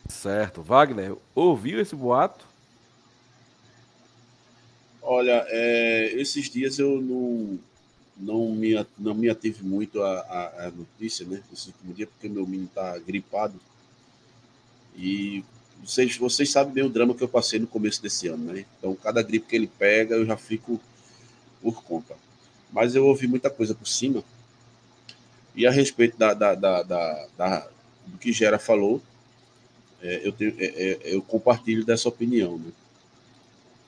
[0.08, 0.62] Certo.
[0.62, 2.44] Wagner, ouviu esse boato?
[5.02, 7.58] Olha, é, esses dias eu não,
[8.16, 11.42] não me, não me ative muito a, a, a notícia, né?
[11.52, 13.58] Esse último dia, porque meu menino está gripado.
[14.94, 15.44] E
[15.84, 18.64] vocês, vocês sabem bem o drama que eu passei no começo desse ano, né?
[18.78, 20.80] Então, cada gripe que ele pega, eu já fico
[21.62, 22.14] por conta.
[22.72, 24.22] Mas eu ouvi muita coisa por cima.
[25.54, 27.68] E a respeito da, da, da, da, da
[28.06, 29.02] do que Gera falou,
[30.02, 32.72] é, eu, tenho, é, é, eu compartilho dessa opinião, né?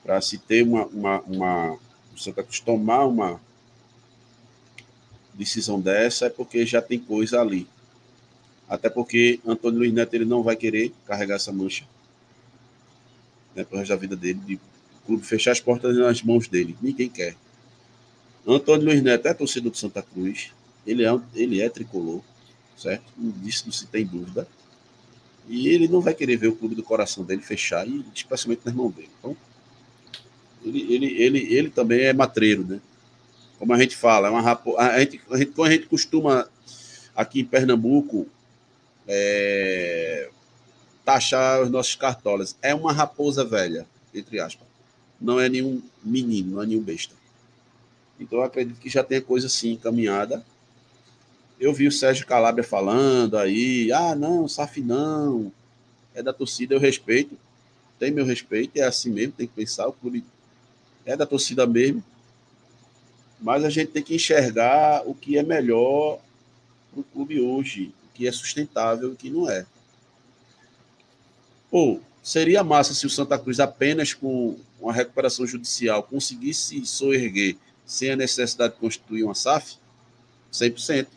[0.03, 1.79] Para se ter uma, uma, uma
[2.13, 3.41] o Santa Cruz tomar uma
[5.33, 7.67] decisão dessa, é porque já tem coisa ali.
[8.67, 11.85] Até porque Antônio Luiz Neto ele não vai querer carregar essa mancha
[13.55, 14.59] né, para resto da vida dele, de
[15.05, 16.75] clube fechar as portas nas mãos dele.
[16.81, 17.35] Ninguém quer.
[18.45, 20.51] Antônio Luiz Neto é torcedor do Santa Cruz,
[20.85, 22.21] ele é, ele é tricolor,
[22.77, 23.05] certo?
[23.17, 24.47] Disso não se tem dúvida.
[25.47, 28.73] E ele não vai querer ver o clube do coração dele fechar, e especialmente nas
[28.73, 29.09] mãos dele.
[29.19, 29.35] Então,
[30.63, 32.81] ele, ele, ele, ele também é matreiro, né?
[33.59, 34.77] Como a gente fala, é uma rapo...
[34.77, 36.47] a, gente, a gente, a gente costuma
[37.15, 38.27] aqui em Pernambuco
[39.07, 40.29] é,
[41.03, 42.55] taxar os nossos cartolas.
[42.61, 44.67] É uma raposa velha, entre aspas.
[45.19, 47.15] Não é nenhum menino, não é nenhum besta.
[48.19, 50.43] Então eu acredito que já tem coisa assim encaminhada.
[51.59, 55.51] Eu vi o Sérgio Calabria falando aí, ah, não, SAF não,
[56.13, 57.37] é da torcida, eu respeito,
[57.97, 60.25] tem meu respeito, é assim mesmo, tem que pensar, o clube
[61.05, 62.03] é da torcida mesmo,
[63.39, 66.19] mas a gente tem que enxergar o que é melhor
[66.91, 69.65] para o clube hoje, que é sustentável e que não é.
[71.69, 78.11] Pô, seria massa se o Santa Cruz apenas com uma recuperação judicial conseguisse soerguer sem
[78.11, 79.77] a necessidade de constituir uma SAF?
[80.51, 81.07] 100%.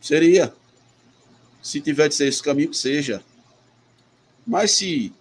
[0.00, 0.54] Seria.
[1.62, 3.22] Se tiver de ser esse caminho, que seja.
[4.46, 5.12] Mas se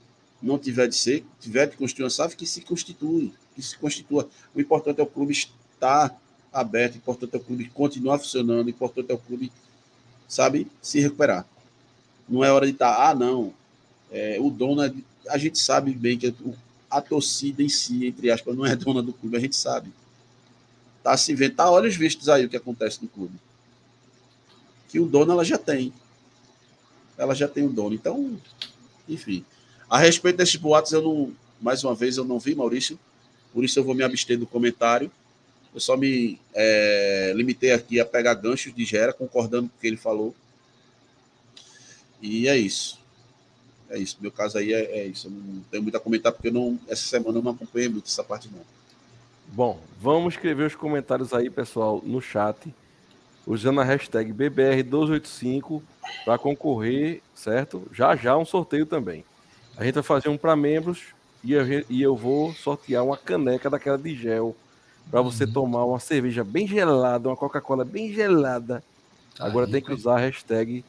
[0.41, 4.29] não tiver de ser, tiver de constituir uma SAF, que se constitui, que se constitua.
[4.55, 6.17] O importante é o clube estar
[6.51, 9.51] aberto, o importante é o clube continuar funcionando, o importante é o clube,
[10.30, 11.45] sabe, se recuperar.
[12.30, 13.51] Não é hora de estar, ah, não,
[14.11, 14.93] é, o dono, é,
[15.27, 16.34] a gente sabe bem que
[16.89, 19.91] a torcida em si, entre aspas, não é dona do clube, a gente sabe.
[21.03, 23.34] Tá se vendo, tá olhos vistos aí o que acontece no clube.
[24.88, 25.91] Que o dono ela já tem.
[27.18, 27.95] Ela já tem o dono.
[27.95, 28.39] Então,
[29.07, 29.43] enfim.
[29.89, 32.99] A respeito desses boatos, eu não, mais uma vez, eu não vi, Maurício.
[33.53, 35.11] Por isso eu vou me abster do comentário.
[35.73, 39.87] Eu só me é, limitei aqui a pegar ganchos de Gera, concordando com o que
[39.87, 40.35] ele falou.
[42.21, 42.99] E é isso.
[43.89, 44.17] É isso.
[44.19, 45.27] Meu caso aí é, é isso.
[45.27, 48.23] Eu não tenho muito a comentar, porque não, essa semana eu não acompanhei muito essa
[48.23, 48.61] parte, não.
[49.51, 52.73] Bom, vamos escrever os comentários aí, pessoal, no chat,
[53.47, 55.81] usando a hashtag BBR1285
[56.23, 57.87] para concorrer, certo?
[57.91, 59.23] Já já um sorteio também.
[59.75, 61.07] A gente vai fazer um para membros
[61.43, 64.55] e eu vou sortear uma caneca daquela de gel
[65.10, 65.53] para você uhum.
[65.53, 68.84] tomar uma cerveja bem gelada, uma Coca-Cola bem gelada.
[69.40, 70.84] Agora aí, tem que usar a hashtag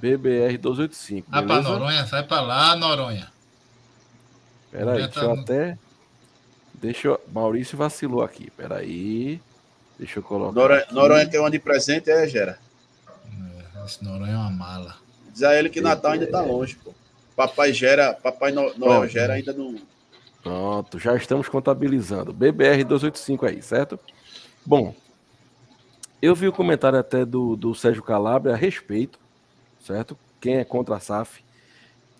[0.00, 1.24] BBR1285.
[1.28, 3.30] Vai para Noronha, sai para lá, Noronha.
[4.70, 5.78] Peraí, deixa eu até.
[6.74, 7.20] Deixa eu...
[7.32, 8.50] Maurício vacilou aqui.
[8.50, 9.40] Peraí.
[9.98, 10.52] Deixa eu colocar.
[10.52, 12.58] Noronha, Noronha quer uma de presente, é, Gera?
[13.26, 14.96] É, esse Noronha é uma mala.
[15.32, 16.92] Diz a ele que Natal ainda tá longe, pô.
[17.34, 19.08] Papai Gera, Papai Noel Pronto.
[19.08, 19.76] Gera ainda não.
[20.46, 22.32] Pronto, já estamos contabilizando.
[22.32, 23.98] BBR 285 aí, certo?
[24.64, 24.94] Bom,
[26.22, 29.18] eu vi o comentário até do, do Sérgio Calabria a respeito,
[29.80, 30.16] certo?
[30.40, 31.42] Quem é contra a SAF.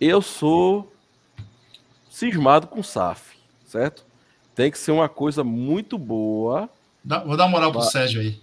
[0.00, 0.92] Eu sou
[2.10, 4.04] cismado com SAF, certo?
[4.56, 6.68] Tem que ser uma coisa muito boa.
[7.04, 7.80] Dá, vou dar moral pra...
[7.80, 8.40] pro Sérgio aí.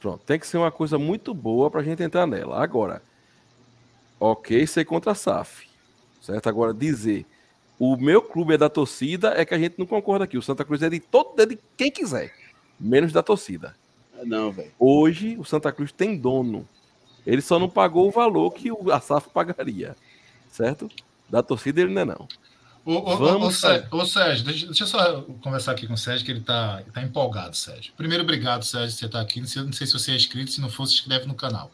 [0.00, 2.62] Pronto, tem que ser uma coisa muito boa pra gente entrar nela.
[2.62, 3.02] Agora,
[4.20, 5.66] ok, ser contra a SAF,
[6.20, 6.46] certo?
[6.46, 7.24] Agora, dizer
[7.84, 10.38] o meu clube é da torcida é que a gente não concorda aqui.
[10.38, 12.32] O Santa Cruz é de todo, é de quem quiser,
[12.78, 13.74] menos da torcida.
[14.16, 14.70] É não, velho.
[14.78, 16.68] Hoje, o Santa Cruz tem dono.
[17.26, 19.96] Ele só não pagou o valor que a SAF pagaria,
[20.48, 20.88] certo?
[21.28, 22.28] Da torcida ele não é não.
[22.84, 25.98] Ô, ô, Vamos, ô, Sérgio, ô, Sérgio deixa, deixa, eu só conversar aqui com o
[25.98, 27.92] Sérgio, que ele está tá empolgado, Sérgio.
[27.96, 29.40] Primeiro, obrigado, Sérgio, por você estar tá aqui.
[29.40, 31.68] Não sei, não sei, se você é inscrito, se não for, se inscreve no canal.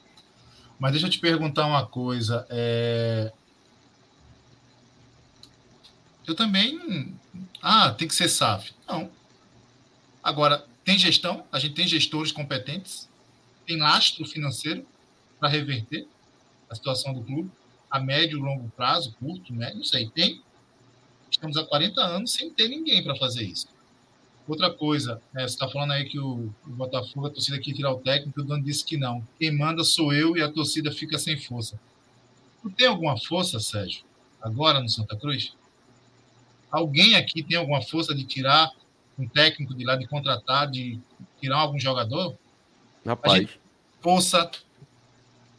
[0.78, 2.46] Mas deixa eu te perguntar uma coisa.
[2.48, 3.30] É...
[6.28, 7.18] Eu também.
[7.62, 8.74] Ah, tem que ser SAF.
[8.86, 9.10] Não.
[10.22, 13.08] Agora, tem gestão, a gente tem gestores competentes,
[13.66, 14.86] tem lastro financeiro
[15.40, 16.06] para reverter
[16.68, 17.50] a situação do clube,
[17.90, 20.42] a médio longo prazo, curto, médio, não sei, tem.
[21.30, 23.66] Estamos há 40 anos sem ter ninguém para fazer isso.
[24.46, 27.92] Outra coisa, é, você está falando aí que o, o, Botafogo, a torcida quer tirar
[27.92, 29.26] o técnico, o dono disse que não.
[29.38, 31.80] Quem manda sou eu e a torcida fica sem força.
[32.62, 34.04] Tu tem alguma força, Sérgio,
[34.42, 35.54] agora no Santa Cruz?
[36.70, 38.70] Alguém aqui tem alguma força de tirar
[39.18, 41.00] um técnico de lá, de contratar, de
[41.40, 42.36] tirar algum jogador,
[43.04, 43.32] Rapaz.
[43.32, 43.60] a gente,
[44.00, 44.50] força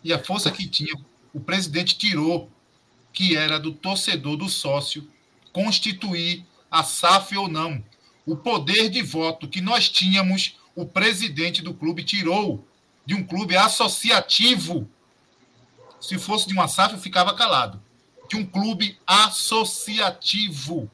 [0.04, 0.94] e a força que tinha,
[1.34, 2.50] o presidente tirou,
[3.12, 5.10] que era do torcedor, do sócio,
[5.52, 7.84] constituir a SAF ou não.
[8.26, 12.66] O poder de voto que nós tínhamos, o presidente do clube tirou
[13.06, 14.88] de um clube associativo.
[16.00, 17.82] Se fosse de uma SAF, eu ficava calado.
[18.30, 20.90] De um clube associativo.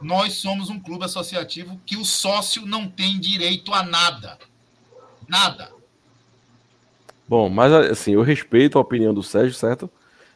[0.00, 4.38] Nós somos um clube associativo que o sócio não tem direito a nada.
[5.28, 5.70] Nada.
[7.28, 9.88] Bom, mas assim, eu respeito a opinião do Sérgio, certo?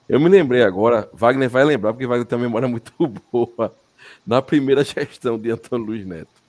[0.09, 2.93] Eu me lembrei agora, Wagner vai lembrar, porque Wagner tem uma memória muito
[3.33, 3.75] boa,
[4.27, 6.45] na primeira gestão de Antônio Luiz Neto.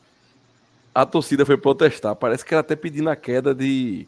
[0.93, 4.07] A torcida foi protestar, parece que era até pedindo a queda de,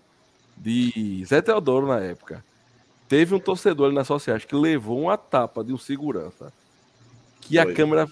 [0.55, 2.43] de Zé Teodoro na época.
[3.09, 6.51] Teve um torcedor ali nas sociais que levou uma tapa de um segurança,
[7.41, 7.71] que foi.
[7.71, 8.07] a câmera.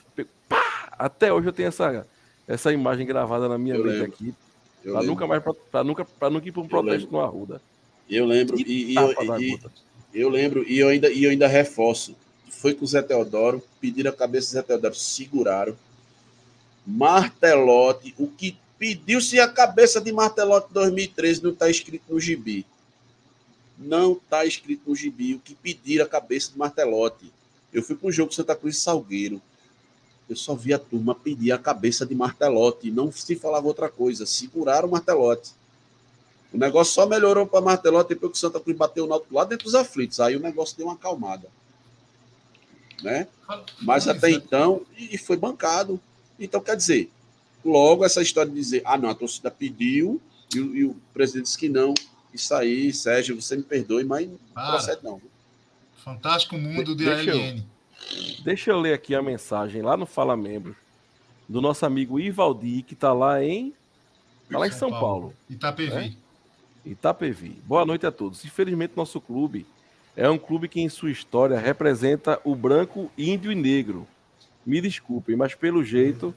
[0.98, 2.06] Até hoje eu tenho essa,
[2.48, 4.14] essa imagem gravada na minha eu mente lembro.
[4.14, 4.34] aqui,
[4.84, 7.62] para nunca mais para nunca, pra nunca ir para um protesto no Arruda.
[8.10, 9.60] Eu lembro, e, e, eu, e,
[10.14, 12.16] eu lembro, e eu ainda, e eu ainda reforço.
[12.50, 15.76] Foi com o Zé Teodoro, pediram a cabeça do Zé Teodoro, seguraram.
[16.86, 22.66] Martelote, o que pediu-se a cabeça de Martelote 2013 não está escrito no gibi.
[23.78, 27.32] Não está escrito no gibi o que pediram a cabeça de Martelote.
[27.74, 29.42] Eu fui para um jogo Santa Cruz e Salgueiro.
[30.30, 32.90] Eu só vi a turma pedir a cabeça de Martelote.
[32.90, 34.26] Não se falava outra coisa.
[34.26, 35.52] Seguraram o Martelote.
[36.52, 39.44] O negócio só melhorou para Martelote depois que o Santa Cruz bateu o Náutico lá
[39.44, 40.20] dentro dos aflitos.
[40.20, 41.48] Aí o negócio deu uma acalmada.
[43.04, 43.28] Né?
[43.82, 46.00] Mas até então, e foi bancado.
[46.40, 47.12] Então, quer dizer,
[47.64, 50.22] logo essa história de dizer, ah, não, a torcida pediu
[50.54, 51.94] e, e o presidente disse que não.
[52.34, 55.22] Isso aí, Sérgio, você me perdoe, mas não procede não.
[56.04, 57.58] Fantástico mundo de, de deixa ALN.
[57.58, 57.75] Eu,
[58.44, 60.76] deixa eu ler aqui a mensagem lá no Fala Membros
[61.48, 63.74] do nosso amigo Ivaldi, que está lá em,
[64.50, 65.02] tá lá em São, São Paulo.
[65.02, 65.34] Paulo.
[65.50, 65.94] Itapevi.
[65.94, 66.16] Né?
[66.86, 67.62] Itapevi.
[67.66, 68.44] Boa noite a todos.
[68.46, 69.66] Infelizmente, nosso clube
[70.16, 74.08] é um clube que, em sua história, representa o branco, índio e negro.
[74.66, 76.34] Me desculpem, mas pelo jeito,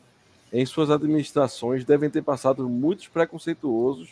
[0.52, 4.10] em suas administrações, devem ter passado muitos preconceituosos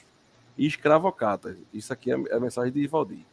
[0.56, 1.56] e escravocatas.
[1.72, 3.26] Isso aqui é a mensagem de Ivaldi.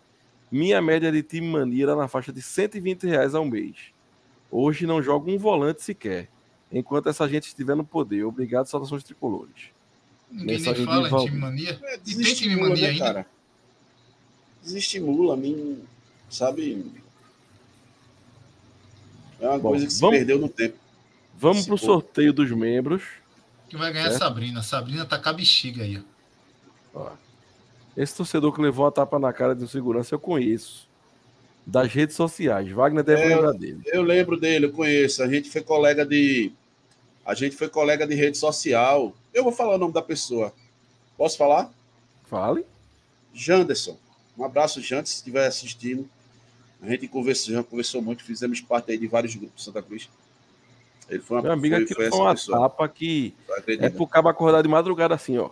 [0.52, 3.93] Minha média de time mania era na faixa de 120 reais ao mês.
[4.56, 6.30] Hoje não jogo um volante sequer,
[6.72, 8.24] enquanto essa gente estiver no poder.
[8.24, 9.72] Obrigado, saudações tricolores.
[10.30, 11.80] Ninguém nem fala em time mania.
[11.82, 13.04] É, e tem time mania né, ainda?
[13.04, 13.26] Cara?
[14.62, 15.82] Desestimula a mim,
[16.30, 16.86] sabe?
[19.40, 20.78] É uma Bom, coisa que se vamos, perdeu no tempo.
[21.36, 23.02] Vamos para o sorteio dos membros.
[23.68, 24.12] Que vai ganhar é?
[24.12, 24.62] Sabrina.
[24.62, 26.00] Sabrina tá com a bexiga aí.
[26.94, 27.10] Ó.
[27.98, 30.88] Esse torcedor que levou a tapa na cara de um segurança eu conheço.
[31.66, 32.70] Das redes sociais.
[32.70, 33.82] Wagner deve é, lembrar dele.
[33.86, 35.24] Eu lembro dele, eu conheço.
[35.24, 36.52] A gente foi colega de.
[37.26, 39.14] A gente foi colega de rede social.
[39.34, 40.54] Eu vou falar o nome da pessoa.
[41.18, 41.72] Posso falar?
[42.26, 42.66] Fale.
[43.34, 43.98] Janderson.
[44.38, 46.08] Um abraço, Janderson, se estiver assistindo.
[46.82, 50.10] A gente conversou, já conversou muito, fizemos parte aí de vários grupos Santa Cruz.
[51.10, 52.60] Ele foi uma, Meu amigo, foi, foi, foi uma pessoa.
[52.60, 53.34] tapa que
[53.68, 55.50] é pro cabo acordar de madrugada assim, ó.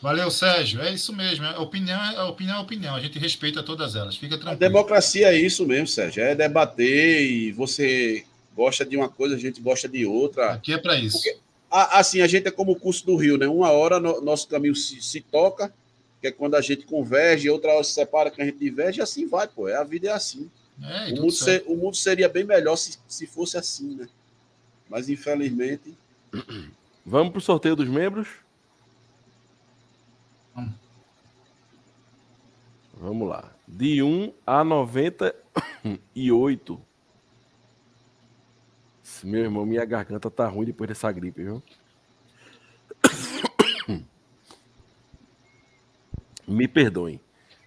[0.00, 0.80] Valeu, Sérgio.
[0.80, 1.44] É isso mesmo.
[1.44, 2.94] A opinião, a opinião é opinião.
[2.94, 4.16] A gente respeita todas elas.
[4.16, 4.52] Fica tranquilo.
[4.52, 6.22] A democracia é isso mesmo, Sérgio.
[6.22, 10.52] É debater e você gosta de uma coisa, a gente gosta de outra.
[10.52, 11.18] Aqui é para isso.
[11.18, 11.38] Porque,
[11.70, 13.46] assim, a gente é como o curso do Rio, né?
[13.46, 15.72] Uma hora no, nosso caminho se, se, toca,
[16.20, 19.02] que é quando a gente converge, outra hora se separa que a gente diverge, e
[19.02, 19.68] assim vai, pô.
[19.68, 20.50] É, a vida é assim.
[20.82, 24.08] É, o, mundo ser, o mundo seria bem melhor se, se fosse assim, né?
[24.88, 25.94] Mas infelizmente.
[27.04, 28.28] Vamos para o sorteio dos membros?
[32.94, 33.28] Vamos.
[33.28, 33.52] Lá.
[33.66, 36.80] De 1 a 98.
[39.24, 41.62] Meu irmão, minha garganta tá ruim depois dessa gripe, viu?
[46.46, 47.20] Me perdoem.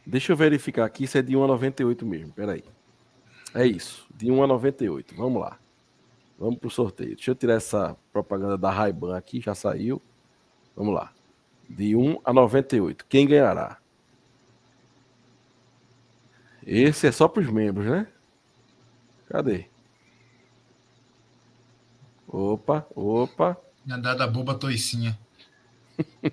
[0.05, 2.33] Deixa eu verificar aqui se é de 1 a 98 mesmo.
[2.33, 2.63] Peraí.
[3.53, 4.07] É isso.
[4.15, 5.15] De 1 a 98.
[5.15, 5.59] Vamos lá.
[6.39, 7.15] Vamos pro sorteio.
[7.15, 9.39] Deixa eu tirar essa propaganda da Raiban aqui.
[9.39, 10.01] Já saiu.
[10.75, 11.13] Vamos lá.
[11.75, 13.05] De 1 a 98.
[13.07, 13.77] Quem ganhará?
[16.65, 18.07] Esse é só para os membros, né?
[19.27, 19.65] Cadê?
[22.27, 23.57] Opa, opa.
[23.89, 25.17] Andada boba toicinha.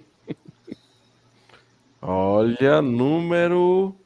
[2.03, 3.97] Olha, número.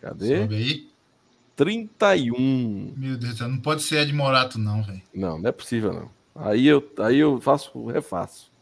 [0.00, 0.42] Cadê?
[0.42, 0.90] Sobe aí.
[1.56, 2.94] 31.
[2.96, 5.02] Meu Deus, não pode ser Ed Morato, não, velho.
[5.14, 6.10] Não, não é possível, não.
[6.34, 8.53] Aí eu, aí eu faço, refaço.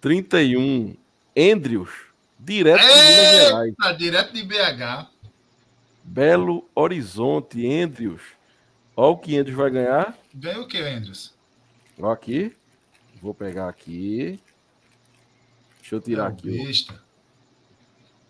[0.00, 0.96] 31.
[1.38, 1.90] Andrews,
[2.38, 3.98] direto Eita, de Minas Gerais.
[3.98, 5.10] Direto de BH.
[6.02, 8.22] Belo Horizonte, Andrews.
[8.96, 10.16] Olha o que Andrews vai ganhar.
[10.32, 11.34] Ganha o que, Andrews?
[11.98, 12.56] Ó aqui.
[13.20, 14.40] Vou pegar aqui.
[15.80, 16.64] Deixa eu tirar É aqui.
[16.64, 17.02] Besta.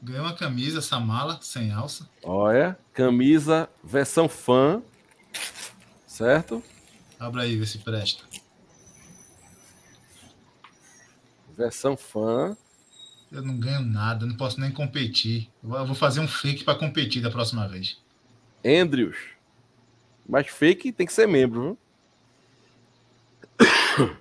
[0.03, 2.09] Ganhou uma camisa, essa mala, sem alça.
[2.23, 4.83] Olha, camisa versão fã.
[6.07, 6.63] Certo?
[7.19, 8.25] Abra aí, vê se presta.
[11.57, 12.57] Versão fã.
[13.33, 15.49] Eu não ganho nada, não posso nem competir.
[15.63, 18.01] Eu vou- fazer um fake para competir da próxima vez.
[18.65, 19.17] Andrews.
[20.29, 21.79] Mas fake tem que ser membro,
[23.61, 23.67] viu?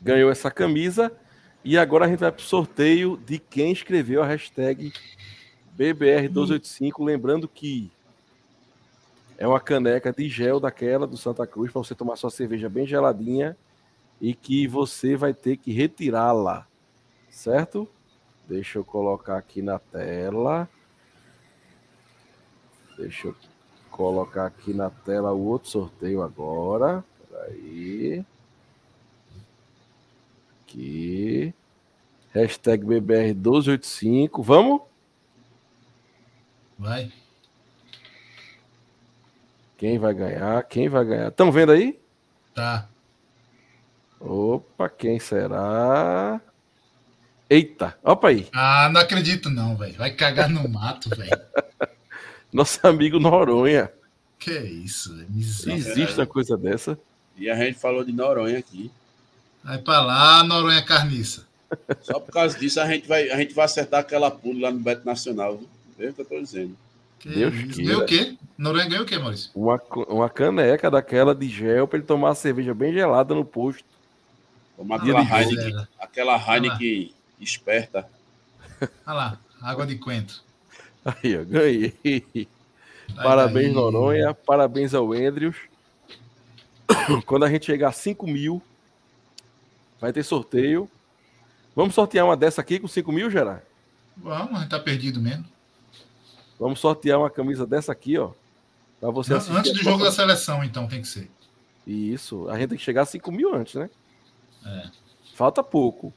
[0.00, 1.12] Ganhou essa camisa.
[1.64, 4.92] E agora a gente vai pro sorteio de quem escreveu a hashtag
[5.78, 7.04] BBR1285.
[7.04, 7.90] Lembrando que
[9.38, 12.86] é uma caneca de gel daquela do Santa Cruz para você tomar sua cerveja bem
[12.86, 13.56] geladinha
[14.22, 16.64] e que você vai ter que retirá-la,
[17.28, 17.88] certo?
[18.48, 20.68] Deixa eu colocar aqui na tela.
[22.96, 23.36] Deixa eu
[23.90, 27.04] colocar aqui na tela o outro sorteio agora.
[27.28, 28.24] Peraí.
[30.62, 31.52] Aqui.
[32.30, 34.40] Hashtag BBR1285.
[34.40, 34.82] Vamos?
[36.78, 37.12] Vai.
[39.76, 40.62] Quem vai ganhar?
[40.68, 41.28] Quem vai ganhar?
[41.28, 42.00] Estão vendo aí?
[42.54, 42.88] Tá.
[44.24, 46.40] Opa, quem será?
[47.50, 48.48] Eita, opa aí.
[48.52, 49.94] Ah, não acredito não, velho.
[49.94, 51.30] Vai cagar no mato, velho.
[52.52, 53.90] Nosso amigo Noronha.
[54.38, 55.28] Que isso, velho.
[55.36, 56.98] Existe uma coisa dessa.
[57.36, 58.90] E a gente falou de Noronha aqui.
[59.62, 61.46] Vai pra lá, Noronha Carniça.
[62.02, 64.80] Só por causa disso a gente vai, a gente vai acertar aquela pula lá no
[64.80, 65.56] Beto Nacional.
[65.56, 65.68] viu?
[65.98, 66.76] Vê o que eu tô dizendo.
[67.18, 67.54] Que Deus.
[67.76, 68.36] Ganhou o quê?
[68.58, 69.50] Noronha ganhou o quê, Maurício?
[69.54, 73.84] Uma, uma caneca daquela de gel para ele tomar uma cerveja bem gelada no posto.
[74.90, 75.40] Aquela boa.
[75.40, 78.08] Heineken, aquela Heineken esperta.
[79.06, 80.40] Olha lá, água de coentro.
[81.04, 82.48] Aí, ó, ganhei.
[83.16, 83.72] Parabéns, aí.
[83.72, 84.34] Noronha.
[84.34, 85.56] Parabéns ao Andrews.
[87.26, 88.62] Quando a gente chegar a 5 mil,
[90.00, 90.88] vai ter sorteio.
[91.74, 93.62] Vamos sortear uma dessa aqui com 5 mil, Gerard?
[94.16, 95.44] Vamos, a gente tá perdido mesmo.
[96.58, 98.30] Vamos sortear uma camisa dessa aqui, ó.
[99.00, 99.56] Pra você assistir.
[99.56, 101.30] Antes do jogo da seleção, então, tem que ser.
[101.86, 102.48] Isso.
[102.48, 103.90] A gente tem que chegar a 5 mil antes, né?
[104.64, 104.90] É.
[105.34, 106.12] Falta pouco.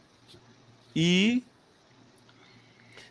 [0.96, 1.44] E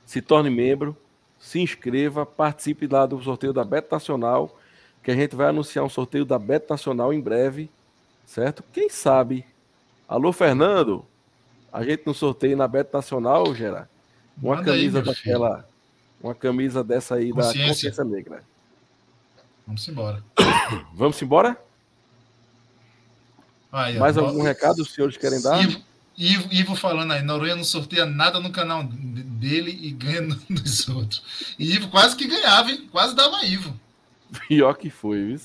[0.06, 0.96] se torne membro,
[1.38, 4.58] se inscreva, participe lá do sorteio da Beto Nacional,
[5.02, 7.70] que a gente vai anunciar um sorteio da Beto Nacional em breve,
[8.24, 8.64] certo?
[8.72, 9.44] Quem sabe?
[10.08, 11.04] Alô, Fernando?
[11.72, 13.88] A gente no sorteio na Beto Nacional, Gerard?
[14.40, 15.68] Uma Manda aí, camisa meu daquela.
[16.22, 17.52] Uma camisa dessa aí da.
[17.52, 18.42] Consciência Negra.
[19.66, 20.22] Vamos embora.
[20.94, 21.58] Vamos embora?
[23.74, 25.60] Aí, ó, Mais ó, algum recado os senhores querem dar?
[25.60, 25.82] Ivo,
[26.16, 30.88] Ivo, Ivo falando aí, Noronha não sorteia nada no canal dele e ganha no- dos
[30.88, 31.22] outros.
[31.58, 32.88] E Ivo quase que ganhava, hein?
[32.92, 33.74] Quase dava Ivo.
[34.46, 35.40] Pior que foi, viu?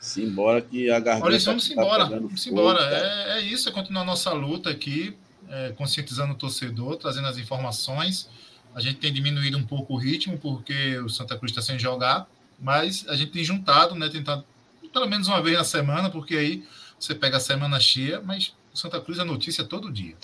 [0.00, 1.26] Simbora que a garganta.
[1.26, 2.04] Olha isso, vamos tá embora.
[2.06, 2.80] Vamos embora.
[2.80, 5.16] É, é isso, é continuar a nossa luta aqui,
[5.48, 8.28] é, conscientizando o torcedor, trazendo as informações.
[8.74, 12.26] A gente tem diminuído um pouco o ritmo, porque o Santa Cruz está sem jogar,
[12.58, 14.08] mas a gente tem juntado, né?
[14.08, 14.44] Tentado
[14.92, 16.64] pelo menos uma vez na semana, porque aí
[17.04, 20.16] você pega a semana cheia, mas Santa Cruz é notícia todo dia.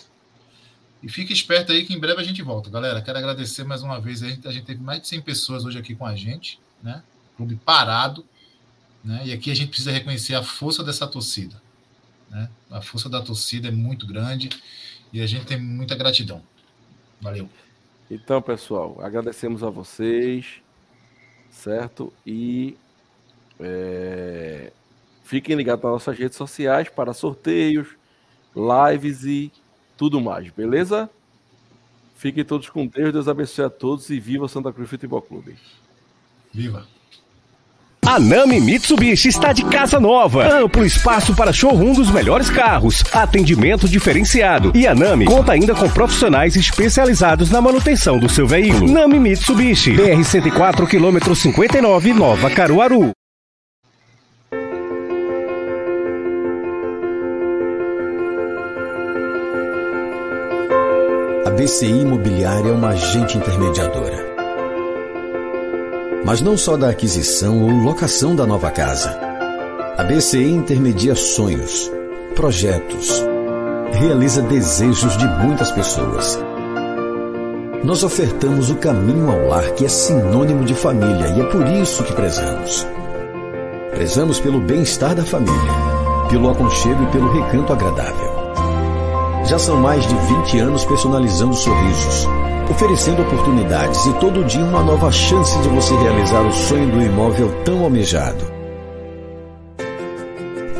[1.02, 2.70] E fique esperto aí que em breve a gente volta.
[2.70, 4.22] Galera, quero agradecer mais uma vez.
[4.22, 7.02] A gente, a gente teve mais de 100 pessoas hoje aqui com a gente, né?
[7.36, 8.24] Clube parado,
[9.04, 9.22] né?
[9.26, 11.60] E aqui a gente precisa reconhecer a força dessa torcida,
[12.30, 12.50] né?
[12.70, 14.50] A força da torcida é muito grande
[15.12, 16.42] e a gente tem muita gratidão.
[17.20, 17.48] Valeu.
[18.10, 20.46] Então, pessoal, agradecemos a vocês,
[21.50, 22.12] certo?
[22.26, 22.76] E
[23.58, 24.72] é,
[25.30, 27.86] fiquem ligados nas nossas redes sociais para sorteios,
[28.52, 29.52] lives e
[29.96, 31.08] tudo mais, beleza?
[32.16, 35.54] Fiquem todos com Deus, Deus abençoe a todos e viva o Santa Cruz Futebol Clube.
[36.52, 36.84] Viva!
[38.04, 40.52] A Nami Mitsubishi está de casa nova.
[40.52, 43.04] Amplo espaço para showroom dos melhores carros.
[43.12, 44.72] Atendimento diferenciado.
[44.74, 48.90] E a Nami conta ainda com profissionais especializados na manutenção do seu veículo.
[48.90, 49.92] Nami Mitsubishi.
[49.92, 53.12] BR 104 km 59 Nova Caruaru.
[61.60, 64.16] BCI Imobiliária é uma agente intermediadora.
[66.24, 69.10] Mas não só da aquisição ou locação da nova casa.
[69.98, 71.92] A BCI intermedia sonhos,
[72.34, 73.22] projetos,
[73.92, 76.38] realiza desejos de muitas pessoas.
[77.84, 82.02] Nós ofertamos o caminho ao lar que é sinônimo de família e é por isso
[82.04, 82.86] que prezamos.
[83.90, 85.72] Prezamos pelo bem-estar da família,
[86.30, 88.39] pelo aconchego e pelo recanto agradável.
[89.50, 92.24] Já são mais de 20 anos personalizando sorrisos,
[92.70, 97.52] oferecendo oportunidades e todo dia uma nova chance de você realizar o sonho do imóvel
[97.64, 98.44] tão almejado.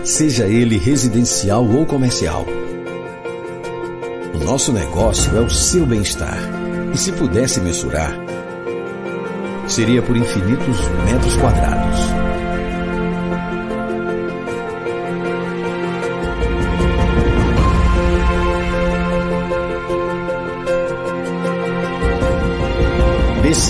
[0.04, 2.46] Seja ele residencial ou comercial,
[4.32, 6.38] O nosso negócio é o seu bem-estar.
[6.94, 8.14] E se pudesse mensurar,
[9.66, 12.19] seria por infinitos metros quadrados.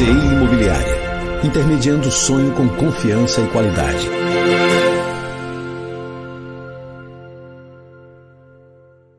[0.00, 0.96] BCI Imobiliária.
[1.44, 4.08] Intermediando o sonho com confiança e qualidade.